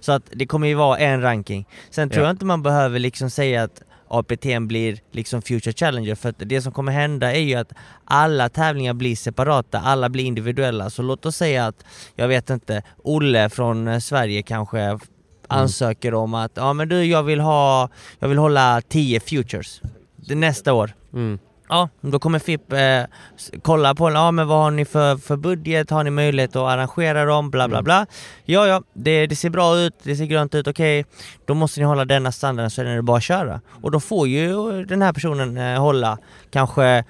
Så 0.00 0.12
att 0.12 0.22
det 0.32 0.46
kommer 0.46 0.66
ju 0.68 0.74
vara 0.74 0.98
en 0.98 1.22
ranking. 1.22 1.68
Sen 1.90 2.10
tror 2.10 2.22
Ja. 2.22 2.28
jag 2.28 2.34
inte 2.34 2.44
man 2.44 2.62
behöver 2.62 2.98
liksom 2.98 3.30
säga 3.30 3.62
att 3.62 3.82
APT 4.10 4.46
blir 4.60 5.00
liksom 5.10 5.42
Future 5.42 5.72
Challenger 5.72 6.14
för 6.14 6.34
det 6.38 6.62
som 6.62 6.72
kommer 6.72 6.92
hända 6.92 7.32
är 7.32 7.40
ju 7.40 7.54
att 7.54 7.72
alla 8.04 8.48
tävlingar 8.48 8.94
blir 8.94 9.16
separata, 9.16 9.80
alla 9.80 10.08
blir 10.08 10.24
individuella. 10.24 10.90
Så 10.90 11.02
låt 11.02 11.26
oss 11.26 11.36
säga 11.36 11.66
att, 11.66 11.84
jag 12.14 12.28
vet 12.28 12.50
inte, 12.50 12.82
Olle 13.04 13.48
från 13.48 13.88
eh, 13.88 13.98
Sverige 13.98 14.42
kanske 14.42 14.98
ansöker 15.48 16.14
om 16.14 16.34
att 16.34 16.52
ja 16.54 16.72
men 16.72 16.88
du 16.88 17.04
jag 17.04 17.22
vill 17.22 17.40
ha, 17.40 17.88
jag 18.18 18.28
vill 18.28 18.38
hålla 18.38 18.82
10 18.88 19.20
Futures 19.20 19.80
nästa 20.16 20.72
år. 20.72 20.92
Mm. 21.12 21.38
Ja, 21.70 21.88
då 22.00 22.18
kommer 22.18 22.38
FIP 22.38 22.72
eh, 22.72 23.02
kolla 23.62 23.94
på 23.94 24.10
ja, 24.10 24.30
men 24.30 24.48
vad 24.48 24.58
har 24.58 24.70
ni 24.70 24.84
för, 24.84 25.16
för 25.16 25.36
budget, 25.36 25.90
har 25.90 26.04
ni 26.04 26.10
möjlighet 26.10 26.56
att 26.56 26.62
arrangera 26.62 27.24
dem, 27.24 27.50
bla 27.50 27.68
bla 27.68 27.82
bla. 27.82 28.06
Ja, 28.44 28.66
ja, 28.66 28.82
det, 28.94 29.26
det 29.26 29.36
ser 29.36 29.50
bra 29.50 29.78
ut, 29.78 29.94
det 30.02 30.16
ser 30.16 30.24
grönt 30.24 30.54
ut, 30.54 30.66
okej, 30.68 31.04
då 31.46 31.54
måste 31.54 31.80
ni 31.80 31.86
hålla 31.86 32.04
denna 32.04 32.32
standarden 32.32 32.70
så 32.70 32.82
är 32.82 32.84
det 32.84 33.02
bara 33.02 33.16
att 33.16 33.22
köra. 33.22 33.60
Och 33.82 33.90
då 33.90 34.00
får 34.00 34.28
ju 34.28 34.84
den 34.84 35.02
här 35.02 35.12
personen 35.12 35.56
eh, 35.56 35.80
hålla 35.80 36.18
kanske 36.50 37.04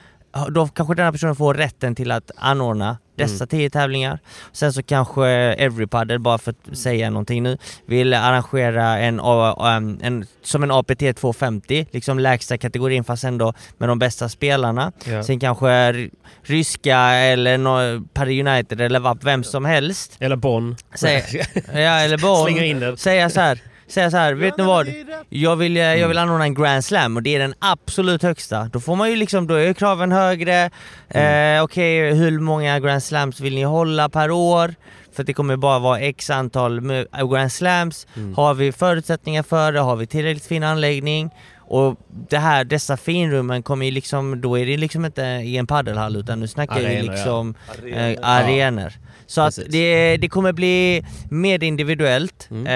då 0.48 0.68
kanske 0.68 0.94
den 0.94 1.04
här 1.04 1.12
personen 1.12 1.36
får 1.36 1.54
rätten 1.54 1.94
till 1.94 2.10
att 2.10 2.30
anordna 2.36 2.98
dessa 3.20 3.46
tio 3.46 3.70
tävlingar. 3.70 4.18
Sen 4.52 4.72
så 4.72 4.82
kanske 4.82 5.26
Everypaddle, 5.58 6.18
bara 6.18 6.38
för 6.38 6.50
att 6.70 6.78
säga 6.78 7.10
någonting 7.10 7.42
nu, 7.42 7.58
vill 7.86 8.14
arrangera 8.14 8.98
en, 8.98 9.20
um, 9.20 9.98
en 10.02 10.26
som 10.42 10.62
en 10.62 10.70
APT 10.70 11.16
250, 11.16 11.86
liksom 11.90 12.18
lägsta 12.18 12.58
kategorin 12.58 13.04
fast 13.04 13.24
ändå 13.24 13.52
med 13.78 13.88
de 13.88 13.98
bästa 13.98 14.28
spelarna. 14.28 14.92
Ja. 15.04 15.22
Sen 15.22 15.40
kanske 15.40 15.66
ry- 15.92 16.10
ryska 16.42 16.98
eller 16.98 17.58
no, 17.58 18.04
Paris 18.14 18.46
United 18.46 18.80
eller 18.80 19.00
vad- 19.00 19.24
vem 19.24 19.44
som 19.44 19.64
helst. 19.64 20.16
Eller 20.20 20.36
Bonn. 20.36 20.76
Säg, 20.94 21.24
ja, 21.72 21.80
eller 22.00 22.44
Slänga 22.44 22.64
in 22.64 22.76
Bonn. 22.80 22.88
den. 22.88 22.96
Säga 22.96 23.30
så 23.30 23.40
här. 23.40 23.58
Säga 23.90 24.10
så 24.10 24.16
här, 24.16 24.34
vet 24.34 24.56
ni 24.58 24.64
vad? 24.64 24.88
Jag 25.28 25.56
vill, 25.56 25.76
eh, 25.76 25.82
jag 25.82 26.08
vill 26.08 26.18
anordna 26.18 26.44
en 26.44 26.54
Grand 26.54 26.84
Slam 26.84 27.16
och 27.16 27.22
det 27.22 27.34
är 27.34 27.38
den 27.38 27.54
absolut 27.58 28.22
högsta. 28.22 28.64
Då 28.72 28.80
får 28.80 28.96
man 28.96 29.10
ju 29.10 29.16
liksom, 29.16 29.46
då 29.46 29.54
är 29.54 29.72
kraven 29.72 30.12
högre. 30.12 30.70
Eh, 31.08 31.62
Okej, 31.62 32.14
hur 32.14 32.38
många 32.38 32.80
Grand 32.80 33.02
Slams 33.02 33.40
vill 33.40 33.54
ni 33.54 33.62
hålla 33.62 34.08
per 34.08 34.30
år? 34.30 34.74
För 35.16 35.24
det 35.24 35.32
kommer 35.32 35.56
bara 35.56 35.78
vara 35.78 36.00
x 36.00 36.30
antal 36.30 36.80
mu- 36.80 37.32
Grand 37.34 37.52
Slams. 37.52 38.06
Har 38.36 38.54
vi 38.54 38.72
förutsättningar 38.72 39.42
för 39.42 39.72
det? 39.72 39.80
Har 39.80 39.96
vi 39.96 40.06
tillräckligt 40.06 40.46
fin 40.46 40.62
anläggning? 40.62 41.30
Och 41.58 41.96
det 42.28 42.38
här, 42.38 42.64
dessa 42.64 42.96
finrummen 42.96 43.62
kommer 43.62 43.86
ju 43.86 43.92
liksom, 43.92 44.40
då 44.40 44.58
är 44.58 44.66
det 44.66 44.76
liksom 44.76 45.04
inte 45.04 45.22
i 45.22 45.56
en 45.56 45.66
paddelhall 45.66 46.16
utan 46.16 46.40
nu 46.40 46.48
snackar 46.48 46.80
vi 46.80 46.86
Arenor, 46.86 47.04
ja. 47.04 47.12
liksom 47.12 47.54
Arenor. 47.82 48.12
eh, 48.12 48.18
arenor. 48.22 48.92
Så 49.30 49.40
att 49.40 49.58
det, 49.68 50.16
det 50.16 50.28
kommer 50.28 50.52
bli 50.52 51.04
mer 51.30 51.62
individuellt, 51.64 52.48
Mm. 52.50 52.66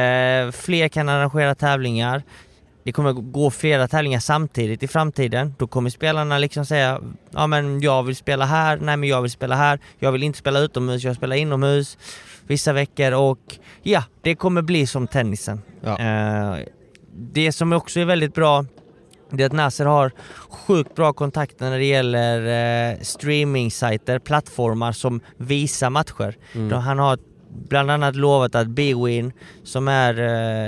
eh, 0.46 0.52
fler 0.52 0.88
kan 0.88 1.08
arrangera 1.08 1.54
tävlingar, 1.54 2.22
det 2.84 2.92
kommer 2.92 3.12
gå 3.12 3.50
flera 3.50 3.88
tävlingar 3.88 4.20
samtidigt 4.20 4.82
i 4.82 4.88
framtiden. 4.88 5.54
Då 5.58 5.66
kommer 5.66 5.90
spelarna 5.90 6.38
liksom 6.38 6.66
säga 6.66 7.00
Ja 7.30 7.46
men 7.46 7.80
jag 7.80 8.02
vill 8.02 8.16
spela 8.16 8.44
här, 8.44 8.76
nej 8.76 8.96
men 8.96 9.08
jag 9.08 9.22
vill 9.22 9.30
spela 9.30 9.54
här, 9.56 9.78
jag 9.98 10.12
vill 10.12 10.22
inte 10.22 10.38
spela 10.38 10.60
utomhus, 10.60 11.04
jag 11.04 11.16
spelar 11.16 11.36
inomhus 11.36 11.98
vissa 12.46 12.72
veckor 12.72 13.12
och 13.12 13.58
ja, 13.82 14.04
det 14.22 14.34
kommer 14.34 14.62
bli 14.62 14.86
som 14.86 15.06
tennisen. 15.06 15.62
Ja. 15.80 15.98
Eh, 15.98 16.58
det 17.12 17.52
som 17.52 17.72
också 17.72 18.00
är 18.00 18.04
väldigt 18.04 18.34
bra 18.34 18.64
det 19.36 19.42
är 19.42 19.46
att 19.46 19.52
Nasser 19.52 19.86
har 19.86 20.12
sjukt 20.48 20.94
bra 20.94 21.12
kontakter 21.12 21.70
när 21.70 21.78
det 21.78 21.84
gäller 21.84 22.38
eh, 22.92 22.98
streaming-sajter, 23.00 24.18
plattformar 24.18 24.92
som 24.92 25.20
visar 25.36 25.90
matcher. 25.90 26.36
Då 26.70 26.76
Han 26.76 26.98
har 26.98 27.18
bland 27.68 27.90
annat 27.90 28.16
lovat 28.16 28.54
att 28.54 28.66
Bwin, 28.66 29.32
som 29.64 29.88
är 29.88 30.14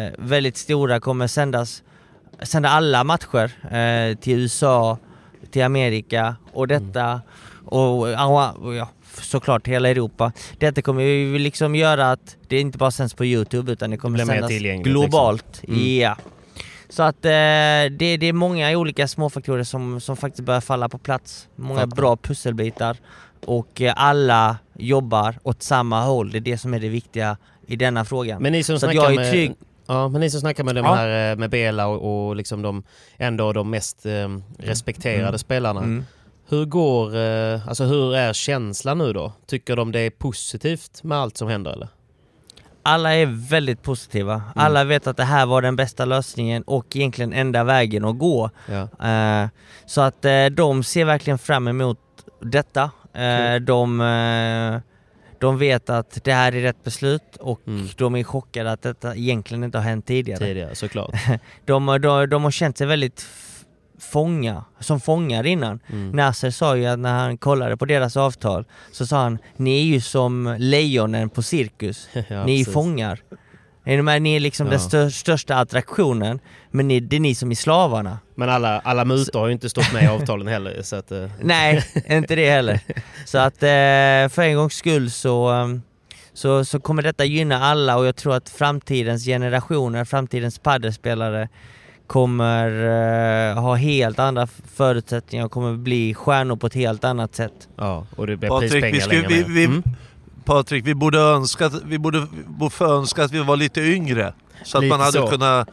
eh, 0.06 0.12
väldigt 0.18 0.56
stora, 0.56 1.00
kommer 1.00 1.26
sändas, 1.26 1.82
sända 2.42 2.68
alla 2.68 3.04
matcher 3.04 3.50
eh, 3.76 4.16
till 4.18 4.38
USA, 4.38 4.98
till 5.50 5.62
Amerika 5.62 6.36
och 6.52 6.68
detta 6.68 7.20
och, 7.64 8.08
ja, 8.08 8.52
och 8.52 8.74
ja, 8.74 8.88
såklart 9.22 9.68
hela 9.68 9.88
Europa. 9.88 10.32
Detta 10.58 10.82
kommer 10.82 11.02
ju 11.02 11.38
liksom 11.38 11.74
göra 11.74 12.10
att 12.10 12.36
det 12.48 12.60
inte 12.60 12.78
bara 12.78 12.90
sänds 12.90 13.14
på 13.14 13.24
Youtube 13.24 13.72
utan 13.72 13.90
det 13.90 13.96
kommer 13.96 14.18
mer 14.18 14.48
sändas 14.48 14.82
globalt. 14.84 15.62
Mm. 15.68 15.98
Ja. 15.98 16.16
Så 16.88 17.02
att 17.02 17.24
eh, 17.24 17.30
det, 17.30 18.16
det 18.16 18.26
är 18.26 18.32
många 18.32 18.78
olika 18.78 19.08
småfaktorer 19.08 19.64
som, 19.64 20.00
som 20.00 20.16
faktiskt 20.16 20.44
börjar 20.44 20.60
falla 20.60 20.88
på 20.88 20.98
plats. 20.98 21.48
Många 21.56 21.80
Fattar. 21.80 21.96
bra 21.96 22.16
pusselbitar 22.16 22.96
och 23.46 23.80
eh, 23.80 23.94
alla 23.96 24.56
jobbar 24.78 25.38
åt 25.42 25.62
samma 25.62 26.00
håll. 26.04 26.30
Det 26.30 26.38
är 26.38 26.40
det 26.40 26.58
som 26.58 26.74
är 26.74 26.80
det 26.80 26.88
viktiga 26.88 27.36
i 27.66 27.76
denna 27.76 28.04
frågan. 28.04 28.42
Men 28.42 28.52
ni 28.52 28.62
som 28.62 28.78
Så 28.78 28.86
snackar 28.86 29.14
med... 29.14 29.30
trygg. 29.32 29.54
Ja, 29.86 30.08
men 30.08 30.20
ni 30.20 30.30
som 30.30 30.40
snackar 30.40 30.64
med 30.64 30.74
de 30.74 30.84
Ja. 30.84 30.94
här 30.94 31.30
eh, 31.32 31.36
med 31.36 31.50
Bela 31.50 31.86
och, 31.86 32.28
och 32.28 32.36
liksom 32.36 32.62
de 32.62 32.82
ändå 33.16 33.52
de 33.52 33.70
mest 33.70 34.06
eh, 34.06 34.28
respekterade 34.58 35.38
spelarna. 35.38 35.80
Mm. 35.80 36.04
Hur 36.48 36.64
går, 36.64 37.16
eh, 37.16 37.68
alltså 37.68 37.84
hur 37.84 38.14
är 38.14 38.32
känslan 38.32 38.98
nu 38.98 39.12
då? 39.12 39.32
Tycker 39.46 39.76
de 39.76 39.92
det 39.92 40.00
är 40.00 40.10
positivt 40.10 41.02
med 41.02 41.18
allt 41.18 41.36
som 41.36 41.48
händer 41.48 41.72
eller? 41.72 41.88
Alla 42.86 43.14
är 43.14 43.26
väldigt 43.48 43.82
positiva. 43.82 44.42
Alla 44.54 44.84
vet 44.84 45.06
att 45.06 45.16
det 45.16 45.24
här 45.24 45.46
var 45.46 45.62
den 45.62 45.76
bästa 45.76 46.04
lösningen 46.04 46.62
och 46.62 46.96
egentligen 46.96 47.32
enda 47.32 47.64
vägen 47.64 48.04
att 48.04 48.18
gå. 48.18 48.50
Ja. 48.66 49.08
Eh, 49.08 49.48
så 49.86 50.00
att 50.00 50.24
eh, 50.24 50.46
de 50.46 50.82
ser 50.84 51.04
verkligen 51.04 51.38
fram 51.38 51.68
emot 51.68 51.98
detta. 52.42 52.90
Eh, 53.14 53.54
de, 53.60 54.00
eh, 54.00 54.80
de 55.40 55.58
vet 55.58 55.90
att 55.90 56.18
det 56.24 56.32
här 56.32 56.52
är 56.54 56.60
rätt 56.60 56.84
beslut 56.84 57.36
och 57.40 57.60
Mm. 57.66 57.88
de 57.96 58.16
är 58.16 58.24
chockade 58.24 58.72
att 58.72 58.82
detta 58.82 59.14
egentligen 59.16 59.64
inte 59.64 59.78
har 59.78 59.84
hänt 59.84 60.06
tidigare. 60.06 60.38
Tidigare 60.38 60.74
såklart. 60.74 61.10
De, 61.64 61.86
de, 62.02 62.26
de 62.30 62.44
har 62.44 62.50
känt 62.50 62.78
sig 62.78 62.86
väldigt 62.86 63.26
fånga, 63.98 64.64
som 64.80 65.00
fångar 65.00 65.46
innan. 65.46 65.80
Mm. 65.92 66.10
Nasser 66.10 66.50
sa 66.50 66.76
ju 66.76 66.86
att 66.86 66.98
när 66.98 67.18
han 67.18 67.38
kollade 67.38 67.76
på 67.76 67.84
deras 67.84 68.16
avtal 68.16 68.64
så 68.92 69.06
sa 69.06 69.22
han 69.22 69.38
Ni 69.56 69.80
är 69.80 69.84
ju 69.84 70.00
som 70.00 70.56
lejonen 70.58 71.30
på 71.30 71.42
cirkus, 71.42 72.08
Ja, 72.28 72.44
ni 72.44 72.52
är 72.54 72.58
ju 72.58 72.64
fångar. 72.64 73.20
Ni 74.20 74.36
är 74.36 74.40
liksom 74.40 74.66
Ja. 74.66 74.70
den 74.70 74.80
stör, 74.80 75.10
största 75.10 75.56
attraktionen, 75.56 76.40
men 76.70 76.88
ni, 76.88 77.00
det 77.00 77.16
är 77.16 77.20
ni 77.20 77.34
som 77.34 77.50
är 77.50 77.54
slavarna. 77.54 78.18
Men 78.34 78.48
alla, 78.48 78.80
alla 78.80 79.04
mutor 79.04 79.40
har 79.40 79.46
ju 79.46 79.52
inte 79.52 79.70
stått 79.70 79.92
med 79.92 80.02
i 80.04 80.06
avtalen 80.06 80.46
heller. 80.48 80.82
Så 80.82 80.96
att, 80.96 81.12
eh, 81.12 81.26
Nej, 81.40 81.84
inte 82.08 82.34
det 82.36 82.50
heller. 82.50 82.80
Så 83.24 83.38
att 83.38 83.62
eh, 83.62 84.34
för 84.34 84.40
en 84.40 84.56
gångs 84.56 84.74
skull 84.74 85.10
så, 85.10 85.50
um, 85.50 85.82
så, 86.32 86.64
så 86.64 86.80
kommer 86.80 87.02
detta 87.02 87.24
gynna 87.24 87.58
alla 87.64 87.96
och 87.96 88.06
jag 88.06 88.16
tror 88.16 88.34
att 88.34 88.48
framtidens 88.48 89.24
generationer, 89.24 90.04
framtidens 90.04 90.58
paddelspelare 90.58 91.48
kommer 92.06 92.68
eh, 93.50 93.62
ha 93.62 93.74
helt 93.74 94.18
andra 94.18 94.46
förutsättningar 94.74 95.44
och 95.44 95.50
kommer 95.52 95.76
bli 95.76 96.14
stjärnor 96.14 96.56
på 96.56 96.66
ett 96.66 96.74
helt 96.74 97.04
annat 97.04 97.34
sätt. 97.34 97.68
ja, 97.76 98.06
och 98.16 98.26
det 98.26 98.36
blir 98.36 98.48
Patrik, 98.48 98.84
vi, 98.84 99.00
skulle, 99.00 99.28
vi, 99.28 99.42
vi, 99.42 99.64
Mm. 99.64 99.82
Patrik, 100.44 100.86
vi 100.86 100.94
borde 100.94 101.18
önska 101.18 101.66
att 101.66 101.82
vi 101.84 101.98
borde, 101.98 102.26
borde 102.46 102.70
få 102.70 102.84
önska 102.86 103.24
att 103.24 103.32
vi 103.32 103.38
var 103.42 103.56
lite 103.56 103.80
yngre. 103.80 104.32
Så 104.64 104.78
att 104.78 104.84
Lite 104.84 104.96
man 104.96 105.00
hade 105.00 105.12
så. 105.18 105.26
kunnat 105.26 105.68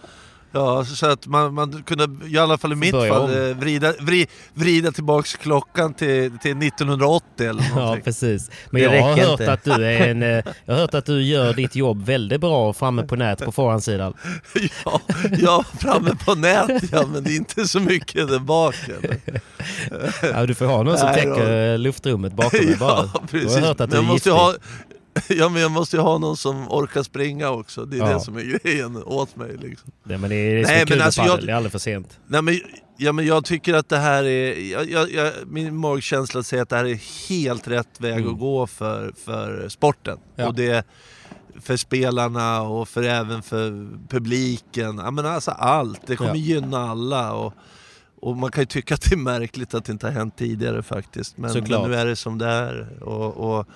Ja, 0.53 0.85
så 0.85 1.05
att 1.05 1.27
man, 1.27 1.53
man 1.53 1.83
kunde, 1.83 2.27
i 2.27 2.37
alla 2.37 2.57
fall 2.57 2.71
i 2.71 2.75
mitt 2.75 2.91
fall, 2.91 3.11
om. 3.11 3.31
eh, 3.31 3.57
vrida, 3.57 3.93
vri, 3.99 4.27
vrida 4.53 4.91
tillbaks 4.91 5.35
klockan 5.35 5.93
till, 5.93 6.37
till 6.41 6.57
1980 6.57 7.25
eller 7.49 7.63
Ja, 7.69 7.75
någonting. 7.75 8.03
precis. 8.03 8.51
Men 8.69 8.81
Det 8.81 8.95
jag 8.95 9.03
har 9.03 9.17
hört 9.17 9.39
inte. 9.39 9.53
att 9.53 9.63
du 9.63 9.71
är 9.71 10.07
en... 10.09 10.23
eh, 10.23 10.29
Jag 10.65 10.73
har 10.73 10.81
hört 10.81 10.93
att 10.93 11.05
du 11.05 11.23
gör 11.23 11.53
ditt 11.53 11.75
jobb 11.75 12.05
väldigt 12.05 12.41
bra 12.41 12.73
framme 12.73 13.03
på 13.03 13.15
nät 13.15 13.45
på 13.45 13.51
forehandsidan. 13.51 14.13
Ja, 14.85 15.01
ja, 15.37 15.63
framme 15.79 16.15
på 16.25 16.35
nät 16.35 16.83
ja, 16.91 17.05
men 17.07 17.23
det 17.23 17.31
är 17.31 17.35
inte 17.35 17.65
så 17.67 17.79
mycket 17.79 18.27
där 18.27 18.39
bak. 18.39 18.75
Eller? 18.87 19.17
Ja, 20.33 20.45
du 20.45 20.55
får 20.55 20.65
ha 20.65 20.83
någon 20.83 20.97
som 20.97 21.07
Nej, 21.07 21.15
täcker 21.15 21.77
luftrummet 21.77 22.33
bakom 22.33 22.59
dig 22.65 22.75
bara. 22.79 22.89
Ja, 22.91 23.09
Jag 23.13 23.19
har 23.21 23.27
precis. 23.27 23.57
hört 23.57 23.81
att 23.81 23.91
du 23.91 23.97
är 23.97 24.13
giftig. 24.13 24.31
ha, 24.31 24.53
ja, 25.29 25.49
men 25.49 25.61
jag 25.61 25.71
måste 25.71 25.95
ju 25.97 26.01
ha 26.01 26.17
någon 26.17 26.37
som 26.37 26.71
orkar 26.71 27.03
springa 27.03 27.49
också. 27.49 27.85
Det 27.85 27.97
är 27.97 27.99
Ja. 27.99 28.13
det 28.13 28.19
som 28.19 28.37
är 28.37 28.59
grejen 28.63 28.97
åt 29.03 29.35
mig. 29.35 29.57
Liksom. 29.57 29.91
Nej, 30.03 30.17
men 30.17 30.29
det 30.29 30.35
är 30.35 30.55
det 30.55 30.61
Nej, 30.61 30.81
är 30.81 30.85
kul 30.85 30.97
men 30.97 31.05
alltså 31.05 31.21
jag- 31.21 31.41
Det 31.45 31.51
är 31.51 31.55
aldrig 31.55 31.71
för 31.71 31.79
sent. 31.79 32.19
Nej, 32.27 32.41
men, 32.41 32.59
ja, 32.97 33.11
men 33.11 33.25
jag 33.25 33.45
tycker 33.45 33.73
att 33.73 33.89
det 33.89 33.97
här 33.97 34.23
är... 34.23 34.71
Jag, 34.71 34.89
jag, 34.91 35.11
jag, 35.11 35.33
min 35.47 35.75
magkänsla 35.77 36.43
säger 36.43 36.63
att 36.63 36.69
det 36.69 36.75
här 36.75 36.85
är 36.85 37.29
helt 37.29 37.67
rätt 37.67 37.99
väg 38.01 38.13
Mm. 38.17 38.33
att 38.33 38.39
gå 38.39 38.67
för, 38.67 39.13
för 39.25 39.69
sporten. 39.69 40.17
Ja. 40.35 40.47
Och 40.47 40.55
det 40.55 40.85
för 41.61 41.77
spelarna 41.77 42.61
och 42.61 42.89
för 42.89 43.03
även 43.03 43.41
för 43.43 43.87
publiken. 44.09 44.97
Ja, 44.97 45.11
men 45.11 45.25
alltså 45.25 45.51
allt. 45.51 46.07
Det 46.07 46.15
kommer 46.15 46.29
Ja. 46.31 46.35
gynna 46.35 46.77
alla. 46.89 47.33
Och, 47.33 47.53
och 48.21 48.37
man 48.37 48.51
kan 48.51 48.61
ju 48.61 48.65
tycka 48.65 48.93
att 48.93 49.01
det 49.01 49.15
är 49.15 49.17
märkligt 49.17 49.73
att 49.73 49.85
det 49.85 49.91
inte 49.91 50.07
har 50.07 50.11
hänt 50.13 50.37
tidigare 50.37 50.83
faktiskt. 50.83 51.37
Men, 51.37 51.51
men 51.69 51.81
nu 51.89 51.95
är 51.95 52.05
det 52.05 52.15
som 52.15 52.37
det 52.37 52.45
är. 52.47 53.03
Och, 53.03 53.57
och, 53.59 53.67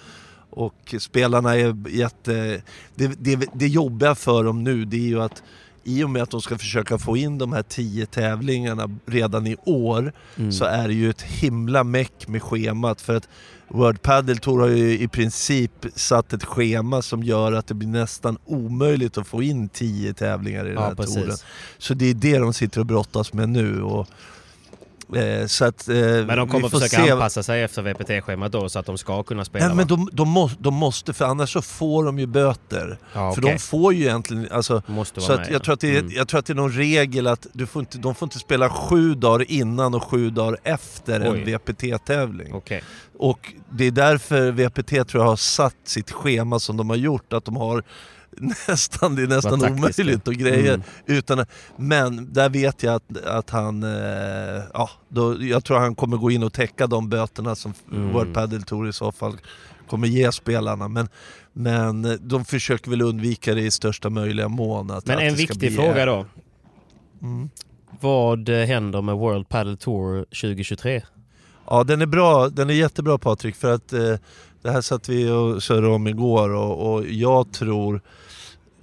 och 0.58 0.96
spelarna 1.00 1.56
är 1.56 1.90
jätte... 1.90 2.62
Det, 2.96 3.08
det, 3.20 3.50
det 3.54 3.68
jobbiga 3.68 4.16
för 4.16 4.44
dem 4.44 4.64
nu 4.64 4.86
det 4.86 4.98
är 4.98 5.08
ju 5.08 5.22
att 5.22 5.44
i 5.84 6.04
och 6.04 6.10
med 6.10 6.22
att 6.24 6.30
de 6.30 6.42
ska 6.42 6.58
försöka 6.58 6.98
få 6.98 7.18
in 7.18 7.38
de 7.38 7.54
här 7.54 7.64
tio 7.64 8.06
tävlingarna 8.06 8.90
redan 9.06 9.48
i 9.48 9.56
år 9.66 10.14
Mm. 10.38 10.52
så 10.52 10.66
är 10.66 10.88
det 10.88 10.94
ju 10.94 11.10
ett 11.10 11.22
himla 11.22 11.84
meck 11.84 12.28
med 12.28 12.44
schemat 12.44 13.02
för 13.02 13.16
att 13.16 13.30
World 13.68 14.02
Padel 14.02 14.38
Tour 14.38 14.60
har 14.60 14.68
ju 14.68 15.00
i 15.00 15.08
princip 15.08 15.86
satt 15.96 16.34
ett 16.34 16.44
schema 16.44 17.02
som 17.02 17.24
gör 17.24 17.52
att 17.54 17.68
det 17.68 17.74
blir 17.74 17.88
nästan 17.90 18.38
omöjligt 18.46 19.18
att 19.18 19.28
få 19.28 19.44
in 19.44 19.70
tio 19.70 20.14
tävlingar 20.14 20.66
i 20.66 20.68
den 20.68 20.74
Ja, 20.78 20.82
här 20.88 20.96
touren. 20.96 21.26
precis. 21.28 21.46
Så 21.78 21.94
det 21.94 22.06
är 22.10 22.14
det 22.14 22.38
de 22.38 22.54
sitter 22.54 22.80
och 22.80 22.86
brottas 22.86 23.34
med 23.34 23.50
nu. 23.50 23.82
Och, 23.82 24.08
så 25.48 25.66
att, 25.66 25.88
eh, 25.90 25.96
Men 25.96 26.38
de 26.38 26.48
kommer 26.50 26.70
försöka 26.70 27.04
se- 27.06 27.12
anpassa 27.12 27.44
sig 27.44 27.64
efter 27.64 27.82
VPT-schemat 27.82 28.52
då 28.52 28.70
så 28.70 28.80
att 28.80 28.86
de 28.86 28.98
ska 28.98 29.24
kunna 29.24 29.46
spela 29.46 29.68
Nej, 29.68 29.76
men 29.76 29.88
de, 29.88 30.10
de, 30.12 30.30
må, 30.30 30.50
de 30.60 30.74
måste, 30.74 31.14
för 31.14 31.26
annars 31.26 31.54
så 31.54 31.62
får 31.62 32.04
de 32.06 32.20
ju 32.20 32.26
böter. 32.26 32.98
ja, 33.14 33.32
För 33.34 33.42
de 33.42 33.58
får 33.60 33.94
ju 33.94 34.04
egentligen, 34.04 34.48
alltså, 34.52 34.82
Måste 34.88 35.22
så 35.22 35.28
vara 35.28 35.40
att 35.42 35.48
med. 35.48 35.56
jag, 35.56 35.64
tror 35.64 35.74
att 35.74 35.80
det 35.80 35.96
är, 35.96 36.00
Mm. 36.00 36.12
jag 36.16 36.28
tror 36.28 36.40
att 36.40 36.46
det 36.46 36.54
är 36.54 36.56
någon 36.56 36.72
regel 36.72 37.28
att 37.28 37.48
du 37.54 37.66
får 37.66 37.80
inte, 37.80 37.98
de 37.98 38.16
får 38.16 38.26
inte 38.26 38.40
spela 38.40 38.70
sju 38.70 39.14
dagar 39.16 39.52
innan 39.52 39.96
och 39.96 40.04
sju 40.04 40.30
dagar 40.30 40.58
efter 40.64 41.32
Oj. 41.32 41.40
en 41.40 41.46
VPT-tävling. 41.46 42.54
Okej. 42.54 42.84
Och 43.20 43.54
det 43.72 43.86
är 43.86 43.92
därför 43.92 44.52
VPT 44.52 45.04
tror 45.08 45.24
jag 45.24 45.30
har 45.30 45.36
satt 45.36 45.76
sitt 45.84 46.12
schema 46.12 46.60
som 46.60 46.78
de 46.78 46.90
har 46.90 46.98
gjort, 46.98 47.34
att 47.34 47.46
de 47.46 47.56
har 47.56 47.84
nästan, 48.68 49.16
det 49.16 49.24
är 49.24 49.28
nästan 49.28 49.72
omöjligt 49.72 50.28
och 50.28 50.34
grejer. 50.34 50.74
Mm. 50.74 50.86
Utan, 51.06 51.46
men 51.78 52.34
där 52.34 52.50
vet 52.50 52.84
jag 52.84 52.96
att, 52.96 53.26
att 53.26 53.50
han, 53.50 53.84
eh, 53.84 54.64
ja, 54.74 54.90
då, 55.10 55.44
jag 55.44 55.64
tror 55.64 55.78
han 55.80 55.96
kommer 55.96 56.18
gå 56.18 56.32
in 56.32 56.44
och 56.44 56.54
täcka 56.54 56.88
de 56.88 57.10
böterna 57.10 57.56
som 57.56 57.74
Mm. 57.92 58.14
World 58.14 58.34
Padel 58.34 58.64
Tour 58.64 58.90
i 58.90 58.94
så 58.94 59.12
fall 59.12 59.38
kommer 59.90 60.08
ge 60.08 60.32
spelarna. 60.32 60.88
Men, 60.88 61.10
men 61.54 62.18
de 62.22 62.46
försöker 62.46 62.90
väl 62.90 63.02
undvika 63.02 63.54
det 63.54 63.62
i 63.62 63.72
största 63.72 64.10
möjliga 64.10 64.48
mån. 64.48 64.92
Att, 64.92 65.06
Men 65.06 65.18
att 65.18 65.24
en 65.24 65.36
viktig 65.36 65.60
bli- 65.60 65.70
fråga 65.76 66.06
då. 66.06 66.26
Mm. 67.22 67.50
Vad 68.00 68.50
eh, 68.50 68.66
händer 68.66 69.02
med 69.02 69.16
World 69.16 69.50
Padel 69.50 69.78
Tour 69.78 70.24
2023? 70.24 71.02
Ja 71.70 71.84
den 71.84 72.02
är 72.02 72.06
bra, 72.06 72.50
den 72.50 72.70
är 72.70 72.74
jättebra 72.74 73.18
Patrik 73.18 73.56
för 73.56 73.74
att 73.74 73.94
eh, 73.94 74.16
det 74.62 74.72
här 74.72 74.82
satt 74.82 75.10
vi 75.10 75.30
och 75.30 75.62
körde 75.62 75.88
om 75.88 76.08
igår 76.08 76.50
och, 76.50 76.94
och 76.94 77.06
jag 77.06 77.52
tror, 77.52 78.02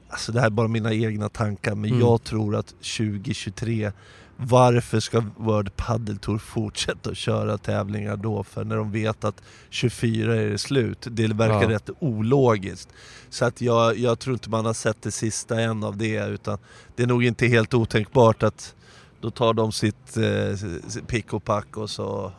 alltså 0.08 0.32
det 0.32 0.40
här 0.40 0.46
är 0.46 0.50
bara 0.50 0.68
mina 0.68 0.92
egna 0.94 1.28
tankar, 1.28 1.74
men 1.74 1.90
Mm. 1.90 2.00
jag 2.00 2.24
tror 2.24 2.56
att 2.56 2.66
2023 2.66 3.92
varför 4.36 5.00
ska 5.00 5.24
World 5.36 5.76
Padel 5.76 6.18
Tour 6.18 6.38
fortsätta 6.38 7.10
att 7.10 7.16
köra 7.16 7.58
tävlingar 7.58 8.16
då? 8.16 8.44
För 8.44 8.64
när 8.64 8.76
de 8.76 8.92
vet 8.92 9.24
att 9.24 9.42
24 9.70 10.36
är 10.36 10.50
det 10.50 10.58
slut. 10.58 11.06
Det 11.10 11.26
verkar 11.26 11.62
Ja. 11.62 11.68
rätt 11.68 11.90
ologiskt. 11.98 12.88
Så 13.30 13.44
att 13.44 13.60
jag, 13.60 13.98
jag 13.98 14.18
tror 14.18 14.34
inte 14.34 14.50
man 14.50 14.64
har 14.66 14.72
sett 14.74 15.02
det 15.02 15.10
sista 15.10 15.60
än 15.60 15.84
av 15.84 15.96
det 15.96 16.26
utan 16.28 16.58
det 16.96 17.02
är 17.02 17.06
nog 17.06 17.24
inte 17.24 17.46
helt 17.46 17.74
otänkbart 17.74 18.42
att 18.42 18.74
då 19.20 19.30
tar 19.30 19.54
de 19.54 19.72
sitt 19.72 20.16
eh, 20.16 21.00
pick 21.06 21.32
och 21.32 21.44
pack 21.44 21.76
och 21.76 21.90
så 21.90 22.32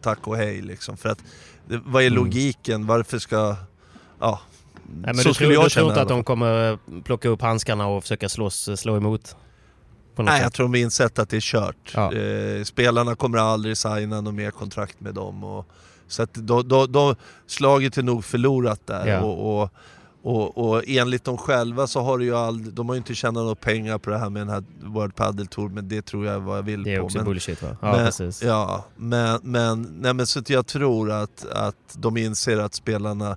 tack 0.00 0.28
och 0.28 0.36
hej 0.36 0.62
liksom. 0.62 0.96
För 0.96 1.08
att 1.08 1.22
vad 1.66 2.02
är 2.02 2.06
Mm. 2.06 2.16
logiken? 2.16 2.86
Varför 2.86 3.18
ska... 3.18 3.56
Ja, 4.20 4.40
Nej, 4.86 5.00
men 5.02 5.14
så 5.14 5.28
du 5.28 5.34
skulle 5.34 5.48
tror, 5.48 5.54
jag 5.54 5.66
du 5.66 5.70
känna 5.70 5.82
tror 5.82 5.90
inte 5.92 6.02
att 6.02 6.08
de 6.08 6.24
kommer 6.24 6.72
eh, 6.72 6.78
plocka 7.04 7.28
upp 7.28 7.42
handskarna 7.42 7.86
och 7.86 8.02
försöka 8.02 8.28
slåss, 8.28 8.68
eh, 8.68 8.74
slå 8.74 8.96
emot? 8.96 9.36
Nej, 10.16 10.26
jag 10.26 10.44
sätt? 10.44 10.54
tror 10.54 10.64
de 10.64 10.72
har 10.78 10.84
insett 10.84 11.18
att 11.18 11.28
det 11.28 11.36
är 11.36 11.40
kört. 11.40 11.92
Ja. 11.94 12.12
Eh, 12.12 12.64
spelarna 12.64 13.14
kommer 13.14 13.38
aldrig 13.38 13.76
signa 13.76 14.20
något 14.20 14.34
mer 14.34 14.50
kontrakt 14.50 15.00
med 15.00 15.14
dem. 15.14 15.44
Och, 15.44 15.66
så 16.08 16.22
att 16.22 16.34
då, 16.34 16.62
då, 16.62 16.86
då, 16.86 17.16
slaget 17.46 17.98
är 17.98 18.02
nog 18.02 18.24
förlorat 18.24 18.80
där. 18.86 19.06
Ja. 19.06 19.20
Och, 19.20 19.62
och, 19.62 19.70
och, 20.24 20.58
och 20.58 20.82
enligt 20.86 21.24
dem 21.24 21.38
själva 21.38 21.86
så 21.86 22.00
har 22.00 22.18
ju 22.18 22.34
aldrig, 22.36 22.74
de 22.74 22.88
har 22.88 22.94
ju 22.94 22.98
inte 22.98 23.14
tjänat 23.14 23.34
några 23.34 23.54
pengar 23.54 23.98
på 23.98 24.10
det 24.10 24.18
här 24.18 24.30
med 24.30 24.42
den 24.42 24.48
här 24.48 24.64
World 24.82 25.14
Padel 25.14 25.46
Tour, 25.46 25.68
men 25.68 25.88
det 25.88 26.02
tror 26.02 26.26
jag 26.26 26.34
är 26.34 26.38
vad 26.38 26.58
jag 26.58 26.62
vill 26.62 26.82
Det 26.82 26.94
är 26.94 26.98
på. 26.98 27.04
också 27.04 27.18
men, 27.18 27.24
bullshit 27.24 27.62
va? 27.62 27.76
Ja, 27.80 27.92
men, 27.92 28.06
precis. 28.06 28.42
Ja, 28.42 28.84
men, 28.96 29.40
men, 29.42 29.82
nej, 29.82 30.14
men 30.14 30.26
så 30.26 30.38
att 30.38 30.50
jag 30.50 30.66
tror 30.66 31.10
att, 31.10 31.46
att 31.52 31.96
de 31.98 32.16
inser 32.16 32.58
att 32.58 32.74
spelarna, 32.74 33.36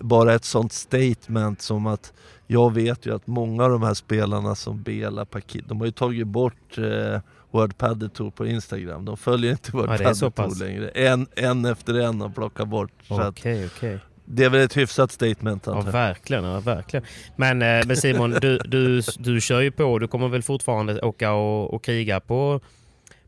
bara 0.00 0.34
ett 0.34 0.44
sånt 0.44 0.72
statement 0.72 1.62
som 1.62 1.86
att 1.86 2.12
jag 2.46 2.74
vet 2.74 3.06
ju 3.06 3.14
att 3.14 3.26
många 3.26 3.64
av 3.64 3.70
de 3.70 3.82
här 3.82 3.94
spelarna 3.94 4.54
som 4.54 4.82
Bela, 4.82 5.24
Paquet, 5.24 5.68
de 5.68 5.78
har 5.78 5.86
ju 5.86 5.92
tagit 5.92 6.26
bort 6.26 6.78
eh, 6.78 7.20
World 7.50 7.78
Padel 7.78 8.10
Tour 8.10 8.30
på 8.30 8.46
Instagram. 8.46 9.04
De 9.04 9.16
följer 9.16 9.50
inte 9.50 9.72
World 9.72 10.00
Ja, 10.00 10.30
Padel. 10.30 10.52
Tour 10.52 10.66
längre. 10.66 10.88
En, 10.88 11.26
en 11.36 11.64
efter 11.64 11.94
en 11.94 12.20
har 12.20 12.28
plockat 12.28 12.68
bort. 12.68 12.92
Okej, 13.08 13.66
okej. 13.66 13.98
Det 14.26 14.44
är 14.44 14.50
väl 14.50 14.60
ett 14.60 14.76
hyfsat 14.76 15.12
statement 15.12 15.62
Ja, 15.66 15.72
antar 15.72 15.86
jag. 15.86 15.92
verkligen. 15.92 16.44
Ja, 16.44 16.60
verkligen. 16.60 17.06
Men, 17.36 17.62
eh, 17.62 17.86
men 17.86 17.96
Simon, 17.96 18.30
du, 18.30 18.58
du, 18.58 19.00
du 19.18 19.40
kör 19.40 19.60
ju 19.60 19.70
på. 19.70 19.98
Du 19.98 20.08
kommer 20.08 20.28
väl 20.28 20.42
fortfarande 20.42 21.00
åka 21.00 21.32
och, 21.32 21.74
och 21.74 21.84
kriga 21.84 22.20
på, 22.20 22.60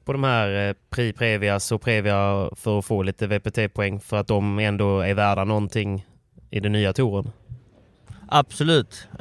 på 0.04 0.12
de 0.12 0.24
här 0.24 0.68
eh, 0.68 0.74
Pri 0.90 1.12
Previas 1.12 1.72
och 1.72 1.82
Previa 1.82 2.50
för 2.56 2.78
att 2.78 2.84
få 2.84 3.02
lite 3.02 3.26
VPT-poäng 3.26 4.00
för 4.00 4.16
att 4.16 4.26
de 4.28 4.58
ändå 4.58 5.00
är 5.00 5.14
värda 5.14 5.44
någonting 5.44 6.06
i 6.50 6.60
den 6.60 6.72
nya 6.72 6.92
touren? 6.92 7.30
Absolut, 8.30 9.08
eh, 9.12 9.18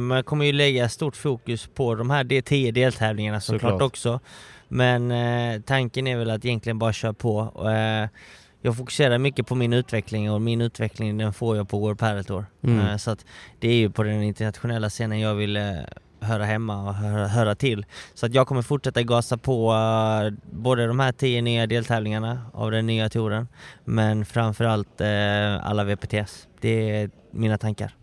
men 0.00 0.10
jag 0.10 0.26
kommer 0.26 0.44
ju 0.44 0.52
lägga 0.52 0.88
stort 0.88 1.16
fokus 1.16 1.66
på 1.74 1.94
de 1.94 2.10
här 2.10 2.24
D10 2.24 2.72
deltävlingarna 2.72 3.40
såklart 3.40 3.60
Såklart. 3.60 3.82
också. 3.82 4.20
Men 4.68 5.10
eh, 5.10 5.60
tanken 5.60 6.06
är 6.06 6.16
väl 6.16 6.30
att 6.30 6.44
egentligen 6.44 6.78
bara 6.78 6.92
köra 6.92 7.12
på. 7.12 7.40
Eh, 7.70 8.08
jag 8.62 8.76
fokuserar 8.76 9.18
mycket 9.18 9.46
på 9.46 9.54
min 9.54 9.72
utveckling 9.72 10.30
och 10.30 10.42
min 10.42 10.60
utveckling 10.60 11.18
den 11.18 11.32
får 11.32 11.56
jag 11.56 11.68
på 11.68 11.78
World 11.78 11.98
Padel 11.98 12.24
Tour. 12.24 12.46
Mm. 12.62 12.80
Eh, 12.86 12.96
så 12.96 13.10
att 13.10 13.24
det 13.58 13.68
är 13.68 13.74
ju 13.74 13.90
på 13.90 14.02
den 14.02 14.22
internationella 14.22 14.88
scenen 14.90 15.20
jag 15.20 15.34
vill 15.34 15.56
eh, 15.56 15.62
höra 16.20 16.44
hemma 16.44 16.88
och 16.88 16.94
höra, 16.94 17.26
höra 17.28 17.54
till. 17.54 17.86
Så 18.14 18.26
att 18.26 18.34
jag 18.34 18.46
kommer 18.46 18.62
fortsätta 18.62 19.02
gasa 19.02 19.36
på 19.36 19.72
eh, 19.72 20.38
både 20.52 20.86
de 20.86 21.00
här 21.00 21.12
10 21.12 21.42
nya 21.42 21.66
deltävlingarna 21.66 22.42
av 22.52 22.70
den 22.70 22.86
nya 22.86 23.08
touren, 23.08 23.48
men 23.84 24.24
framförallt 24.24 25.00
alla 25.62 25.84
VPTS. 25.84 26.48
Det 26.60 26.90
är 26.90 27.10
mina 27.32 27.58
tankar. 27.58 27.94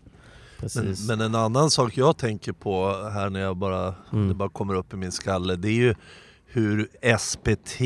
Men, 0.60 0.60
Precis. 0.60 1.08
men 1.08 1.20
en 1.20 1.34
annan 1.34 1.70
sak 1.70 1.96
jag 1.96 2.16
tänker 2.18 2.52
på 2.52 2.88
här 3.14 3.30
när 3.30 3.40
jag 3.40 3.56
bara, 3.56 3.94
Mm. 4.12 4.28
det 4.28 4.34
bara 4.34 4.48
kommer 4.48 4.74
upp 4.74 4.92
i 4.92 4.96
min 4.96 5.12
skalle, 5.12 5.56
det 5.56 5.68
är 5.68 5.72
ju 5.72 5.94
hur 6.46 6.88
SPT, 7.18 7.80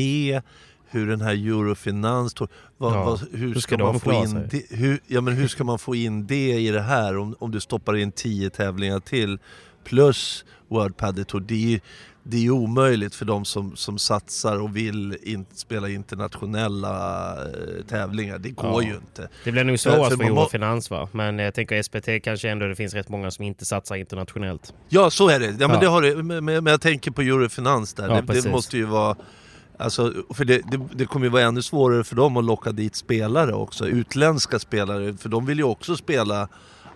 hur 0.93 1.07
den 1.07 1.21
här 1.21 1.33
Eurofinans... 1.33 2.35
Vad, 2.39 2.49
Ja, 2.93 3.03
vad, 3.05 3.19
hur, 3.31 3.53
hur 3.53 3.61
ska 3.61 3.77
man 3.77 3.99
få 3.99 4.13
in 4.13 4.47
det, 4.51 4.63
hur, 4.69 4.99
ja, 5.07 5.21
men 5.21 5.33
hur 5.33 5.47
ska 5.47 5.63
man 5.63 5.79
få 5.79 5.95
in 5.95 6.27
det 6.27 6.51
i 6.59 6.71
det 6.71 6.81
här 6.81 7.17
om, 7.17 7.35
om 7.39 7.51
du 7.51 7.59
stoppar 7.59 7.95
in 7.95 8.11
tio 8.11 8.49
tävlingar 8.49 8.99
till 8.99 9.39
plus 9.83 10.45
World 10.67 10.97
Padel 10.97 11.25
Tour? 11.25 11.41
Det 11.41 11.73
är 11.73 11.81
det 12.25 12.45
är 12.45 12.49
omöjligt 12.49 13.15
för 13.15 13.25
de 13.25 13.45
som, 13.45 13.75
som 13.75 13.99
satsar 13.99 14.59
och 14.61 14.75
vill 14.75 15.17
in, 15.23 15.45
spela 15.53 15.89
internationella 15.89 17.31
eh, 17.45 17.85
tävlingar. 17.89 18.39
Det 18.39 18.49
går 18.49 18.83
Ja. 18.83 18.89
ju 18.89 18.95
inte. 18.95 19.29
Det 19.43 19.51
blir 19.51 19.63
nog 19.63 19.79
svårast 19.79 20.17
för 20.17 20.23
Eurofinans 20.23 20.89
va? 20.89 21.09
Men 21.11 21.39
jag 21.39 21.53
tänker 21.53 21.83
SPT 21.83 22.23
kanske 22.23 22.49
ändå 22.49 22.67
det 22.67 22.75
finns 22.75 22.93
rätt 22.93 23.09
många 23.09 23.31
som 23.31 23.45
inte 23.45 23.65
satsar 23.65 23.95
internationellt. 23.95 24.73
Ja, 24.89 25.09
så 25.09 25.29
är 25.29 25.39
det. 25.39 25.45
Ja, 25.45 25.67
men, 25.67 25.71
Ja. 25.71 25.79
Det 25.79 25.87
har 25.87 26.01
det. 26.01 26.23
Men, 26.23 26.45
men 26.45 26.65
jag 26.65 26.81
tänker 26.81 27.11
på 27.11 27.21
Eurofinans 27.21 27.93
där. 27.93 28.21
Det, 28.21 28.41
det 28.41 28.49
måste 28.51 28.77
ju 28.77 28.83
vara... 28.85 29.15
Alltså, 29.77 30.13
för 30.29 30.45
det, 30.45 30.61
det, 30.71 30.79
det 30.93 31.05
kommer 31.05 31.25
ju 31.25 31.29
vara 31.29 31.43
ännu 31.43 31.61
svårare 31.61 32.03
för 32.03 32.15
dem 32.15 32.37
att 32.37 32.45
locka 32.45 32.71
dit 32.71 32.95
spelare 32.95 33.53
också. 33.53 33.87
Utländska 33.87 34.59
spelare, 34.59 35.13
för 35.17 35.29
de 35.29 35.45
vill 35.45 35.57
ju 35.57 35.63
också 35.63 35.95
spela 35.95 36.47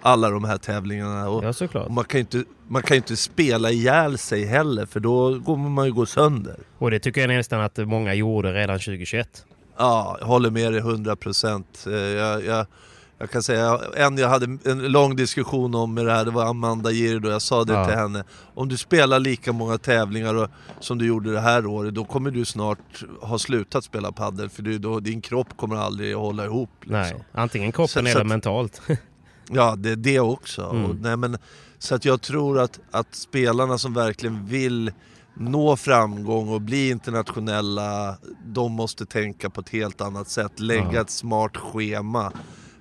alla 0.02 0.30
de 0.30 0.44
här 0.44 0.58
tävlingarna. 0.58 1.30
Och, 1.30 1.44
Ja, 1.44 1.80
och 1.80 1.92
man, 1.92 2.06
kan 2.06 2.18
ju 2.18 2.22
inte, 2.22 2.44
man 2.68 2.82
kan 2.84 2.98
inte 2.98 3.18
spela 3.18 3.72
ihjäl 3.72 4.18
sig 4.18 4.46
heller, 4.46 4.86
för 4.86 5.00
då 5.00 5.42
kommer 5.46 5.70
man 5.70 5.86
ju 5.86 5.94
gå 5.94 6.06
sönder. 6.06 6.56
Och 6.78 6.92
det 6.92 7.00
tycker 7.00 7.22
jag 7.22 7.28
nästan 7.28 7.62
att 7.62 7.78
många 7.78 8.14
gjorde 8.14 8.54
redan 8.54 8.80
2021. 8.80 9.46
Ja, 9.78 10.18
jag 10.20 10.28
håller 10.28 10.50
med 10.50 10.74
dig 10.74 10.80
100 10.80 11.16
procent. 11.16 11.84
Jag, 11.86 12.46
jag, 12.46 12.66
jag 13.20 13.30
kan 13.30 13.44
säga, 13.44 13.80
en 13.96 14.18
jag 14.18 14.30
hade 14.30 14.58
en 14.72 14.80
lång 14.92 15.16
diskussion 15.16 15.76
om 15.76 15.94
med 15.94 16.06
det 16.06 16.12
här, 16.12 16.26
det 16.26 16.32
var 16.32 16.46
Amanda 16.46 16.92
Gird 16.92 17.26
och 17.26 17.32
jag 17.32 17.42
sa 17.42 17.64
det 17.64 17.74
Ja. 17.74 17.86
till 17.86 17.96
henne. 17.96 18.24
Om 18.54 18.70
du 18.70 18.78
spelar 18.78 19.20
lika 19.20 19.54
många 19.54 19.78
tävlingar 19.78 20.36
och, 20.36 20.50
som 20.80 20.98
du 20.98 21.06
gjorde 21.06 21.32
det 21.34 21.40
här 21.40 21.66
året, 21.66 21.94
då 21.94 22.06
kommer 22.06 22.32
du 22.32 22.46
snart 22.46 23.04
ha 23.22 23.40
slutat 23.40 23.84
spela 23.84 24.12
padel 24.12 24.50
för 24.50 24.64
du, 24.64 24.78
då, 24.78 25.00
din 25.00 25.22
kropp 25.22 25.58
kommer 25.58 25.76
aldrig 25.76 26.14
att 26.14 26.20
hålla 26.20 26.46
ihop. 26.46 26.70
Liksom. 26.82 26.92
Nej, 27.00 27.24
antingen 27.32 27.72
kroppen 27.72 27.88
Så- 27.88 27.94
så 27.94 28.00
eller 28.00 28.22
att- 28.22 28.28
mentalt. 28.28 28.82
Ja, 29.52 29.76
det 29.78 29.90
är 29.92 29.96
det 29.96 30.20
också. 30.20 30.62
Mm. 30.70 30.86
Och, 30.86 30.96
nej, 30.96 31.18
men, 31.18 31.38
så 31.80 31.96
att 31.96 32.06
jag 32.06 32.22
tror 32.22 32.60
att, 32.60 32.80
att 32.92 33.16
spelarna 33.16 33.78
som 33.78 33.94
verkligen 33.94 34.46
vill 34.46 34.92
nå 35.34 35.76
framgång 35.78 36.50
och 36.50 36.62
bli 36.62 36.90
internationella, 36.90 38.18
de 38.46 38.72
måste 38.72 39.06
tänka 39.06 39.50
på 39.50 39.62
ett 39.62 39.70
helt 39.70 40.02
annat 40.02 40.30
sätt. 40.30 40.60
Lägga 40.60 40.94
Ja. 40.94 41.02
ett 41.02 41.10
smart 41.10 41.58
schema. 41.58 42.32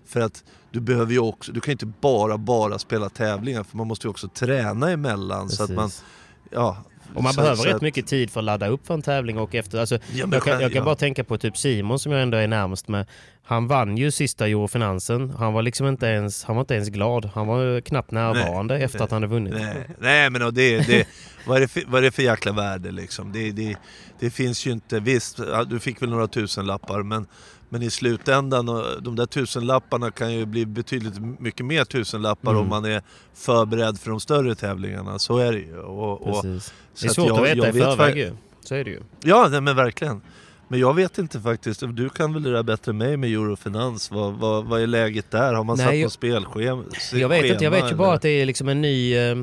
För 0.09 0.21
att 0.21 0.45
du 0.71 0.81
behöver 0.81 1.13
ju 1.13 1.19
också, 1.19 1.53
du 1.53 1.61
kan 1.61 1.71
ju 1.71 1.73
inte 1.73 1.87
bara, 1.87 2.39
bara 2.39 2.79
spela 2.79 3.09
tävlingar 3.09 3.63
för 3.65 3.77
man 3.77 3.87
måste 3.87 4.07
ju 4.07 4.11
också 4.11 4.29
träna 4.29 4.91
emellan. 4.91 5.49
Så 5.49 5.63
att 5.65 5.71
man, 5.71 5.85
Precis. 5.85 6.05
ja, 6.51 6.77
Och 7.15 7.23
man 7.23 7.33
så- 7.33 7.41
behöver 7.41 7.57
så 7.57 7.65
rätt 7.69 7.75
att- 7.75 7.83
mycket 7.83 8.07
tid 8.07 8.31
för 8.31 8.41
att 8.41 8.45
ladda 8.45 8.69
upp 8.69 8.87
för 8.87 8.95
en 8.95 9.03
tävling 9.03 9.39
och 9.39 9.55
efter. 9.55 9.79
Alltså, 9.79 9.99
Ja, 10.13 10.27
jag 10.33 10.43
kan, 10.43 10.53
jag 10.61 10.73
kan 10.73 10.79
ja. 10.79 10.85
bara 10.85 10.95
tänka 10.95 11.25
på 11.25 11.39
typ 11.39 11.57
Simon 11.57 11.99
som 11.99 12.13
jag 12.13 12.23
ändå 12.23 12.39
är 12.39 12.49
närmast 12.49 12.89
med. 12.89 13.07
Han 13.49 13.67
vann 13.67 13.97
ju 13.97 14.11
sista 14.11 14.47
Eurofinansen. 14.47 15.31
Han 15.39 15.53
var 15.53 15.63
liksom 15.63 15.87
inte 15.87 16.07
ens, 16.07 16.45
han 16.45 16.57
var 16.57 16.61
inte 16.61 16.75
ens 16.75 16.89
glad. 16.89 17.31
Han 17.35 17.47
var 17.47 17.81
knappt 17.81 18.11
närvarande 18.11 18.75
Nej, 18.75 18.83
efter 18.85 18.99
nej, 18.99 19.05
att 19.05 19.11
han 19.11 19.23
hade 19.23 19.35
vunnit. 19.35 19.55
Nej, 19.55 19.89
nej 19.99 20.31
men 20.31 20.43
och 20.43 20.55
det, 20.55 20.79
det, 20.87 21.07
vad, 21.47 21.57
är 21.57 21.61
det 21.61 21.69
för, 21.69 21.83
vad 21.87 21.99
är 21.99 22.03
det 22.03 22.11
för 22.11 22.23
jäkla 22.23 22.53
värde 22.53 22.91
liksom? 22.91 23.33
Det, 23.33 23.51
det, 23.53 23.77
det 24.21 24.31
finns 24.31 24.67
ju 24.67 24.71
inte, 24.73 25.01
visst 25.01 25.41
du 25.69 25.79
fick 25.81 26.03
väl 26.03 26.11
några 26.11 26.29
tusenlappar 26.29 27.03
men, 27.03 27.27
men 27.69 27.83
i 27.83 27.91
slutändan, 27.91 28.67
de 29.03 29.17
där 29.17 29.27
tusenlapparna 29.27 30.11
kan 30.11 30.33
ju 30.35 30.47
bli 30.47 30.67
betydligt 30.67 31.15
mycket 31.41 31.67
mer 31.67 31.85
tusenlappar 31.85 32.51
Mm. 32.51 32.63
om 32.63 32.69
man 32.69 32.85
är 32.85 33.03
förberedd 33.35 33.99
för 34.01 34.11
de 34.11 34.21
större 34.21 34.55
tävlingarna. 34.55 35.19
Så 35.19 35.39
är 35.39 35.53
det 35.53 35.59
ju. 35.59 35.79
Och, 35.79 36.23
och, 36.29 36.43
Precis. 36.43 36.73
så 36.95 37.05
Det 37.05 37.07
är 37.07 37.09
att 37.11 37.15
svårt 37.15 37.27
jag- 37.29 37.39
att 37.39 37.45
veta 37.57 37.67
jag 37.67 37.77
i 37.77 37.79
vet 37.79 37.89
förväg 37.97 38.17
ju. 38.19 38.33
Så 38.61 38.75
är 38.75 38.85
det 38.85 38.91
ju. 38.91 39.01
Ja, 39.23 39.49
nej, 39.51 39.61
men 39.61 39.77
verkligen. 39.77 40.21
Men 40.69 40.81
jag 40.81 40.95
vet 40.95 41.19
inte 41.19 41.41
faktiskt, 41.41 41.83
du 41.93 42.09
kan 42.09 42.33
väl 42.33 42.43
det 42.43 42.53
där 42.53 42.63
bättre 42.63 42.91
än 42.91 42.99
mig 42.99 43.17
med 43.17 43.31
Eurofinans. 43.31 44.11
Vad, 44.11 44.33
vad, 44.35 44.65
vad 44.65 44.81
är 44.83 44.87
läget 44.87 45.31
där? 45.31 45.55
Har 45.55 45.65
man 45.65 45.77
Nej, 45.77 45.87
satt 45.87 45.95
jag- 45.95 46.03
något 46.03 46.13
spelschema? 46.13 46.85
Jag 47.13 47.29
vet 47.29 47.45
inte, 47.45 47.65
jag 47.65 47.71
vet 47.71 47.91
ju 47.93 47.95
bara 47.97 48.13
att 48.15 48.23
det 48.23 48.29
är 48.29 48.47
liksom 48.47 48.69
en 48.69 48.83
ny... 48.83 49.17
eh, 49.17 49.37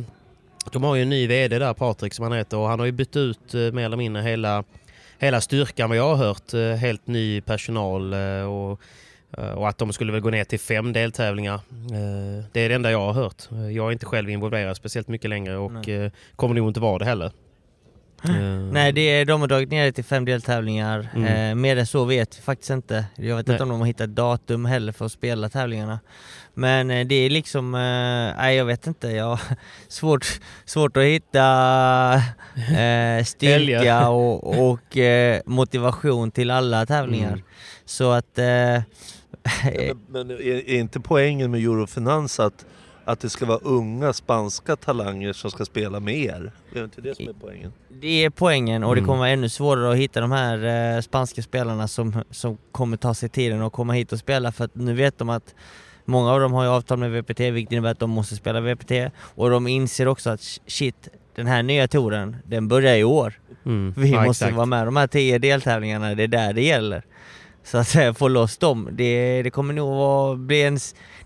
De 0.72 0.84
har 0.84 0.96
ju 0.96 1.02
en 1.02 1.10
ny 1.10 1.28
VD 1.28 1.60
där, 1.60 1.74
Patrik 1.74 2.14
som 2.14 2.24
han 2.24 2.32
heter, 2.34 2.58
och 2.58 2.68
han 2.68 2.80
har 2.80 2.86
ju 2.86 2.92
bytt 2.92 3.16
ut 3.16 3.54
eh, 3.54 3.60
mer 3.60 3.86
eller 3.86 3.98
mindre 3.98 4.22
hela, 4.22 4.64
hela 5.24 5.42
styrkan 5.42 5.90
vad 5.90 5.98
jag 5.98 6.16
har 6.16 6.26
hört. 6.26 6.54
Eh, 6.54 6.62
Helt 6.62 7.08
ny 7.08 7.42
personal 7.42 8.14
eh, 8.14 8.44
och, 8.44 8.82
eh, 9.38 9.50
och 9.50 9.70
att 9.70 9.78
de 9.78 9.94
skulle 9.94 10.12
väl 10.12 10.22
gå 10.22 10.30
ner 10.30 10.44
till 10.44 10.60
fem 10.60 10.94
deltävlingar. 10.94 11.60
Det 12.52 12.62
är 12.62 12.70
det 12.70 12.76
enda 12.76 12.92
jag 12.92 13.00
har 13.00 13.14
hört. 13.14 13.44
Jag 13.52 13.88
är 13.88 13.92
inte 13.92 14.06
själv 14.06 14.30
involverad 14.30 14.78
speciellt 14.78 15.08
mycket 15.08 15.30
längre 15.30 15.58
och 15.58 15.90
eh, 15.90 16.12
kommer 16.36 16.56
nog 16.56 16.70
inte 16.70 16.80
vara 16.80 17.00
det 17.00 17.06
heller. 17.06 17.32
Eh, 18.24 18.34
Nej, 18.72 18.92
det 18.92 19.02
är, 19.02 19.26
de 19.26 19.42
har 19.42 19.48
dragit 19.48 19.72
ner 19.72 19.86
det 19.86 19.92
till 19.92 20.04
fem 20.04 20.26
deltävlingar. 20.26 21.10
Mm. 21.16 21.50
Eh, 21.52 21.56
mer 21.56 21.78
än 21.78 21.88
så 21.88 22.06
vet 22.06 22.38
vi 22.38 22.42
faktiskt 22.42 22.70
inte. 22.70 23.06
Jag 23.16 23.36
vet 23.36 23.48
Nej. 23.48 23.54
inte 23.54 23.64
om 23.64 23.70
de 23.70 23.80
har 23.80 23.88
hittat 23.88 24.10
datum 24.10 24.66
heller 24.66 24.92
för 24.92 25.06
att 25.06 25.12
spela 25.12 25.50
tävlingarna. 25.50 26.00
Men 26.54 26.92
eh, 26.92 27.08
det 27.08 27.16
är 27.16 27.30
liksom, 27.30 27.76
eh, 27.76 27.80
nej 28.38 28.56
jag 28.56 28.66
vet 28.66 28.88
inte. 28.88 29.08
Jag 29.08 29.40
svårt, 29.88 30.40
svårt 30.66 30.98
att 30.98 31.04
hitta 31.04 31.44
eh, 32.78 33.24
styrka 33.24 34.10
och, 34.10 34.70
och 34.70 34.98
eh, 34.98 35.42
motivation 35.46 36.32
till 36.32 36.52
alla 36.52 36.86
tävlingar. 36.86 37.34
Mm. 37.34 37.44
Så 37.86 38.12
att... 38.12 38.30
Ja, 38.36 39.94
men 40.08 40.28
men 40.28 40.32
är, 40.32 40.70
är 40.70 40.80
inte 40.80 41.00
poängen 41.00 41.52
med 41.52 41.62
Eurofinans 41.62 42.40
att, 42.40 42.66
att 43.06 43.20
det 43.20 43.30
ska 43.30 43.46
vara 43.46 43.58
unga 43.62 44.14
spanska 44.14 44.76
talanger 44.76 45.34
som 45.34 45.52
ska 45.52 45.66
spela 45.66 46.00
med 46.00 46.16
er? 46.18 46.52
Är 46.72 46.80
det 46.80 46.84
inte 46.84 47.02
det 47.02 47.16
som 47.16 47.28
är 47.28 47.34
poängen? 47.42 47.74
Det 47.90 48.26
är 48.26 48.30
poängen 48.30 48.84
och 48.84 48.96
det 48.96 49.00
Mm. 49.00 49.08
kommer 49.08 49.20
vara 49.20 49.30
ännu 49.30 49.50
svårare 49.50 49.92
att 49.92 49.98
hitta 49.98 50.22
de 50.22 50.32
här 50.32 50.96
eh, 50.96 51.02
spanska 51.02 51.42
spelarna 51.42 51.88
som, 51.88 52.24
som 52.32 52.58
kommer 52.72 52.98
ta 52.98 53.14
sig 53.14 53.30
tiden 53.30 53.62
och 53.62 53.74
komma 53.74 53.94
hit 53.94 54.12
och 54.14 54.20
spela 54.20 54.52
för 54.52 54.66
att 54.66 54.76
nu 54.76 54.94
vet 54.94 55.18
de 55.18 55.30
att 55.30 55.56
många 56.06 56.32
av 56.32 56.40
dem 56.40 56.54
har 56.54 56.64
ju 56.64 56.70
avtal 56.70 56.98
med 56.98 57.12
VPT 57.12 57.40
vilket 57.40 57.72
innebär 57.72 57.92
att 57.92 58.00
de 58.00 58.10
måste 58.10 58.36
spela 58.36 58.62
VPT 58.62 58.92
och 59.36 59.50
de 59.50 59.68
inser 59.68 60.08
också 60.08 60.30
att 60.30 60.42
shit, 60.68 61.10
den 61.36 61.48
här 61.48 61.64
nya 61.64 61.88
touren, 61.88 62.38
den 62.46 62.68
börjar 62.68 62.96
i 62.96 63.04
år. 63.04 63.34
mm. 63.66 63.94
Vi 63.98 64.12
Ja, 64.12 64.26
måste 64.26 64.46
exakt. 64.46 64.56
vara 64.58 64.66
med 64.66 64.88
de 64.88 64.96
här 64.96 65.08
tio 65.08 65.38
deltävlingarna, 65.40 66.16
det 66.16 66.24
är 66.24 66.28
där 66.28 66.54
det 66.54 66.64
gäller. 66.64 67.04
Så 67.64 67.78
att 67.78 67.96
eh, 67.96 68.14
få 68.14 68.28
loss 68.28 68.58
dem, 68.58 68.90
det, 68.92 69.42
det 69.44 69.50
kommer 69.50 69.74
nog 69.74 69.96
vara, 69.96 70.36
bli 70.36 70.64
en, 70.64 70.78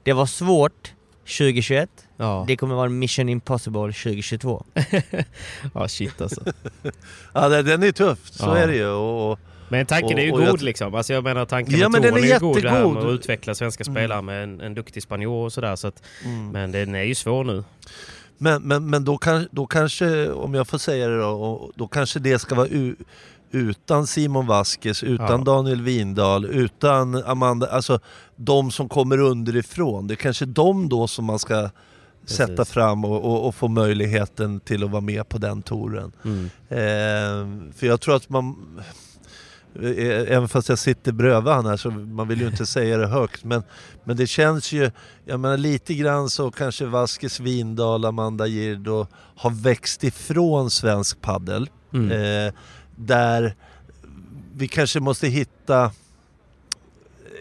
det 0.04 0.14
var 0.14 0.26
svårt 0.26 0.94
2021, 1.28 1.90
Ja. 2.18 2.46
det 2.48 2.56
kommer 2.58 2.76
vara 2.76 2.90
mission 2.90 3.30
impossible 3.30 3.82
2022. 3.94 4.66
ja, 5.74 5.88
shit 5.88 6.22
alltså. 6.22 6.42
Ja, 7.34 7.50
det- 7.50 7.64
den 7.64 7.84
är 7.84 7.92
tuff, 7.92 8.20
så 8.32 8.46
Ja. 8.46 8.58
är 8.58 8.68
det 8.68 8.76
ju. 8.76 8.88
Och, 8.88 9.32
och, 9.32 9.40
Men 9.70 9.86
tanken 9.86 10.18
är 10.18 10.24
ju 10.24 10.32
Och- 10.32 10.38
och 10.38 10.44
jag 10.44 10.50
god 10.52 10.60
tr- 10.60 10.64
liksom. 10.64 10.96
Alltså 10.96 11.14
jag 11.14 11.24
menar 11.24 11.46
tanken 11.46 11.80
Ja, 11.80 11.90
med 11.90 12.02
men 12.02 12.02
den 12.02 12.24
är 12.24 12.28
är 12.28 12.34
ju 12.34 12.40
god 12.40 12.62
det 12.64 12.70
här 12.70 12.88
med 12.88 13.04
att 13.04 13.10
utveckla 13.12 13.56
svenska 13.56 13.84
spelare 13.84 14.22
med 14.22 14.44
en, 14.44 14.62
en 14.62 14.74
duktig 14.74 15.04
spanjor 15.04 15.46
och 15.46 15.54
sådär. 15.54 15.76
Så 15.76 15.88
att, 15.88 16.04
mm. 16.26 16.50
Men 16.50 16.72
den 16.72 16.96
är 16.96 17.04
ju 17.04 17.16
svår 17.16 17.44
nu. 17.44 17.64
Men, 18.38 18.62
men, 18.64 18.90
men 18.90 19.06
då, 19.06 19.18
kan, 19.18 19.48
då 19.52 19.68
kanske, 19.68 20.30
om 20.32 20.54
jag 20.54 20.68
får 20.68 20.78
säga 20.78 21.08
det 21.08 21.18
då, 21.20 21.28
och- 21.30 21.72
då 21.76 21.88
kanske 21.88 22.20
det 22.20 22.40
ska 22.40 22.56
vara 22.56 22.68
u, 22.68 22.96
utan 23.52 24.08
Simon 24.08 24.48
Vasquez, 24.48 25.04
utan 25.04 25.40
Ja. 25.40 25.44
Daniel 25.46 25.82
Windahl, 25.82 26.46
utan 26.46 27.24
Amanda, 27.24 27.68
alltså 27.68 28.00
de 28.36 28.72
som 28.72 28.90
kommer 28.90 29.18
underifrån. 29.18 30.08
Det 30.08 30.14
är 30.14 30.16
kanske 30.16 30.46
de 30.46 30.90
då 30.90 31.08
som 31.08 31.26
man 31.26 31.40
ska 31.40 31.70
sätta 32.26 32.56
Precis. 32.56 32.74
fram 32.74 33.06
och, 33.06 33.26
och, 33.26 33.48
och 33.48 33.56
få 33.56 33.68
möjligheten 33.68 34.60
till 34.60 34.84
att 34.84 34.90
vara 34.90 35.02
med 35.02 35.30
på 35.30 35.38
den 35.38 35.62
touren. 35.62 36.12
Mm. 36.26 36.46
Eh, 36.70 37.74
för 37.74 37.88
jag 37.88 38.02
tror 38.02 38.16
att 38.16 38.30
man, 38.30 38.56
eh, 39.76 40.36
även 40.36 40.48
fast 40.48 40.70
jag 40.70 40.80
sitter 40.80 41.12
bredvid 41.12 41.54
han 41.54 41.66
här 41.66 41.78
så 41.78 41.92
man 41.92 42.28
vill 42.28 42.42
ju 42.42 42.48
inte 42.48 42.66
säga 42.76 42.98
det 42.98 43.08
högt 43.08 43.44
men, 43.44 43.64
men 44.04 44.18
det 44.18 44.28
känns 44.28 44.72
ju, 44.72 44.92
jag 45.26 45.40
menar 45.40 45.58
lite 45.58 45.94
grann 45.94 46.30
så 46.30 46.52
kanske 46.52 46.86
Vasquez 46.86 47.40
Windahl, 47.40 48.06
Amanda 48.06 48.48
Gird 48.48 48.88
och 48.88 49.08
har 49.36 49.50
växt 49.50 50.04
ifrån 50.04 50.72
svensk 50.72 51.22
paddel. 51.22 51.70
Mm. 51.94 52.12
Eh, 52.12 52.54
där 52.98 53.56
vi 54.56 54.68
kanske 54.68 55.00
måste 55.00 55.28
hitta 55.28 55.92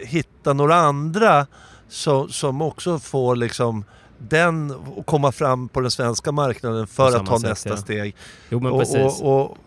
hitta 0.01 0.53
några 0.53 0.75
andra 0.75 1.47
som, 1.89 2.29
som 2.29 2.61
också 2.61 2.99
får 2.99 3.35
liksom 3.35 3.83
den 4.17 4.71
att 4.97 5.05
komma 5.05 5.31
fram 5.31 5.69
på 5.69 5.81
den 5.81 5.91
svenska 5.91 6.31
marknaden 6.31 6.87
för 6.87 7.15
att 7.15 7.25
ta 7.25 7.39
sätt, 7.39 7.49
nästa 7.49 7.69
ja. 7.69 7.77
steg. 7.77 8.15
Jo 8.49 8.59
men 8.59 8.71
Och, 8.71 8.79
precis. 8.79 9.21
och, 9.21 9.41
och, 9.41 9.57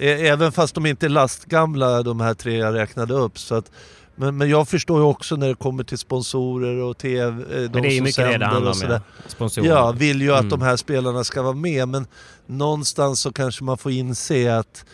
även 0.00 0.52
fast 0.52 0.74
de 0.74 0.86
inte 0.86 1.06
är 1.06 1.10
lastgamla 1.10 2.02
de 2.02 2.20
här 2.20 2.34
tre 2.34 2.56
jag 2.56 2.74
räknade 2.74 3.14
upp. 3.14 3.38
Så 3.38 3.54
att, 3.54 3.70
men, 4.16 4.36
men 4.36 4.50
jag 4.50 4.68
förstår 4.68 5.00
ju 5.00 5.04
också 5.06 5.36
när 5.36 5.48
det 5.48 5.54
kommer 5.54 5.84
till 5.84 5.98
sponsorer 5.98 6.82
och 6.82 6.98
TV, 6.98 7.26
eh, 7.26 7.62
de 7.62 7.68
men 7.68 7.82
det 7.82 7.88
är 7.88 7.96
som 7.96 8.04
mycket 8.04 8.16
det 8.16 8.24
det 8.24 8.30
sänder 8.30 8.46
handlar 8.46 8.70
och 8.70 8.76
sådär. 8.76 9.00
Sponsorer. 9.26 9.68
Ja, 9.68 9.92
vill 9.92 10.22
ju 10.22 10.32
att 10.32 10.38
Mm. 10.40 10.50
de 10.50 10.62
här 10.62 10.76
spelarna 10.76 11.24
ska 11.24 11.42
vara 11.42 11.54
med 11.54 11.88
men 11.88 12.06
någonstans 12.46 13.20
så 13.20 13.32
kanske 13.32 13.64
man 13.64 13.78
får 13.78 13.92
inse 13.92 14.56
att 14.58 14.84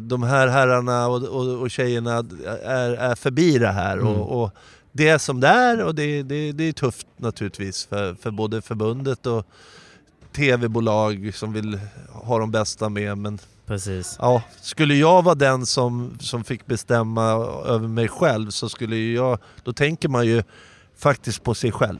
de 0.00 0.22
här 0.22 0.48
herrarna 0.48 1.08
och, 1.08 1.22
och, 1.22 1.60
och 1.60 1.70
tjejerna 1.70 2.16
är, 2.64 2.90
är 2.90 3.14
förbi 3.14 3.58
det 3.58 3.72
här. 3.72 3.92
Mm. 3.92 4.06
Och, 4.06 4.42
och 4.42 4.50
det 4.92 5.08
är 5.08 5.18
som 5.18 5.40
det 5.40 5.48
är 5.48 5.84
och 5.84 5.94
det, 5.94 6.22
det, 6.22 6.52
det 6.52 6.64
är 6.64 6.72
tufft 6.72 7.06
naturligtvis 7.16 7.86
för, 7.86 8.14
för 8.14 8.30
både 8.30 8.62
förbundet 8.62 9.26
och 9.26 9.46
tv-bolag 10.32 11.30
som 11.34 11.52
vill 11.52 11.80
ha 12.12 12.38
de 12.38 12.50
bästa 12.50 12.88
med. 12.88 13.18
Men, 13.18 13.38
Precis. 13.66 14.16
Ja, 14.18 14.42
skulle 14.60 14.94
jag 14.94 15.22
vara 15.22 15.34
den 15.34 15.66
som, 15.66 16.18
som 16.20 16.44
fick 16.44 16.66
bestämma 16.66 17.30
över 17.66 17.88
mig 17.88 18.08
själv 18.08 18.50
så 18.50 18.68
skulle 18.68 18.96
jag... 18.96 19.38
Då 19.64 19.72
tänker 19.72 20.08
man 20.08 20.26
ju 20.26 20.42
faktiskt 20.96 21.42
på 21.42 21.54
sig 21.54 21.72
själv. 21.72 21.98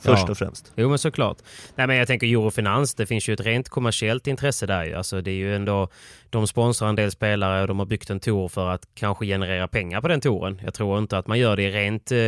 Först 0.00 0.22
Ja. 0.26 0.30
och 0.30 0.38
främst. 0.38 0.72
Jo 0.76 0.88
men 0.88 0.98
såklart. 0.98 1.36
Nej 1.76 1.86
men 1.86 1.96
jag 1.96 2.06
tänker 2.06 2.26
Eurofinans, 2.26 2.94
det 2.94 3.06
finns 3.06 3.28
ju 3.28 3.34
ett 3.34 3.40
rent 3.40 3.68
kommersiellt 3.68 4.26
intresse 4.26 4.66
där 4.66 4.84
ju. 4.84 4.94
Alltså 4.94 5.20
det 5.20 5.30
är 5.30 5.34
ju 5.34 5.56
ändå, 5.56 5.88
de 6.32 6.46
sponsrar 6.46 6.88
en 6.88 6.94
del 6.96 7.10
spelare 7.10 7.62
och 7.62 7.68
de 7.68 7.78
har 7.78 7.86
byggt 7.86 8.10
en 8.10 8.20
tour 8.20 8.48
för 8.48 8.68
att 8.70 8.86
kanske 8.94 9.26
generera 9.26 9.68
pengar 9.68 10.00
på 10.00 10.08
den 10.08 10.20
touren. 10.20 10.60
Jag 10.64 10.74
tror 10.74 10.98
inte 10.98 11.18
att 11.18 11.26
man 11.26 11.38
gör 11.38 11.56
det 11.56 11.62
i 11.62 11.70
rent 11.70 12.12
eh, 12.12 12.18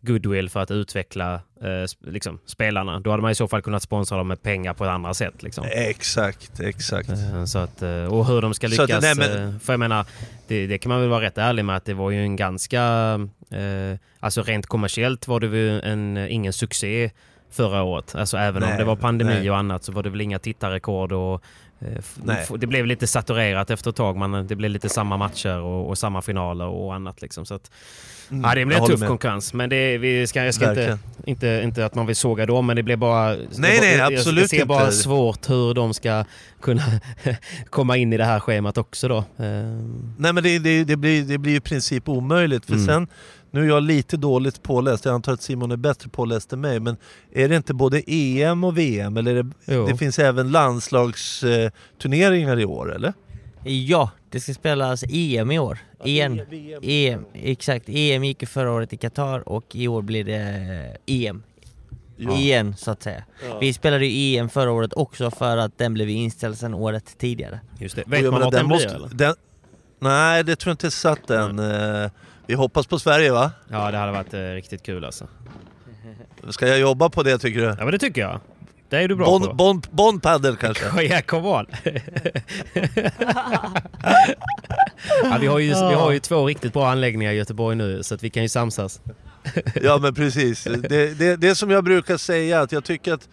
goodwill 0.00 0.50
för 0.50 0.60
att 0.60 0.70
utveckla 0.70 1.34
eh, 1.34 2.10
liksom, 2.12 2.38
spelarna. 2.46 3.00
Då 3.00 3.10
hade 3.10 3.22
man 3.22 3.30
i 3.30 3.34
så 3.34 3.48
fall 3.48 3.62
kunnat 3.62 3.82
sponsra 3.82 4.16
dem 4.18 4.28
med 4.28 4.42
pengar 4.42 4.74
på 4.74 4.84
ett 4.84 4.90
andra 4.90 5.14
sätt. 5.14 5.42
Liksom. 5.42 5.64
Exakt, 5.70 6.60
exakt. 6.60 7.08
Eh, 7.08 7.44
Så 7.44 7.58
att, 7.58 7.82
och 8.10 8.26
hur 8.26 8.40
de 8.42 8.54
ska 8.54 8.68
Så 8.68 8.82
att- 8.82 8.88
lyckas. 8.88 9.02
nej, 9.02 9.14
men- 9.16 9.60
För 9.60 9.72
jag 9.72 9.80
menar, 9.80 10.06
det, 10.48 10.66
det 10.66 10.78
kan 10.78 10.90
man 10.90 11.00
väl 11.00 11.08
vara 11.10 11.20
rätt 11.24 11.38
ärlig 11.38 11.64
med 11.64 11.76
att 11.76 11.84
det 11.84 11.94
var 11.94 12.10
ju 12.10 12.22
en 12.22 12.36
ganska... 12.36 12.80
Eh, 13.50 13.98
alltså 14.20 14.42
rent 14.42 14.66
kommersiellt 14.66 15.28
var 15.28 15.40
det 15.40 15.46
ju 15.46 15.80
en, 15.80 16.16
ingen 16.16 16.52
succé 16.52 17.10
förra 17.50 17.82
året. 17.82 18.14
Alltså 18.14 18.36
även 18.36 18.62
om 18.62 18.68
Nej, 18.68 18.78
det 18.78 18.84
var 18.84 18.96
pandemi 18.96 19.34
nej. 19.34 19.50
och 19.50 19.56
annat 19.56 19.84
så 19.84 19.92
var 19.92 20.02
det 20.02 20.10
väl 20.10 20.20
inga 20.20 20.38
tittarrekord 20.38 21.12
och 21.12 21.42
Nej. 21.78 22.38
f- 22.42 22.50
det 22.58 22.66
blev 22.66 22.86
lite 22.86 23.06
saturerat 23.06 23.70
efter 23.70 23.90
ett 23.90 23.96
tag. 23.96 24.16
Man, 24.16 24.46
det 24.46 24.56
blev 24.56 24.70
lite 24.70 24.88
samma 24.88 25.16
matcher 25.16 25.58
och, 25.60 25.88
och 25.88 25.98
samma 25.98 26.22
finaler 26.22 26.66
och 26.66 26.94
annat 26.94 27.22
liksom. 27.22 27.46
Så 27.46 27.54
att, 27.54 27.70
Mm, 28.30 28.44
ja, 28.44 28.54
det 28.54 28.64
blev 28.64 28.78
håller 28.78 28.92
tuff 28.94 29.00
med. 29.00 29.08
konkurrens. 29.08 29.52
Men 29.54 29.70
det, 29.70 29.98
vi 29.98 30.26
ska, 30.26 30.44
jag 30.44 30.54
ska 30.54 30.64
inte, 30.68 30.74
Verkligen. 30.80 30.98
inte, 31.26 31.60
inte 31.64 31.86
att 31.86 31.94
man 31.94 32.06
vill 32.06 32.16
såga 32.16 32.46
dem, 32.46 32.66
men 32.66 32.76
det 32.76 32.82
blev 32.82 32.98
bara... 32.98 33.28
Nej, 33.28 33.38
det 33.56 33.80
nej, 33.80 33.96
jag- 33.96 34.14
absolut 34.14 34.42
Jag 34.52 34.60
ser 34.60 34.66
bara 34.66 34.80
inte. 34.84 34.92
svårt 34.96 35.50
hur 35.50 35.74
de 35.74 35.94
ska 35.94 36.24
kunna 36.60 36.82
komma 37.70 37.96
in 37.96 38.12
i 38.12 38.16
det 38.16 38.24
här 38.24 38.40
schemat 38.40 38.78
också 38.78 39.08
då. 39.08 39.24
Ehm, 39.38 40.14
Nej 40.18 40.32
men 40.32 40.42
det, 40.44 40.58
det, 40.58 40.84
det, 40.84 40.96
blir, 40.96 41.22
det 41.24 41.38
blir 41.38 41.56
i 41.56 41.60
princip 41.60 42.08
omöjligt 42.08 42.64
för 42.66 42.72
Mm. 42.72 42.86
sen, 42.86 43.08
nu 43.56 43.62
är 43.62 43.66
jag 43.68 43.82
lite 43.82 44.16
dåligt 44.16 44.62
påläst, 44.62 45.04
jag 45.04 45.14
antar 45.14 45.32
att 45.32 45.42
Simon 45.42 45.70
är 45.70 45.76
bättre 45.76 46.08
påläst 46.08 46.52
än 46.52 46.60
mig, 46.60 46.80
men 46.80 46.96
är 47.32 47.48
det 47.48 47.56
inte 47.56 47.74
både 47.74 48.02
EM 48.06 48.64
och 48.64 48.78
VM? 48.78 49.16
Eller 49.16 49.34
är 49.36 49.42
det, 49.42 49.86
det 49.86 49.96
finns 49.96 50.18
även 50.18 50.50
landslagsturneringar 50.50 52.60
i 52.60 52.64
år 52.64 52.94
eller? 52.94 53.12
Ja, 53.64 54.10
det 54.30 54.40
ska 54.40 54.54
spelas 54.54 55.04
EM 55.10 55.50
i 55.50 55.58
år. 55.58 55.78
Igen. 56.04 56.40
EM, 56.82 57.24
exakt. 57.32 57.84
EM 57.88 58.24
gick 58.24 58.42
ju 58.42 58.46
förra 58.46 58.72
året 58.72 58.92
i 58.92 58.96
Qatar 58.96 59.48
och 59.48 59.76
i 59.76 59.88
år 59.88 60.02
blir 60.02 60.24
det 60.24 60.96
EM. 61.06 61.42
Igen 62.18 62.74
så 62.76 62.90
att 62.90 63.02
säga. 63.02 63.24
Vi 63.60 63.72
spelade 63.72 64.06
ju 64.06 64.36
EM 64.38 64.48
förra 64.48 64.70
året 64.72 64.92
också 64.92 65.30
för 65.30 65.56
att 65.56 65.78
den 65.78 65.94
blev 65.94 66.08
inställd 66.08 66.58
sedan 66.58 66.74
året 66.74 67.14
tidigare. 67.18 67.60
just 67.78 67.96
det. 67.96 68.02
Vet 68.06 68.22
man 68.24 68.32
menar, 68.32 68.40
vart 68.44 68.52
den 68.52 68.66
blir 68.66 68.76
måste- 68.76 68.94
eller? 68.94 69.08
den, 69.12 69.34
Nej, 69.98 70.44
det 70.44 70.56
tror 70.56 70.70
jag 70.70 70.74
inte 70.74 70.86
är 70.86 70.90
satt 70.90 71.30
än. 71.30 71.58
Eh, 71.58 72.10
Vi 72.46 72.54
hoppas 72.54 72.86
på 72.86 72.98
Sverige 72.98 73.32
va? 73.32 73.50
Ja, 73.68 73.90
det 73.90 73.96
hade 73.98 74.12
varit 74.12 74.34
eh, 74.34 74.40
riktigt 74.40 74.82
kul 74.82 75.04
alltså. 75.04 75.26
Ska 76.50 76.68
jag 76.68 76.78
jobba 76.78 77.08
på 77.08 77.22
det 77.22 77.38
tycker 77.38 77.60
du? 77.60 77.66
Ja, 77.66 77.76
men 77.78 77.90
det 77.90 77.98
tycker 77.98 78.20
jag. 78.20 78.40
Det 78.88 78.96
är 78.96 79.08
du 79.08 79.16
bra 79.16 79.26
Bond, 79.26 79.44
på. 79.44 79.52
bond, 79.52 79.86
bond 79.90 80.22
paddle 80.22 80.56
kanske? 80.60 81.02
Ja, 81.02 81.22
come 81.26 81.48
on! 81.48 81.66
ja, 85.22 85.36
vi, 85.40 85.46
har 85.46 85.58
ju, 85.58 85.68
vi 85.68 85.94
har 85.94 86.10
ju 86.12 86.18
två 86.18 86.46
riktigt 86.46 86.72
bra 86.72 86.90
anläggningar 86.90 87.32
i 87.32 87.36
Göteborg 87.36 87.76
nu 87.76 88.02
så 88.02 88.14
att 88.14 88.22
vi 88.22 88.30
kan 88.30 88.42
ju 88.42 88.48
samsas. 88.48 89.00
Ja 89.82 89.98
men 89.98 90.14
precis. 90.14 90.64
Det, 90.64 91.18
det, 91.18 91.36
det 91.36 91.54
som 91.54 91.70
jag 91.70 91.84
brukar 91.84 92.16
säga, 92.16 92.60
att 92.60 92.72
jag 92.72 92.84
tycker 92.84 93.12
att 93.14 93.28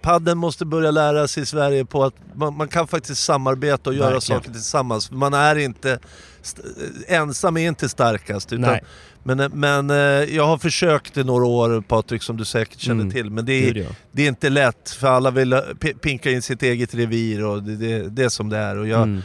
padden 0.00 0.38
måste 0.38 0.64
börja 0.64 0.90
lära 0.90 1.28
sig 1.28 1.42
i 1.42 1.46
Sverige 1.46 1.84
på 1.84 2.04
att 2.04 2.14
man, 2.34 2.56
man 2.56 2.68
kan 2.68 2.86
faktiskt 2.88 3.24
samarbeta 3.24 3.90
och 3.90 3.96
göra 3.96 4.10
Verkligen. 4.10 4.40
saker 4.40 4.52
tillsammans. 4.52 5.10
Man 5.10 5.34
är 5.34 5.56
inte... 5.56 5.98
st- 6.42 6.62
Ensam 7.08 7.56
är 7.56 7.68
inte 7.68 7.88
starkast. 7.88 8.52
Utan, 8.52 8.62
Nej. 8.70 8.80
men 9.22 9.50
men 9.54 9.90
eh, 9.90 9.96
jag 10.36 10.46
har 10.46 10.58
försökt 10.58 11.16
i 11.16 11.24
några 11.24 11.46
år 11.46 11.80
Patrik, 11.80 12.22
som 12.22 12.36
du 12.36 12.44
säkert 12.44 12.80
känner 12.80 13.00
Mm. 13.02 13.12
till. 13.12 13.30
Men 13.30 13.44
det 13.46 13.52
är, 13.52 13.72
Gud, 13.74 13.84
ja. 13.84 13.90
det 14.12 14.22
är 14.22 14.28
inte 14.28 14.50
lätt, 14.50 14.90
för 14.90 15.06
alla 15.08 15.30
vill 15.30 15.60
pinka 16.02 16.30
in 16.30 16.42
sitt 16.42 16.62
eget 16.62 16.94
revir 16.94 17.44
och 17.44 17.62
det, 17.62 17.76
det, 17.76 18.08
det 18.08 18.24
är 18.24 18.28
som 18.28 18.48
det 18.48 18.56
är. 18.58 18.78
Och 18.78 18.88
jag, 18.88 19.02
Mm. 19.02 19.22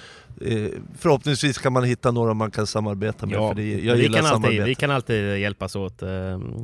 eh, 0.66 0.70
förhoppningsvis 1.00 1.58
kan 1.58 1.74
man 1.74 1.84
hitta 1.84 2.12
några 2.12 2.34
man 2.34 2.52
kan 2.52 2.68
samarbeta 2.68 3.26
med, 3.26 3.36
Ja, 3.36 3.48
för 3.48 3.56
det, 3.56 3.70
jag 3.80 3.96
vi, 3.96 4.02
gillar 4.02 4.20
kan 4.22 4.28
alltid, 4.44 4.64
vi 4.64 4.76
kan 4.76 4.92
alltid 4.92 5.38
hjälpas 5.40 5.76
åt, 5.76 6.02
eh, 6.02 6.10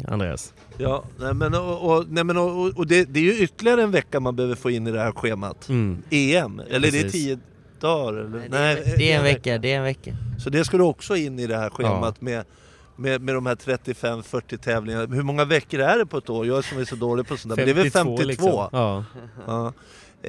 Andreas. 0.07 0.53
Ja, 0.77 1.03
nej 1.19 1.33
men, 1.33 1.53
och, 1.55 1.91
och, 1.97 2.05
nej 2.09 2.23
men, 2.23 2.37
och, 2.37 2.77
och 2.77 2.87
det, 2.87 3.03
det 3.05 3.19
är 3.19 3.23
ju 3.23 3.37
ytterligare 3.43 3.83
en 3.83 3.91
vecka 3.91 4.19
man 4.19 4.35
behöver 4.35 4.55
få 4.55 4.69
in 4.71 4.87
i 4.87 4.91
det 4.91 4.99
här 4.99 5.11
schemat. 5.11 5.69
Mm. 5.69 5.97
EM, 6.09 6.61
eller 6.69 6.87
är 6.87 6.91
det 6.91 7.01
Precis. 7.01 7.11
tio 7.11 7.39
dagar? 7.87 8.13
Eller? 8.19 8.47
Nej, 8.49 8.93
det 8.97 9.11
är 9.11 9.17
en 9.17 9.23
vecka, 9.23 9.57
det 9.57 9.71
är 9.73 9.77
en 9.77 9.83
vecka. 9.83 10.11
Så 10.43 10.49
det 10.49 10.65
ska 10.65 10.77
du 10.77 10.83
också 10.83 11.15
in 11.15 11.39
i 11.39 11.47
det 11.47 11.57
här 11.57 11.69
schemat 11.69 12.21
med, 12.21 12.45
med, 12.95 13.21
med 13.21 13.35
de 13.35 13.45
här 13.45 13.55
35-40 13.55 14.57
tävlingarna. 14.57 15.15
Hur 15.15 15.23
många 15.23 15.45
veckor 15.45 15.79
är 15.79 15.97
det 15.97 16.05
på 16.05 16.17
ett 16.17 16.29
år? 16.29 16.47
Jag 16.47 16.63
som 16.65 16.77
är 16.79 16.85
så 16.85 16.95
dålig 16.95 17.27
på 17.27 17.37
sånt 17.37 17.49
där. 17.55 17.65
Men 17.65 17.75
det 17.75 17.81
är 17.81 17.83
väl 17.83 17.91
52? 17.91 18.23
liksom. 18.23 18.49
Ja. 18.71 19.03
Ja. 19.47 19.73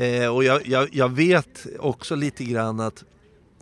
Eh, 0.01 0.29
och 0.35 0.45
jag, 0.45 0.67
jag, 0.67 0.89
jag 0.93 1.09
vet 1.13 1.67
också 1.79 2.15
lite 2.15 2.45
grann 2.45 2.81
att 2.81 3.05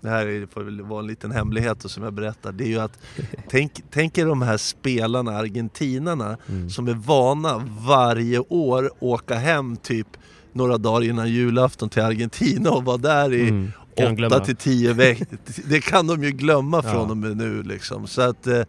det 0.01 0.09
här 0.09 0.27
är- 0.27 0.47
får 0.47 0.63
väl 0.63 0.81
vara 0.83 1.01
en 1.01 1.07
liten 1.07 1.33
hemlighet 1.33 1.91
som 1.91 2.03
jag 2.03 2.13
berättar. 2.13 2.53
Det 2.53 2.65
är 2.65 2.69
ju 2.69 2.79
att 2.81 2.99
tänk, 3.49 3.73
tänk 3.91 4.19
er 4.19 4.27
de 4.27 4.43
här 4.43 4.57
spelarna, 4.57 5.37
argentinarna, 5.39 6.37
Mm. 6.49 6.71
som 6.71 6.89
är 6.89 6.95
vana 6.95 7.69
varje 7.87 8.39
år 8.39 8.91
åka 9.01 9.35
hem 9.35 9.77
typ 9.77 10.07
några 10.53 10.79
dagar 10.79 11.05
innan 11.09 11.29
julafton 11.29 11.89
till 11.89 12.03
Argentina 12.03 12.71
och 12.71 12.85
vara 12.85 12.97
där 12.97 13.33
i 13.35 13.49
Mm. 13.49 13.73
Kan 13.97 14.07
de 14.07 14.17
glömma. 14.17 14.37
8 14.37 14.45
till 14.45 14.57
10 14.57 14.93
veckor. 14.93 15.27
Det 15.69 15.81
kan 15.81 16.07
de 16.07 16.25
ju 16.25 16.31
glömma 16.31 16.81
Ja. 16.85 16.93
från 16.93 17.11
och 17.11 17.17
med 17.17 17.37
nu 17.37 17.63
liksom. 17.63 18.07
Så 18.07 18.23
att, 18.23 18.47
eh, 18.47 18.63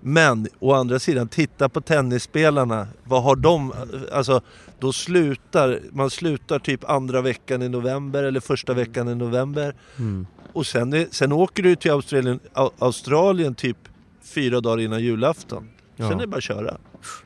men 0.00 0.48
å 0.58 0.72
andra 0.72 0.98
sidan, 0.98 1.28
titta 1.28 1.68
på 1.68 1.80
tennisspelarna. 1.80 2.88
Vad 3.04 3.22
har 3.22 3.36
de? 3.36 3.72
Alltså, 4.12 4.40
då 4.78 4.92
slutar, 4.92 5.80
man 5.92 6.10
slutar 6.10 6.58
typ 6.58 6.90
andra 6.90 7.20
veckan 7.22 7.62
i 7.62 7.68
november 7.68 8.22
eller 8.22 8.40
första 8.40 8.74
veckan 8.74 9.08
i 9.08 9.14
november. 9.14 9.74
Mm. 9.98 10.26
Och 10.52 10.66
sen, 10.66 11.06
sen 11.10 11.32
åker 11.32 11.62
du 11.62 11.76
till 11.76 11.90
Australien, 11.90 12.40
Au- 12.54 12.70
Australien 12.78 13.54
typ 13.54 13.76
fyra 14.22 14.60
dagar 14.60 14.80
innan 14.80 15.02
julafton. 15.02 15.68
Sen 15.96 16.06
Ja. 16.06 16.12
är 16.14 16.18
det 16.18 16.26
bara 16.26 16.36
att 16.36 16.42
köra. 16.42 16.76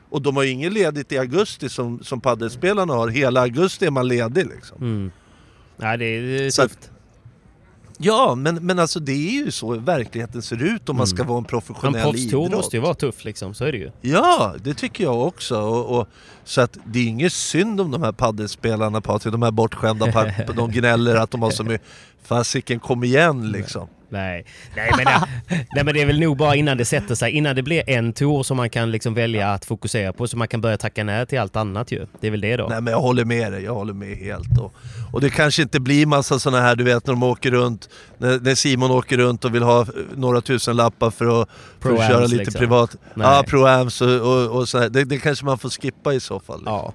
Och 0.09 0.21
de 0.21 0.35
har 0.35 0.43
ju 0.43 0.49
ingen 0.49 0.73
ledigt 0.73 1.11
i 1.11 1.17
augusti 1.17 1.69
som, 1.69 1.99
som 2.03 2.21
paddelspelarna 2.21 2.93
har. 2.93 3.07
Hela 3.07 3.41
augusti 3.41 3.85
är 3.85 3.91
man 3.91 4.07
ledig 4.07 4.45
liksom. 4.47 4.77
Mm. 4.81 5.11
Nej, 5.77 5.97
det 5.97 6.05
är, 6.05 6.21
det 6.21 6.45
är 6.45 6.51
tufft. 6.67 6.91
Ja, 7.97 8.35
men, 8.35 8.55
men 8.55 8.79
alltså 8.79 8.99
det 8.99 9.11
är 9.11 9.31
ju 9.31 9.51
så 9.51 9.73
verkligheten 9.73 10.41
ser 10.41 10.63
ut 10.63 10.89
om 10.89 10.97
man 10.97 11.07
ska 11.07 11.23
vara 11.23 11.37
en 11.37 11.43
professionell 11.43 12.01
proffstour 12.01 12.45
idrott. 12.45 12.51
måste 12.51 12.75
ju 12.75 12.81
vara 12.81 12.93
tuff 12.93 13.25
liksom, 13.25 13.53
så 13.53 13.65
är 13.65 13.71
det 13.71 13.77
ju. 13.77 13.91
Ja, 14.01 14.55
det 14.63 14.73
tycker 14.73 15.03
jag 15.03 15.27
också. 15.27 15.59
Och, 15.61 15.99
och, 15.99 16.07
så 16.43 16.61
att 16.61 16.77
det 16.85 16.99
är 16.99 17.07
inget 17.07 17.33
synd 17.33 17.81
om 17.81 17.91
de 17.91 18.03
här 18.03 18.11
paddelspelarna 18.11 19.01
Patrik, 19.01 19.31
de 19.31 19.41
här 19.41 19.51
bortskämda, 19.51 20.33
de 20.55 20.71
gnäller 20.71 21.15
att 21.15 21.31
de 21.31 21.41
har 21.41 21.51
så 21.51 21.63
mycket... 21.63 21.87
Fasiken, 22.23 22.79
kom 22.79 23.03
igen 23.03 23.51
liksom. 23.51 23.87
Nej, 24.15 24.45
nej, 24.75 24.91
men, 24.97 25.05
nej, 25.75 25.83
men 25.83 25.93
det 25.93 26.01
är 26.01 26.05
väl 26.05 26.19
nog 26.19 26.37
bara 26.37 26.55
innan 26.55 26.77
det 26.77 26.85
sätter 26.85 27.15
sig, 27.15 27.31
innan 27.31 27.55
det 27.55 27.63
blir 27.63 27.89
en 27.89 28.13
tour 28.13 28.43
som 28.43 28.57
man 28.57 28.69
kan 28.69 28.91
liksom 28.91 29.13
välja 29.13 29.49
att 29.51 29.65
fokusera 29.65 30.13
på, 30.13 30.27
så 30.27 30.37
man 30.37 30.47
kan 30.47 30.61
börja 30.61 30.77
tacka 30.77 31.03
nej 31.03 31.25
till 31.25 31.39
allt 31.39 31.55
annat 31.55 31.91
ju. 31.91 32.05
Det 32.21 32.27
är 32.27 32.31
väl 32.31 32.41
det 32.41 32.57
då. 32.57 32.67
Nej 32.67 32.81
men 32.81 32.93
jag 32.93 33.01
håller 33.01 33.25
med 33.25 33.51
dig, 33.51 33.63
jag 33.63 33.73
håller 33.73 33.93
med 33.93 34.17
helt. 34.17 34.57
Och, 34.59 34.73
och 35.11 35.21
det 35.21 35.29
kanske 35.29 35.61
inte 35.61 35.79
blir 35.79 36.05
massa 36.05 36.39
sådana 36.39 36.63
här, 36.63 36.75
du 36.75 36.83
vet 36.83 37.07
när 37.07 37.13
de 37.13 37.23
åker 37.23 37.51
runt, 37.51 37.89
när, 38.17 38.39
när 38.39 38.55
Simon 38.55 38.91
åker 38.91 39.17
runt 39.17 39.45
och 39.45 39.55
vill 39.55 39.63
ha 39.63 39.81
eh, 39.81 39.87
några 40.15 40.41
tusen 40.41 40.75
lappar 40.75 41.11
för 41.11 41.41
att, 41.41 41.49
för 41.79 41.93
att 41.93 42.07
köra 42.07 42.25
lite 42.25 42.35
liksom. 42.35 42.59
privat. 42.59 42.95
Nej. 43.13 43.27
Ja, 43.27 43.43
pro-ams 43.47 44.01
och, 44.01 44.33
och, 44.33 44.59
och 44.59 44.69
så 44.69 44.79
här. 44.79 44.89
Det, 44.89 45.03
det 45.03 45.17
kanske 45.17 45.45
man 45.45 45.57
får 45.57 45.69
skippa 45.69 46.13
i 46.13 46.19
så 46.19 46.39
fall. 46.39 46.63
Ja. 46.65 46.93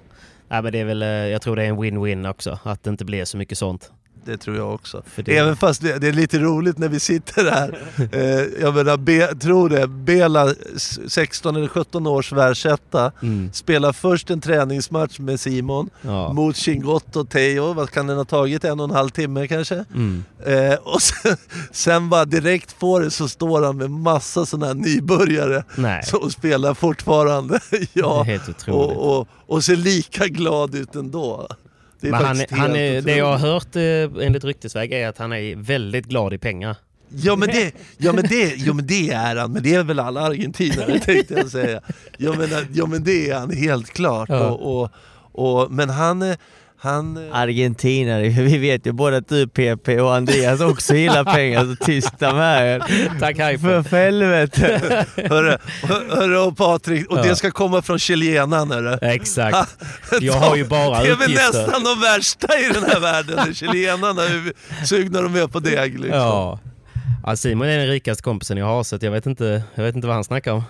Nej, 0.49 0.61
men 0.61 0.71
det 0.71 0.79
är 0.79 0.85
väl, 0.85 1.01
eh, 1.01 1.09
jag 1.09 1.41
tror 1.41 1.55
det 1.55 1.63
är 1.63 1.67
en 1.67 1.77
win-win 1.77 2.29
också, 2.29 2.59
att 2.63 2.83
det 2.83 2.89
inte 2.89 3.05
blir 3.05 3.25
så 3.25 3.37
mycket 3.37 3.57
sånt. 3.57 3.91
Det 4.25 4.37
tror 4.37 4.55
jag 4.57 4.73
också. 4.73 5.03
Det- 5.15 5.37
Även 5.37 5.55
fast 5.55 5.81
det, 5.81 5.97
det 5.99 6.07
är 6.07 6.13
lite 6.13 6.39
roligt 6.39 6.77
när 6.77 6.89
vi 6.89 6.99
sitter 6.99 7.51
här. 7.51 7.79
eh, 8.11 8.61
jag 8.61 8.75
menar, 8.75 8.97
Be, 8.97 9.35
tror 9.35 9.69
det, 9.69 9.87
Bela, 9.87 10.51
s- 10.75 10.99
16 11.07 11.55
eller 11.55 11.67
17 11.67 12.07
års 12.07 12.31
världsetta, 12.31 13.11
Mm. 13.21 13.49
spelar 13.53 13.93
först 13.93 14.29
en 14.29 14.41
träningsmatch 14.41 15.19
med 15.19 15.39
Simon 15.39 15.89
Ja. 16.01 16.33
mot 16.33 16.55
Chingotto 16.55 17.25
Teo. 17.25 17.73
Vad 17.73 17.89
kan 17.89 18.07
den 18.07 18.17
ha 18.17 18.25
tagit? 18.25 18.63
En 18.63 18.79
och 18.79 18.83
en 18.89 18.95
halv 18.95 19.09
timme 19.09 19.47
kanske? 19.47 19.85
Mm. 19.93 20.23
Eh, 20.45 20.73
och 20.83 21.01
sen, 21.01 21.37
sen 21.71 22.09
bara 22.09 22.25
direkt 22.25 22.79
på 22.79 22.99
det 22.99 23.11
så 23.11 23.27
står 23.27 23.61
han 23.65 23.77
med 23.77 23.89
massa 23.91 24.45
sådana 24.45 24.65
här 24.65 24.73
nybörjare 24.73 25.63
Nej, 25.75 26.03
som 26.03 26.31
spelar 26.31 26.73
fortfarande. 26.73 27.59
ja, 27.93 28.25
och, 28.67 29.17
och, 29.19 29.27
och 29.47 29.63
ser 29.63 29.75
lika 29.75 30.27
glad 30.27 30.75
ut 30.75 30.95
ändå. 30.95 31.47
Det 32.01 32.07
är 32.07 32.11
men 32.11 32.25
han, 32.25 32.45
han 32.49 32.75
är, 32.75 33.01
det 33.01 33.15
jag 33.17 33.37
har 33.37 33.37
hört 33.37 33.75
eh, 33.75 34.25
enligt 34.25 34.43
ryktesväg 34.43 34.91
är 34.93 35.07
att 35.07 35.17
han 35.17 35.33
är 35.33 35.55
väldigt 35.55 36.05
glad 36.05 36.33
i 36.33 36.37
pengar. 36.37 36.75
Ja 37.15 37.35
men, 37.35 37.47
det, 37.47 37.71
ja, 37.97 38.13
men 38.13 38.23
det, 38.29 38.55
ja 38.55 38.73
men 38.73 38.87
det 38.87 39.09
är 39.09 39.35
han, 39.35 39.51
men 39.51 39.63
det 39.63 39.75
är 39.75 39.83
väl 39.83 39.99
alla 39.99 40.21
argentinare 40.21 40.99
tänkte 41.05 41.33
jag 41.33 41.49
säga. 41.51 41.81
Ja 42.17 42.33
men, 42.37 42.49
ja, 42.73 42.85
men 42.85 43.03
det 43.03 43.29
är 43.29 43.35
han 43.39 43.51
helt 43.51 43.89
klart. 43.89 44.29
Ja. 44.29 44.49
Och, 44.49 44.81
och, 44.81 44.91
och, 45.63 45.71
men 45.71 45.89
han, 45.89 46.21
är- 46.21 46.37
Han... 46.83 47.17
eh, 47.29 47.35
Argentinare, 47.39 48.29
vi 48.29 48.57
vet 48.57 48.87
ju 48.87 48.91
både 48.91 49.17
att 49.17 49.27
du 49.29 49.47
PP 49.47 49.87
och 50.01 50.15
Andreas 50.15 50.61
också 50.61 50.95
gillar 50.95 51.23
pengar, 51.23 51.65
så 51.65 51.85
tysta 51.85 52.33
med 52.33 52.75
er. 52.75 52.79
Tack 53.19 53.35
Hyper. 53.37 53.83
för 53.83 53.97
helvete! 53.97 55.05
Hörru, 55.29 55.57
hör- 55.83 56.15
hörru 56.15 56.37
och 56.37 56.57
Patrik, 56.57 57.09
och 57.11 57.17
Ja. 57.17 57.23
det 57.23 57.35
ska 57.35 57.51
komma 57.51 57.81
från 57.81 57.99
chilenaren 57.99 58.71
hörru. 58.71 58.97
Exakt. 59.01 59.77
Jag 60.21 60.33
har 60.45 60.55
ju 60.55 60.65
bara 60.65 61.03
Det 61.03 61.09
är 61.09 61.15
väl 61.15 61.33
nästan 61.33 61.83
de 61.83 62.01
värsta 62.01 62.59
i 62.59 62.69
den 62.73 62.83
här 62.83 62.99
världen, 62.99 63.53
chilenarna 63.53 64.21
är 64.23 64.53
sugna 64.85 65.21
de 65.21 65.35
är 65.35 65.47
på 65.47 65.59
deg 65.59 65.99
liksom. 65.99 66.19
Ja. 66.19 66.59
ja. 67.25 67.35
Simon 67.35 67.67
är 67.67 67.77
den 67.77 67.87
rikaste 67.87 68.23
kompisen 68.23 68.57
jag 68.57 68.65
har 68.65 68.83
så 68.83 68.97
jag 69.01 69.11
vet 69.11 69.25
inte, 69.25 69.63
jag 69.75 69.83
vet 69.83 69.95
inte 69.95 70.07
vad 70.07 70.15
han 70.15 70.23
snackar 70.23 70.51
om. 70.51 70.63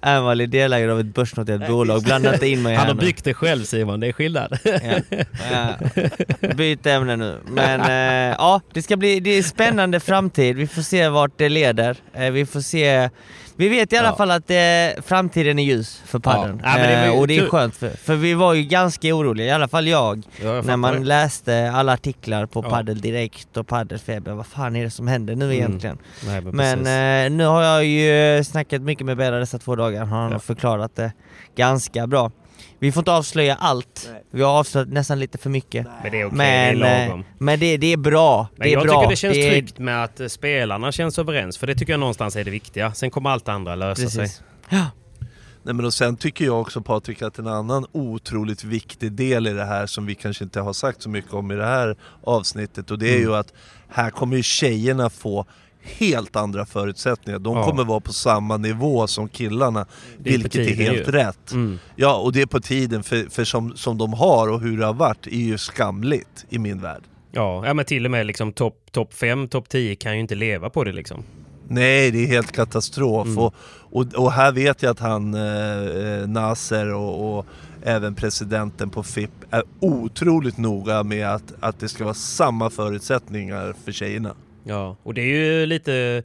Amal 0.00 0.40
är 0.40 0.46
delägare 0.46 0.92
av 0.92 1.00
ett 1.00 1.14
börsnoterat 1.14 1.68
bolag, 1.68 2.02
blanda 2.02 2.34
inte 2.34 2.46
in 2.46 2.62
mig 2.62 2.74
Han 2.74 2.86
har 2.86 2.94
byggt 2.94 3.24
det 3.24 3.34
själv 3.34 3.64
Simon, 3.64 4.00
det 4.00 4.06
är 4.06 4.12
skillnad. 4.12 4.58
Ja. 4.64 5.00
Ja. 5.50 6.48
Byt 6.54 6.86
ämne 6.86 7.16
nu. 7.16 7.38
Men 7.46 7.80
eh, 7.80 8.36
ja, 8.38 8.60
det 8.72 8.82
ska 8.82 8.96
bli 8.96 9.20
det 9.20 9.30
är 9.30 9.42
spännande 9.42 10.00
framtid. 10.00 10.56
Vi 10.56 10.66
får 10.66 10.82
se 10.82 11.08
vart 11.08 11.38
det 11.38 11.48
leder. 11.48 11.96
Eh, 12.14 12.30
vi 12.30 12.46
får 12.46 12.60
se. 12.60 13.10
Vi 13.56 13.68
vet 13.68 13.92
i 13.92 13.96
alla 13.96 14.08
Ja. 14.08 14.16
fall 14.16 14.30
att 14.30 14.50
eh, 14.50 15.02
framtiden 15.02 15.58
är 15.58 15.62
ljus 15.62 16.02
för 16.06 16.18
padden. 16.18 16.60
Ja. 16.64 16.78
Ja, 16.78 16.84
eh, 16.84 17.18
och 17.18 17.26
det 17.28 17.36
är 17.38 17.46
skönt 17.48 17.76
för, 17.76 17.88
för 17.90 18.14
vi 18.14 18.34
var 18.34 18.54
ju 18.54 18.62
ganska 18.62 19.14
oroliga, 19.14 19.46
i 19.46 19.50
alla 19.50 19.68
fall 19.68 19.88
jag, 19.88 20.22
Ja, 20.42 20.54
jag 20.54 20.66
när 20.66 20.76
man 20.76 20.94
det. 20.94 21.04
läste 21.04 21.70
alla 21.74 21.92
artiklar 21.92 22.46
på 22.46 22.62
Ja. 22.64 22.70
Padel 22.70 23.00
Direkt 23.00 23.56
och 23.56 23.66
Padelfeber. 23.66 24.32
Vad 24.32 24.46
fan 24.46 24.76
är 24.76 24.84
det 24.84 24.90
som 24.90 25.08
händer 25.08 25.36
nu 25.36 25.44
Mm. 25.44 25.56
egentligen? 25.56 25.98
Nej, 26.26 26.40
men 26.40 26.56
Men 26.84 27.26
eh, 27.26 27.36
nu 27.36 27.44
har 27.44 27.62
jag 27.62 27.84
ju 27.84 28.44
snackat 28.44 28.82
mycket 28.82 29.06
med 29.06 29.16
Bella 29.16 29.36
dessa 29.36 29.58
två 29.58 29.76
dagar, 29.76 30.04
han 30.04 30.32
har 30.32 30.38
förklarat 30.38 30.96
det 30.96 31.12
ganska 31.56 32.06
bra. 32.06 32.30
Vi 32.78 32.92
får 32.92 33.00
inte 33.00 33.12
avslöja 33.12 33.54
allt, 33.54 34.10
vi 34.30 34.42
har 34.42 34.50
avslöjat 34.58 34.88
nästan 34.88 35.18
lite 35.20 35.38
för 35.38 35.50
mycket. 35.50 35.86
men 36.02 36.12
det 36.12 36.20
är 36.20 36.24
okej, 36.26 36.36
Men, 36.36 36.78
det 36.80 36.86
är 36.88 37.02
eh, 37.02 37.06
lagom. 37.08 37.24
men 37.38 37.60
det, 37.60 37.76
det 37.76 37.92
är 37.92 37.96
bra. 37.96 38.48
Men 38.56 38.64
det 38.64 38.70
är 38.70 38.72
jag 38.72 38.82
bra. 38.86 39.00
tycker 39.00 39.10
det 39.10 39.16
känns 39.16 39.36
är- 39.36 39.50
tryggt 39.50 39.78
med 39.78 40.04
att 40.04 40.20
eh, 40.20 40.26
spelarna 40.28 40.92
känns 40.92 41.18
överens, 41.18 41.58
för 41.58 41.66
det 41.66 41.74
tycker 41.74 41.92
jag 41.92 42.00
någonstans 42.00 42.36
är 42.36 42.44
det 42.44 42.50
viktiga. 42.50 42.94
Sen 42.94 43.10
kommer 43.10 43.30
allt 43.30 43.48
andra 43.48 43.74
lösa 43.74 44.08
sig. 44.08 44.20
Precis. 44.20 44.42
Ja. 44.68 44.86
Nej, 45.66 45.74
men 45.74 45.84
och 45.84 45.94
sen 45.94 46.16
tycker 46.16 46.44
jag 46.44 46.60
också 46.60 46.80
Patrik 46.80 47.22
att 47.22 47.38
en 47.38 47.46
annan 47.46 47.86
otroligt 47.92 48.64
viktig 48.64 49.12
del 49.12 49.46
i 49.46 49.52
det 49.52 49.64
här 49.64 49.86
som 49.86 50.06
vi 50.06 50.14
kanske 50.14 50.44
inte 50.44 50.60
har 50.60 50.72
sagt 50.72 51.02
så 51.02 51.08
mycket 51.08 51.32
om 51.34 51.52
i 51.52 51.54
det 51.56 51.66
här 51.66 51.96
avsnittet 52.24 52.90
och 52.90 52.98
det 52.98 53.08
är 53.08 53.16
Mm. 53.16 53.28
ju 53.28 53.36
att 53.36 53.52
här 53.88 54.10
kommer 54.10 54.36
ju 54.36 54.42
tjejerna 54.42 55.10
få 55.10 55.46
helt 55.84 56.36
andra 56.36 56.66
förutsättningar. 56.66 57.38
De 57.38 57.56
Ja. 57.56 57.64
kommer 57.66 57.84
vara 57.84 58.00
på 58.00 58.12
samma 58.12 58.56
nivå 58.56 59.06
som 59.06 59.28
killarna, 59.28 59.80
är 59.80 59.86
vilket 60.18 60.54
är 60.54 60.74
helt 60.74 61.08
ju. 61.08 61.12
rätt. 61.12 61.52
Mm. 61.52 61.78
Ja, 61.96 62.16
och 62.16 62.32
det 62.32 62.40
är 62.42 62.46
på 62.46 62.60
tiden, 62.60 63.02
för, 63.02 63.30
för 63.30 63.44
som, 63.44 63.76
som 63.76 63.98
de 63.98 64.12
har 64.12 64.48
och 64.48 64.60
hur 64.60 64.78
det 64.78 64.86
har 64.86 64.94
varit 64.94 65.26
är 65.26 65.30
ju 65.30 65.58
skamligt 65.58 66.44
i 66.48 66.58
min 66.58 66.80
värld. 66.80 67.02
Ja, 67.32 67.66
ja, 67.66 67.74
men 67.74 67.84
till 67.84 68.04
och 68.04 68.10
med 68.10 68.26
liksom 68.26 68.52
topp 68.52 68.88
top 68.92 69.14
5, 69.14 69.48
topp 69.48 69.68
10 69.68 69.96
kan 69.96 70.14
ju 70.14 70.20
inte 70.20 70.34
leva 70.34 70.70
på 70.70 70.84
det 70.84 70.92
liksom. 70.92 71.22
Nej, 71.68 72.10
det 72.10 72.18
är 72.24 72.26
helt 72.26 72.52
katastrof. 72.52 73.26
Mm. 73.26 73.38
Och, 73.38 73.54
och, 73.90 74.14
och 74.14 74.32
här 74.32 74.52
vet 74.52 74.82
jag 74.82 74.90
att 74.90 74.98
han, 75.00 75.34
eh, 75.34 76.20
eh, 76.20 76.28
Nasser 76.28 76.94
och, 76.94 77.38
och 77.38 77.46
även 77.82 78.14
presidenten 78.14 78.90
på 78.90 79.02
FIP 79.02 79.30
är 79.50 79.62
otroligt 79.80 80.58
noga 80.58 81.02
med 81.02 81.28
att, 81.28 81.52
att 81.60 81.80
det 81.80 81.88
ska 81.88 82.04
vara 82.04 82.14
samma 82.14 82.70
förutsättningar 82.70 83.74
för 83.84 83.92
tjejerna. 83.92 84.34
Ja, 84.64 84.96
och 85.02 85.14
det 85.14 85.20
är 85.20 85.26
ju 85.26 85.66
lite, 85.66 86.22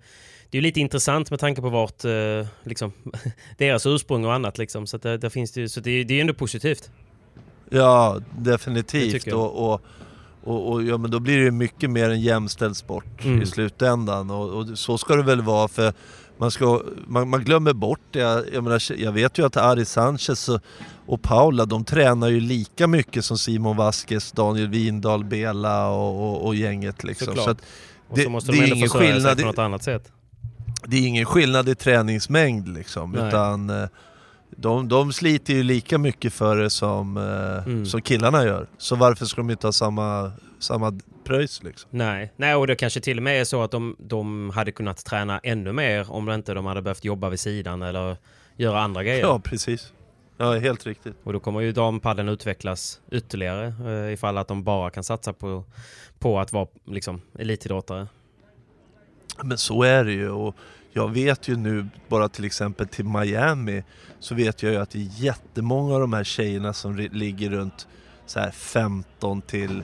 det 0.49 0.57
är 0.57 0.61
lite 0.61 0.79
intressant 0.79 1.29
med 1.31 1.39
tanke 1.39 1.61
på 1.61 1.69
vart, 1.69 2.05
eh, 2.05 2.47
liksom, 2.63 2.91
deras 3.57 3.85
ursprung 3.85 4.25
och 4.25 4.33
annat 4.33 4.57
liksom. 4.57 4.87
Så, 4.87 4.97
det, 4.97 5.17
där 5.17 5.29
finns 5.29 5.51
det, 5.51 5.69
så 5.69 5.79
det, 5.79 6.03
det 6.03 6.13
är 6.13 6.21
ändå 6.21 6.33
positivt. 6.33 6.91
Ja, 7.69 8.21
definitivt. 8.37 9.27
jag. 9.27 9.39
Och, 9.39 9.71
och, 9.73 9.81
och, 10.43 10.71
och 10.71 10.83
ja, 10.83 10.97
men 10.97 11.11
då 11.11 11.19
blir 11.19 11.45
det 11.45 11.51
mycket 11.51 11.89
mer 11.89 12.09
en 12.09 12.21
jämställd 12.21 12.77
sport 12.77 13.05
Mm. 13.25 13.41
i 13.41 13.45
slutändan. 13.45 14.29
Och, 14.31 14.49
och 14.49 14.77
så 14.77 14.97
ska 14.97 15.15
det 15.15 15.23
väl 15.23 15.41
vara 15.41 15.67
för 15.67 15.93
man, 16.37 16.51
ska, 16.51 16.83
man, 17.07 17.29
man 17.29 17.43
glömmer 17.43 17.73
bort 17.73 17.99
det. 18.11 18.19
Jag, 18.53 18.63
menar, 18.63 19.01
jag 19.01 19.11
vet 19.11 19.37
ju 19.37 19.45
att 19.45 19.57
Ari 19.57 19.85
Sanchez 19.85 20.49
och, 20.49 20.61
och 21.05 21.21
Paula 21.21 21.65
de 21.65 21.85
tränar 21.85 22.27
ju 22.27 22.39
lika 22.39 22.87
mycket 22.87 23.25
som 23.25 23.37
Simon 23.37 23.77
Vasquez, 23.77 24.31
Daniel 24.31 24.67
Windahl, 24.67 25.23
Bela 25.23 25.89
och, 25.89 26.29
och, 26.29 26.45
och 26.45 26.55
gänget. 26.55 27.03
Liksom. 27.03 27.25
Såklart. 27.25 27.45
Så 27.45 27.51
att 27.51 27.61
Och 28.10 28.18
Det- 28.18 28.24
så 28.24 28.30
måste 28.30 28.51
det 28.51 28.57
de 28.57 28.60
är 28.60 28.64
ändå 28.64 28.76
ingen 28.76 28.89
försörja 28.89 29.07
sig 29.12 29.16
skillnad. 29.20 29.39
på 29.39 29.45
något 29.45 29.57
annat 29.60 29.84
sätt. 29.84 30.12
det 30.88 30.97
är 30.97 31.07
ingen 31.07 31.26
skillnad 31.26 31.70
i 31.70 31.76
träningsmängd 31.76 32.68
liksom. 32.68 33.12
Nej. 33.12 33.28
Utan 33.28 33.70
eh, 33.70 33.88
de, 34.57 34.88
de 34.88 35.14
sliter 35.14 35.53
ju 35.53 35.64
lika 35.64 35.97
mycket 35.97 36.34
för 36.34 36.57
det 36.57 36.70
som, 36.70 37.18
eh, 37.18 37.66
Mm. 37.74 37.86
som 37.86 38.01
killarna 38.01 38.43
gör. 38.45 38.68
Så 38.78 38.95
varför 38.95 39.26
ska 39.26 39.41
de 39.41 39.49
inte 39.49 39.68
ha 39.68 39.72
samma, 39.72 40.32
samma 40.60 40.99
pröjs 41.24 41.64
liksom? 41.64 41.89
Nej. 41.93 42.34
Nej, 42.38 42.55
och 42.55 42.68
det 42.68 42.76
kanske 42.76 42.99
till 43.01 43.18
och 43.18 43.24
med 43.24 43.41
är 43.41 43.45
så 43.45 43.64
att 43.64 43.72
de, 43.72 43.95
de 43.99 44.49
hade 44.49 44.72
kunnat 44.72 45.05
träna 45.05 45.39
ännu 45.43 45.72
mer 45.74 46.12
om 46.12 46.30
inte 46.32 46.53
de 46.53 46.66
hade 46.66 46.82
behövt 46.82 47.03
jobba 47.05 47.30
vid 47.30 47.39
sidan 47.39 47.82
eller 47.82 48.18
göra 48.57 48.82
andra 48.82 49.03
grejer. 49.03 49.22
Ja, 49.22 49.39
precis. 49.43 49.93
Ja, 50.41 50.57
helt 50.59 50.85
riktigt. 50.85 51.15
Och 51.23 51.33
då 51.33 51.39
kommer 51.39 51.61
ju 51.61 51.71
dampadden 51.71 52.29
utvecklas 52.29 53.01
ytterligare 53.11 53.73
eh, 53.85 54.13
ifall 54.13 54.37
att 54.37 54.47
de 54.47 54.63
bara 54.63 54.89
kan 54.89 55.03
satsa 55.03 55.33
på, 55.33 55.63
på 56.19 56.39
att 56.39 56.53
vara 56.53 56.67
liksom, 56.85 57.21
elitidrottare. 57.39 58.07
Men 59.43 59.57
så 59.57 59.83
är 59.83 60.03
det 60.03 60.11
ju. 60.11 60.29
Och 60.29 60.55
jag 60.91 61.11
vet 61.11 61.47
ju 61.47 61.55
nu, 61.55 61.87
bara 62.07 62.29
till 62.29 62.45
exempel 62.45 62.87
till 62.87 63.05
Miami, 63.05 63.83
så 64.19 64.35
vet 64.35 64.63
jag 64.63 64.71
ju 64.71 64.77
att 64.77 64.89
det 64.89 64.99
är 64.99 65.23
jättemånga 65.23 65.93
av 65.93 66.01
de 66.01 66.13
här 66.13 66.23
tjejerna 66.23 66.73
som 66.73 66.95
ligger 66.95 67.49
runt 67.49 67.87
så 68.25 68.39
här 68.39 68.51
15 68.51 69.41
till 69.41 69.83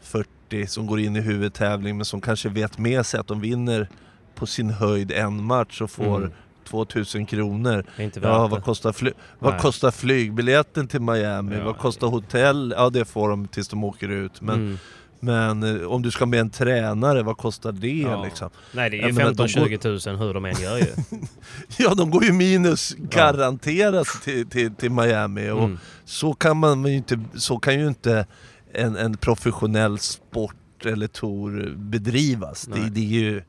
40 0.00 0.66
som 0.66 0.86
går 0.86 1.00
in 1.00 1.16
i 1.16 1.20
huvudtävling 1.20 1.96
men 1.96 2.04
som 2.04 2.20
kanske 2.20 2.48
vet 2.48 2.78
med 2.78 3.06
sig 3.06 3.20
att 3.20 3.26
de 3.26 3.40
vinner 3.40 3.88
på 4.34 4.46
sin 4.46 4.70
höjd 4.70 5.12
en 5.12 5.44
match 5.44 5.80
och 5.80 5.90
får 5.90 6.16
Mm. 6.16 6.32
2000 6.64 7.26
kronor. 7.26 7.84
Ja, 8.22 8.46
vad 8.46 8.64
kostar, 8.64 8.92
fly- 8.92 9.12
vad 9.38 9.60
kostar 9.60 9.90
flygbiljetten 9.90 10.88
till 10.88 11.00
Miami? 11.00 11.56
Ja. 11.56 11.64
Vad 11.64 11.78
kostar 11.78 12.06
hotell? 12.06 12.74
Ja, 12.76 12.90
det 12.90 13.04
får 13.04 13.28
de 13.28 13.48
tills 13.48 13.68
de 13.68 13.84
åker 13.84 14.08
ut. 14.08 14.40
Men, 14.40 14.54
Mm. 14.54 14.78
men 15.20 15.80
eh, 15.80 15.86
om 15.86 16.02
du 16.02 16.10
ska 16.10 16.26
med 16.26 16.40
en 16.40 16.50
tränare, 16.50 17.22
vad 17.22 17.36
kostar 17.36 17.72
det 17.72 17.88
Ja. 17.88 18.24
liksom? 18.24 18.50
Nej, 18.72 18.90
det 18.90 19.00
är 19.02 19.06
ju 19.06 19.12
menar, 19.12 19.32
de 19.32 19.46
15-20 19.48 19.78
tusen 19.78 20.16
hur 20.16 20.34
de 20.34 20.44
än 20.44 20.60
gör 20.62 20.78
ju. 20.78 20.86
Ja, 21.78 21.94
de 21.94 22.10
går 22.10 22.24
ju 22.24 22.32
minus 22.32 22.94
garanterat 22.98 24.06
till, 24.24 24.46
till, 24.48 24.74
till 24.74 24.90
Miami 24.90 25.50
och 25.50 25.58
Mm. 25.64 25.78
så 26.04 26.32
kan 26.34 26.56
man 26.56 26.84
ju 26.86 26.96
inte, 26.96 27.20
så 27.34 27.58
kan 27.58 27.80
ju 27.80 27.86
inte 27.88 28.26
en, 28.74 28.96
en 28.96 29.16
professionell 29.16 29.98
sport 29.98 30.54
eller 30.84 31.06
tour 31.06 31.74
bedrivas. 31.76 32.62
Det, 32.62 32.90
det 32.90 33.00
är 33.00 33.04
ju, 33.04 33.42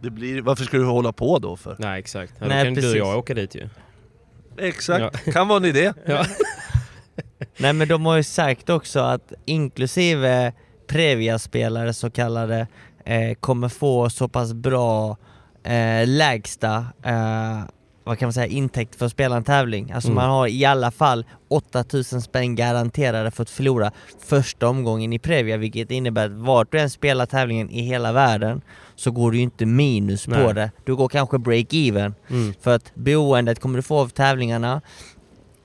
det 0.00 0.10
blir, 0.10 0.42
varför 0.42 0.64
ska 0.64 0.76
du 0.76 0.84
hålla 0.84 1.12
på 1.12 1.38
då 1.38 1.56
för? 1.56 1.76
Nej, 1.78 1.98
exakt. 2.00 2.32
Ja, 2.38 2.44
då 2.44 2.48
Nej, 2.48 2.64
kan 2.64 2.74
du 2.74 2.80
och 2.80 2.82
precis. 2.84 2.98
jag 2.98 3.18
åka 3.18 3.34
dit 3.34 3.54
ju. 3.54 3.68
Exakt, 4.58 5.32
kan 5.32 5.48
vara 5.48 5.56
en 5.56 5.64
idé. 5.64 5.92
Ja. 6.06 6.24
Nej 7.56 7.72
men 7.72 7.88
de 7.88 8.06
har 8.06 8.16
ju 8.16 8.22
sagt 8.22 8.70
också 8.70 9.00
att 9.00 9.32
inklusive 9.44 10.52
Previa-spelare 10.86 11.92
så 11.92 12.10
kallade 12.10 12.66
eh, 13.04 13.34
kommer 13.34 13.68
få 13.68 14.10
så 14.10 14.28
pass 14.28 14.52
bra 14.52 15.16
eh, 15.64 16.06
lägsta 16.06 16.86
eh, 17.04 17.60
vad 18.10 18.18
kan 18.18 18.26
man 18.26 18.32
säga, 18.32 18.46
intäkt 18.46 18.94
för 18.94 19.06
att 19.06 19.12
spela 19.12 19.36
en 19.36 19.44
tävling. 19.44 19.92
Alltså 19.92 20.08
Mm. 20.08 20.14
man 20.14 20.30
har 20.30 20.46
i 20.46 20.64
alla 20.64 20.90
fall 20.90 21.24
8000 21.48 22.22
spänn 22.22 22.54
garanterade 22.54 23.30
för 23.30 23.42
att 23.42 23.50
förlora 23.50 23.92
första 24.26 24.68
omgången 24.68 25.12
i 25.12 25.18
Previa 25.18 25.56
vilket 25.56 25.90
innebär 25.90 26.26
att 26.26 26.32
vart 26.32 26.72
du 26.72 26.78
än 26.80 26.90
spelar 26.90 27.26
tävlingen 27.26 27.70
i 27.70 27.82
hela 27.82 28.12
världen 28.12 28.62
så 28.96 29.10
går 29.10 29.30
du 29.30 29.36
ju 29.36 29.42
inte 29.42 29.66
minus 29.66 30.24
på 30.26 30.30
Nej. 30.30 30.54
det. 30.54 30.70
Du 30.84 30.96
går 30.96 31.08
kanske 31.08 31.36
break-even. 31.36 32.14
Mm. 32.30 32.54
För 32.60 32.74
att 32.74 32.94
boendet 32.94 33.60
kommer 33.60 33.76
du 33.76 33.82
få 33.82 33.98
av 33.98 34.08
tävlingarna 34.08 34.80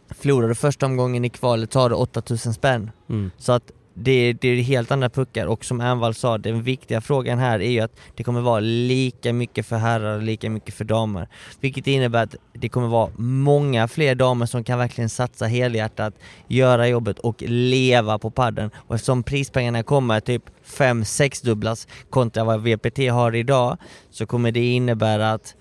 Förlorar 0.09 0.47
du 0.47 0.55
första 0.55 0.85
omgången 0.85 1.25
i 1.25 1.29
kvalet 1.29 1.73
har 1.73 1.89
du 1.89 1.95
8000 1.95 2.53
spänn. 2.53 2.91
Mm. 3.09 3.31
Så 3.37 3.51
att 3.51 3.71
det, 3.97 4.33
det 4.33 4.47
är 4.47 4.61
helt 4.61 4.91
andra 4.91 5.09
puckar 5.09 5.45
och 5.45 5.65
som 5.65 5.81
Ernvall 5.81 6.13
sa, 6.13 6.37
den 6.37 6.63
viktiga 6.63 7.01
frågan 7.01 7.39
här 7.39 7.61
är 7.61 7.69
ju 7.69 7.79
att 7.79 7.91
det 8.15 8.23
kommer 8.23 8.41
vara 8.41 8.59
lika 8.59 9.33
mycket 9.33 9.65
för 9.65 9.75
herrar 9.77 10.15
och 10.15 10.23
lika 10.23 10.49
mycket 10.49 10.73
för 10.75 10.85
damer. 10.85 11.27
Vilket 11.59 11.87
innebär 11.87 12.23
att 12.23 12.35
det 12.53 12.69
kommer 12.69 12.87
vara 12.87 13.11
många 13.17 13.87
fler 13.87 14.15
damer 14.15 14.45
som 14.45 14.63
kan 14.63 14.79
verkligen 14.79 15.09
satsa 15.09 15.45
helhjärtat, 15.45 16.13
göra 16.47 16.87
jobbet 16.87 17.19
och 17.19 17.43
leva 17.47 18.19
på 18.19 18.31
padden. 18.31 18.69
Och 18.75 18.95
eftersom 18.95 19.23
prispengarna 19.23 19.83
kommer 19.83 20.19
typ 20.19 20.43
5-6 20.65 21.45
dubblas 21.45 21.87
kontra 22.09 22.43
vad 22.43 22.61
VPT 22.63 22.97
har 23.11 23.35
idag 23.35 23.77
så 24.11 24.25
kommer 24.25 24.51
det 24.51 24.65
innebära 24.73 25.31
att 25.31 25.55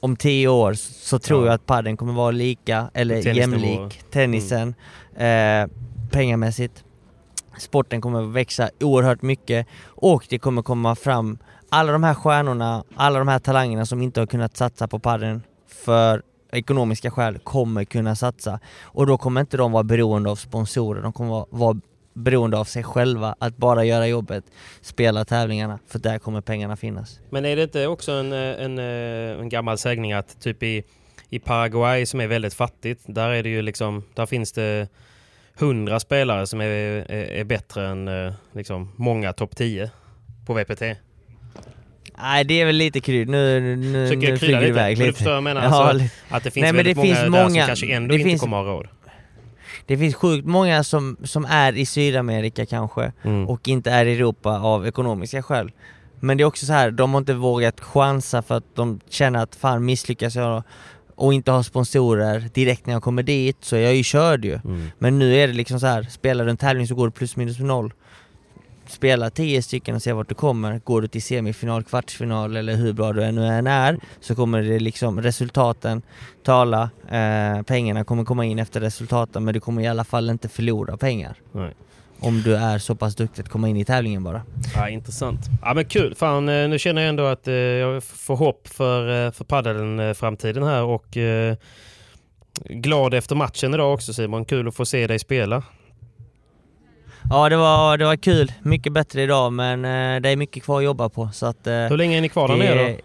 om 0.00 0.16
10 0.16 0.48
år 0.48 0.74
så 0.74 1.18
tror 1.18 1.40
Ja. 1.40 1.46
jag 1.46 1.54
att 1.54 1.66
padden 1.66 1.96
kommer 1.96 2.12
vara 2.12 2.30
lika, 2.30 2.90
eller 2.94 3.36
jämlik 3.36 4.00
tennisen 4.10 4.74
eh, 5.16 5.66
pengamässigt. 6.10 6.84
Sporten 7.58 8.00
kommer 8.00 8.22
växa 8.22 8.70
oerhört 8.80 9.22
mycket 9.22 9.66
och 9.86 10.26
det 10.28 10.38
kommer 10.38 10.62
komma 10.62 10.94
fram 10.94 11.38
alla 11.68 11.92
de 11.92 12.02
här 12.02 12.14
stjärnorna, 12.14 12.84
alla 12.94 13.18
de 13.18 13.28
här 13.28 13.38
talangerna 13.38 13.86
som 13.86 14.02
inte 14.02 14.20
har 14.20 14.26
kunnat 14.26 14.56
satsa 14.56 14.88
på 14.88 14.98
padden 14.98 15.42
för 15.66 16.22
ekonomiska 16.52 17.10
skäl 17.10 17.38
kommer 17.38 17.84
kunna 17.84 18.16
satsa 18.16 18.60
och 18.82 19.06
då 19.06 19.18
kommer 19.18 19.40
inte 19.40 19.56
de 19.56 19.72
vara 19.72 19.82
beroende 19.82 20.30
av 20.30 20.36
sponsorer, 20.36 21.02
de 21.02 21.12
kommer 21.12 21.30
vara, 21.30 21.46
vara 21.50 21.80
beroende 22.14 22.58
av 22.58 22.64
sig 22.64 22.82
själva, 22.84 23.34
att 23.38 23.56
bara 23.56 23.84
göra 23.84 24.06
jobbet, 24.06 24.44
spela 24.80 25.24
tävlingarna, 25.24 25.78
för 25.86 25.98
där 25.98 26.18
kommer 26.18 26.40
pengarna 26.40 26.76
finnas. 26.76 27.20
Men 27.30 27.44
är 27.44 27.56
det 27.56 27.62
inte 27.62 27.86
också 27.86 28.12
en, 28.12 28.32
eh, 28.32 28.64
en, 28.64 28.78
eh, 28.78 29.40
en 29.40 29.48
gammal 29.48 29.78
sägning 29.78 30.12
att 30.12 30.40
typ 30.40 30.62
i, 30.62 30.82
i 31.28 31.38
Paraguay 31.38 32.06
som 32.06 32.20
är 32.20 32.26
väldigt 32.26 32.54
fattigt, 32.54 33.02
där 33.06 33.30
är 33.30 33.42
det 33.42 33.48
ju 33.48 33.62
liksom, 33.62 34.04
där 34.14 34.26
finns 34.26 34.52
det 34.52 34.88
hundra 35.58 36.00
spelare 36.00 36.46
som 36.46 36.60
är, 36.60 36.64
är, 36.66 37.12
är 37.12 37.44
bättre 37.44 37.88
än 37.88 38.08
eh, 38.08 38.32
liksom, 38.52 38.92
många 38.96 39.32
topp 39.32 39.56
10 39.56 39.90
på 40.46 40.54
VPT. 40.54 40.82
Nej 42.22 42.44
det 42.44 42.60
är 42.60 42.66
väl 42.66 42.76
lite 42.76 43.00
krydd, 43.00 43.28
nu, 43.28 43.76
nu, 43.76 44.08
Försöker 44.08 44.30
nu 44.32 44.38
flyger 44.38 44.54
det 44.54 44.60
lite? 44.60 44.70
iväg 44.70 44.98
Men 44.98 45.04
du 45.04 45.06
lite. 45.06 45.16
förstår 45.18 45.34
jag 45.34 45.42
menar? 45.42 45.62
Ja, 45.62 45.88
Alltså, 45.88 46.06
att 46.30 46.44
det 46.44 46.50
finns 46.50 46.62
Nej, 46.64 46.72
men 46.72 46.76
väldigt 46.76 46.96
det 46.96 47.00
många, 47.00 47.06
finns 47.14 47.18
där 47.20 47.28
många- 47.30 47.48
som 47.60 47.66
kanske 47.66 47.94
ändå 47.94 48.14
inte 48.14 48.24
finns- 48.28 48.40
kommer 48.40 48.56
ha 48.56 48.64
råd. 48.64 48.88
det 49.86 49.98
finns 49.98 50.14
sjukt 50.14 50.46
många 50.46 50.84
som, 50.84 51.16
som 51.24 51.44
är 51.44 51.72
i 51.76 51.86
Sydamerika 51.86 52.66
kanske, 52.66 53.12
Mm. 53.22 53.48
och 53.48 53.68
inte 53.68 53.90
är 53.90 54.06
i 54.06 54.14
Europa 54.14 54.50
av 54.60 54.86
ekonomiska 54.86 55.42
skäl. 55.42 55.70
Men 56.20 56.36
det 56.36 56.42
är 56.42 56.44
också 56.44 56.66
så 56.66 56.72
här, 56.72 56.90
de 56.90 57.12
har 57.12 57.18
inte 57.18 57.34
vågat 57.34 57.80
chansa 57.80 58.42
för 58.42 58.56
att 58.56 58.74
de 58.76 59.00
känner 59.08 59.42
att 59.42 59.56
fan 59.56 59.84
misslyckas 59.84 60.34
jag 60.36 60.62
och 61.20 61.34
inte 61.34 61.50
har 61.50 61.62
sponsorer 61.62 62.50
direkt 62.54 62.86
när 62.86 62.92
jag 62.92 63.02
kommer 63.02 63.22
dit 63.22 63.56
så 63.60 63.76
är 63.76 63.80
jag 63.80 63.94
ju 63.94 64.02
körd 64.02 64.44
ju. 64.44 64.54
Mm. 64.64 64.90
Men 64.98 65.18
nu 65.18 65.36
är 65.36 65.46
det 65.46 65.52
liksom 65.52 65.80
så 65.80 65.86
här, 65.86 66.02
spelar 66.02 66.44
du 66.44 66.50
en 66.50 66.56
tävling 66.56 66.86
så 66.86 66.94
går 66.94 67.06
du 67.06 67.10
plus 67.10 67.36
minus 67.36 67.58
noll. 67.58 67.92
Spela 68.86 69.30
10 69.30 69.62
stycken 69.62 69.94
och 69.94 70.02
se 70.02 70.12
vart 70.12 70.28
du 70.28 70.34
kommer. 70.34 70.78
Går 70.84 71.02
du 71.02 71.08
till 71.08 71.22
semifinal, 71.22 71.84
kvartsfinal 71.84 72.56
eller 72.56 72.76
hur 72.76 72.92
bra 72.92 73.12
du 73.12 73.24
ännu 73.24 73.46
än 73.46 73.66
är 73.66 73.98
så 74.20 74.34
kommer 74.34 74.62
det 74.62 74.78
liksom 74.78 75.22
resultaten 75.22 76.02
tala. 76.42 76.90
Eh, 77.08 77.62
pengarna 77.62 78.04
kommer 78.04 78.24
komma 78.24 78.44
in 78.44 78.58
efter 78.58 78.80
resultaten 78.80 79.44
men 79.44 79.54
du 79.54 79.60
kommer 79.60 79.82
i 79.82 79.86
alla 79.86 80.04
fall 80.04 80.30
inte 80.30 80.48
förlora 80.48 80.96
pengar. 80.96 81.36
Nej. 81.52 81.74
Om 82.22 82.42
du 82.42 82.56
är 82.56 82.78
så 82.78 82.94
pass 82.94 83.16
duktig 83.16 83.42
att 83.42 83.48
komma 83.48 83.68
in 83.68 83.76
i 83.76 83.84
tävlingen 83.84 84.24
bara. 84.24 84.42
Ja, 84.74 84.88
intressant. 84.88 85.40
Ja, 85.62 85.74
men 85.74 85.84
kul. 85.84 86.14
Fan, 86.14 86.48
eh, 86.48 86.68
nu 86.68 86.78
känner 86.78 87.02
jag 87.02 87.08
ändå 87.08 87.24
att 87.26 87.48
eh, 87.48 87.54
jag 87.54 88.04
får 88.04 88.36
hopp 88.36 88.68
för, 88.68 89.26
eh, 89.26 89.32
för 89.32 89.44
paddeln 89.44 90.14
framtiden 90.14 90.62
här 90.62 90.82
och 90.82 91.16
eh, 91.16 91.56
glad 92.64 93.14
efter 93.14 93.36
matchen 93.36 93.74
idag 93.74 93.94
också 93.94 94.12
Simon. 94.12 94.44
Kul 94.44 94.68
att 94.68 94.74
få 94.74 94.84
se 94.86 95.06
dig 95.06 95.18
spela. 95.18 95.62
Ja 97.30 97.48
det 97.48 97.56
var, 97.56 97.96
det 97.98 98.04
var 98.04 98.16
kul, 98.16 98.52
mycket 98.62 98.92
bättre 98.92 99.22
idag 99.22 99.52
men 99.52 99.84
eh, 99.84 100.20
det 100.20 100.28
är 100.28 100.36
mycket 100.36 100.62
kvar 100.62 100.78
att 100.78 100.84
jobba 100.84 101.08
på 101.08 101.28
så 101.32 101.46
att 101.46 101.66
eh, 101.66 101.74
Hur 101.74 101.96
länge 101.96 102.16
är 102.16 102.20
ni 102.20 102.28
kvar 102.28 102.48
där 102.48 102.56
nere 102.56 102.92
då? 102.92 102.98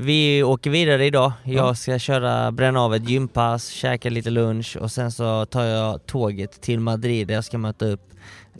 Vi 0.00 0.42
åker 0.42 0.70
vidare 0.70 1.06
idag. 1.06 1.32
Jag 1.44 1.54
Ja. 1.68 1.74
ska 1.74 1.98
köra, 1.98 2.52
bränna 2.52 2.80
av 2.80 2.94
ett 2.94 3.08
gympass, 3.08 3.68
käka 3.68 4.10
lite 4.10 4.30
lunch 4.30 4.76
och 4.80 4.90
sen 4.90 5.12
så 5.12 5.46
tar 5.46 5.64
jag 5.64 6.06
tåget 6.06 6.60
till 6.60 6.80
Madrid 6.80 7.28
där 7.28 7.34
jag 7.34 7.44
ska 7.44 7.58
möta 7.58 7.84
upp 7.86 8.00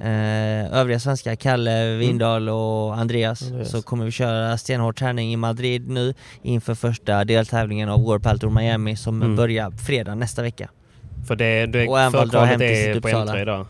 eh, 0.01 0.73
övriga 0.79 1.01
svenskar, 1.01 1.35
Kalle, 1.35 1.97
Windahl 1.97 2.49
och 2.49 2.97
Andreas. 2.97 3.43
Andreas. 3.43 3.71
Så 3.71 3.83
kommer 3.83 4.05
vi 4.05 4.11
köra 4.11 4.59
stenhård 4.59 4.97
träning 4.99 5.33
i 5.33 5.37
Madrid 5.37 5.89
nu 5.89 6.15
inför 6.43 6.75
första 6.75 7.25
deltävlingen 7.25 7.89
av 7.89 8.03
World 8.03 8.41
Tour 8.41 8.51
Miami 8.51 8.97
som 8.97 9.23
Mm. 9.23 9.37
börjar 9.37 9.71
fredag 9.71 10.15
nästa 10.15 10.43
vecka. 10.43 10.69
För 11.29 11.37
det, 11.37 11.67
det 11.67 11.89
Och 11.89 12.01
även 12.01 12.13
dra 12.13 12.21
förkvalet 12.21 12.49
hem 12.51 12.59
till 12.59 12.69
är 12.69 12.95
sitt 12.95 13.03
på 13.03 13.09
Uppsala. 13.09 13.33
M3 13.35 13.43
idag. 13.43 13.67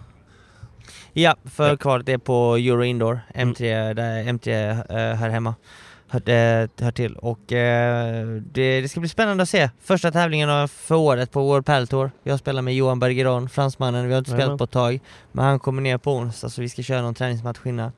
Ja, 1.13 1.37
för 1.45 1.69
Ja. 1.69 1.77
kvalet 1.77 2.09
är 2.09 2.19
på 2.19 2.57
Euro 2.57 2.85
Indoor, 2.85 3.21
M3, 3.35 3.95
där 3.95 4.23
M3 4.25 4.71
eh, 5.11 5.17
här 5.17 5.29
hemma 5.31 5.55
hör, 6.09 6.29
eh, 6.29 6.69
hör 6.81 6.91
till. 6.91 7.17
Och 7.17 7.53
eh, 7.53 8.27
det, 8.53 8.81
det 8.81 8.89
ska 8.89 9.01
bli 9.01 9.09
spännande 9.09 9.43
att 9.43 9.49
se. 9.49 9.71
Första 9.83 10.11
tävlingen 10.11 10.51
av- 10.51 10.69
för 10.69 10.95
året 10.95 11.31
på 11.31 11.41
World 11.43 11.67
Padel 11.67 11.87
Tour. 11.87 12.11
Jag 12.23 12.39
spelar 12.39 12.63
med 12.63 12.75
Johan 12.75 13.01
Bergeron, 13.01 13.49
fransmannen. 13.49 14.07
Vi 14.07 14.13
har 14.13 14.19
inte 14.19 14.31
spelat 14.31 14.59
på 14.59 14.65
ett 14.65 14.71
tag. 14.71 15.01
Men 15.33 15.45
han 15.45 15.59
kommer 15.59 15.83
ner 15.83 15.99
på 15.99 16.13
onsdag 16.13 16.49
så 16.49 16.61
vi 16.61 16.69
ska 16.69 16.83
köra 16.83 17.03
någon 17.03 17.15
träningsmatch 17.15 17.59
innan. 17.65 17.93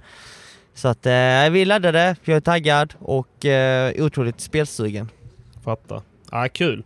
Så 0.75 0.89
att 0.89 1.07
eh, 1.07 1.11
vi 1.51 1.63
är 1.63 1.67
laddade, 1.67 2.17
jag 2.25 2.37
är 2.37 2.41
taggad 2.41 2.95
och 2.99 3.45
eh, 3.47 4.05
otroligt 4.05 4.41
spelsugen. 4.41 5.09
Fattar. 5.65 6.03
Ja, 6.31 6.49
kul. 6.53 6.85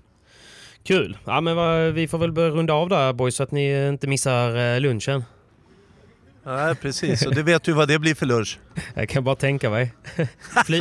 Kul. 0.84 1.16
Ja, 1.24 1.40
men 1.40 1.56
vad, 1.56 1.92
vi 1.92 2.08
får 2.08 2.18
väl 2.18 2.32
börja 2.32 2.50
runda 2.50 2.72
av 2.74 2.88
där 2.88 3.12
boys 3.12 3.36
så 3.36 3.42
att 3.42 3.50
ni 3.50 3.88
inte 3.88 4.06
missar 4.06 4.56
eh, 4.74 4.80
lunchen. 4.80 5.24
Nej, 6.46 6.74
precis. 6.74 7.26
Och 7.26 7.34
det 7.34 7.42
vet 7.42 7.62
du 7.62 7.72
vad 7.72 7.88
det 7.88 7.98
blir 7.98 8.14
för 8.14 8.26
lunch. 8.26 8.58
Jag 8.94 9.08
kan 9.08 9.24
bara 9.24 9.34
tänka 9.36 9.70
mig. 9.70 9.94
Fly, 10.66 10.80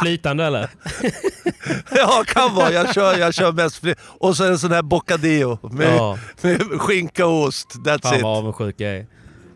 flytande 0.00 0.44
eller? 0.44 0.70
Ja, 1.90 2.24
kan 2.26 2.54
vara. 2.54 2.72
Jag 2.72 2.94
kör, 2.94 3.18
jag 3.18 3.34
kör 3.34 3.52
mest 3.52 3.76
fri. 3.76 3.94
Och 4.00 4.36
så 4.36 4.44
en 4.44 4.58
sån 4.58 4.72
här 4.72 4.82
bocadillo 4.82 5.58
med, 5.72 5.96
Ja. 5.96 6.18
med 6.40 6.60
skinka 6.80 7.26
och 7.26 7.42
ost. 7.42 7.74
That's 7.74 8.02
Fan 8.02 8.16
it. 8.16 8.22
vad 8.22 8.38
avundsjuk 8.38 8.74
jag 8.78 8.90
är. 8.96 9.06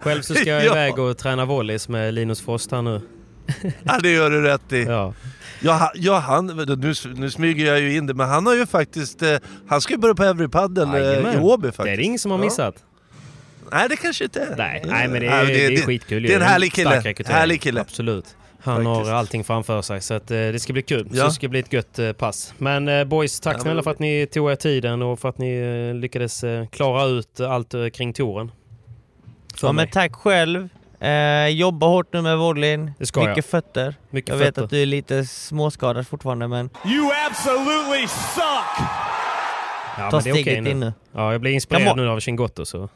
Själv 0.00 0.22
så 0.22 0.34
ska 0.34 0.50
jag 0.50 0.64
Ja. 0.64 0.70
iväg 0.72 0.98
och 0.98 1.18
träna 1.18 1.44
volleys 1.44 1.88
med 1.88 2.14
Linus 2.14 2.40
Frost 2.40 2.70
här 2.72 2.82
nu. 2.82 3.00
Ja, 3.82 3.98
det 4.02 4.10
gör 4.12 4.30
du 4.30 4.42
rätt 4.42 4.72
i. 4.72 4.82
Ja. 4.82 5.14
Ja, 5.60 5.92
ja 5.94 6.18
han, 6.18 6.46
nu, 6.46 6.94
nu 7.16 7.30
smyger 7.30 7.66
jag 7.66 7.80
ju 7.80 7.96
in 7.96 8.06
det, 8.06 8.14
men 8.14 8.28
han 8.28 8.46
har 8.46 8.54
ju 8.54 8.66
faktiskt... 8.66 9.22
Eh, 9.22 9.36
han 9.68 9.80
ska 9.80 9.92
ju 9.92 9.98
börja 9.98 10.14
på 10.14 10.24
Everypaddle 10.24 10.82
eh, 11.22 11.34
i. 11.34 11.38
Åby 11.38 11.66
faktiskt. 11.68 11.84
Det 11.84 11.90
är 11.90 11.96
det 11.96 12.02
ingen 12.02 12.18
som 12.18 12.30
har 12.30 12.38
Ja. 12.38 12.72
Nej, 13.72 13.88
det 13.88 13.96
kanske 13.96 14.24
inte 14.24 14.40
är. 14.42 14.56
Nej, 14.56 14.82
nej 14.86 15.08
men 15.08 15.20
det 15.20 15.26
är, 15.26 15.46
det, 15.46 15.66
är 15.66 15.82
skitkul. 15.82 16.22
Det 16.22 16.32
är 16.32 16.36
en 16.36 16.42
härlig 16.46 16.72
kille. 16.72 17.02
Härlig 17.26 17.60
kille. 17.62 17.80
Absolut. 17.80 18.36
Han 18.60 18.84
Faktiskt. 18.84 19.10
har 19.10 19.18
allting 19.18 19.44
framför 19.44 19.82
sig 19.82 20.00
så 20.00 20.14
att, 20.14 20.30
eh, 20.30 20.36
det 20.36 20.60
ska 20.62 20.72
bli 20.72 20.82
kul. 20.82 21.08
Så 21.10 21.16
Ja. 21.16 21.24
det 21.24 21.30
ska 21.32 21.48
bli 21.48 21.60
ett 21.60 21.72
gött 21.72 21.98
eh, 21.98 22.12
pass. 22.12 22.54
Men 22.58 22.88
eh, 22.88 23.04
boys, 23.04 23.40
tack 23.40 23.56
Ja, 23.56 23.60
snälla 23.60 23.74
men- 23.74 23.84
för 23.84 23.90
att 23.90 23.98
ni 23.98 24.26
tog 24.26 24.50
er 24.50 24.56
tiden 24.56 25.02
och 25.02 25.18
för 25.18 25.28
att 25.28 25.38
ni 25.38 25.56
eh, 25.90 25.94
lyckades 26.00 26.44
eh, 26.44 26.66
klara 26.66 27.04
ut 27.04 27.40
allt 27.40 27.74
eh, 27.74 27.88
kring 27.88 28.12
touren. 28.12 28.50
För 29.56 29.68
Ja, 29.68 29.72
men 29.72 29.88
tack 29.88 30.14
själv. 30.14 30.68
Eh, 31.00 31.46
jobba 31.48 31.86
hårt 31.86 32.12
nu 32.12 32.22
med 32.22 32.38
volleyn. 32.38 32.92
Det 32.98 33.06
ska 33.06 33.20
jag. 33.20 33.28
Mycket 33.28 33.46
fötter. 33.46 33.94
Mycket 34.10 34.28
jag 34.28 34.36
vet 34.36 34.46
fötter. 34.46 34.62
att 34.64 34.70
du 34.70 34.82
är 34.82 34.86
lite 34.86 35.24
småskadad 35.26 36.06
fortfarande 36.08 36.48
men 36.48 36.70
You 36.86 37.10
absolutely 37.30 38.06
suck! 38.08 38.86
Ja, 39.98 40.10
ta 40.10 40.16
men 40.16 40.24
det 40.24 40.30
är 40.30 40.32
okej 40.32 40.42
steget 40.42 40.62
nu. 40.64 40.70
in 40.70 40.80
nu. 40.80 40.92
Ja, 41.12 41.32
jag 41.32 41.40
blir 41.40 41.52
inspirerad 41.52 41.96
må- 41.96 42.02
nu 42.02 42.08
av 42.08 42.20
Chingotto 42.20 42.64
så. 42.64 42.88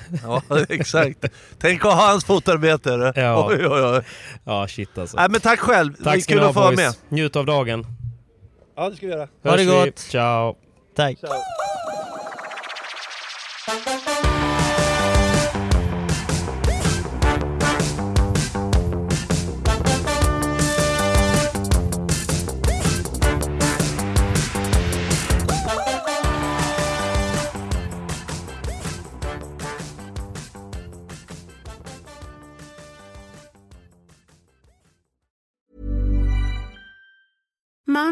Ja, 0.22 0.42
exakt. 0.68 1.24
Tänk 1.58 1.84
att 1.84 1.92
ha 1.94 2.06
hans 2.10 2.24
fotarbete. 2.24 3.12
Ja. 3.16 3.46
Oj, 3.50 3.66
oj, 3.66 3.82
oj. 3.82 4.02
Ja, 4.44 4.68
shit 4.68 4.98
alltså. 4.98 5.16
Nej, 5.16 5.26
men 5.30 5.40
tack 5.40 5.58
själv. 5.60 5.92
det 5.92 6.00
är 6.00 6.04
Tack 6.04 6.26
kul 6.26 6.40
att 6.42 6.54
få 6.54 6.60
vara 6.60 6.72
med. 6.76 6.94
Njut 7.08 7.36
av 7.36 7.46
dagen. 7.46 7.86
Ja, 8.76 8.88
det 8.90 8.96
ska 8.96 9.06
vi 9.06 9.12
göra. 9.12 9.20
Ha 9.20 9.28
det 9.42 9.50
Hörs 9.50 9.60
vi. 9.60 9.86
gott. 9.90 9.98
Ciao. 9.98 10.56
Tack. 10.96 11.18
Mom 13.68 14.51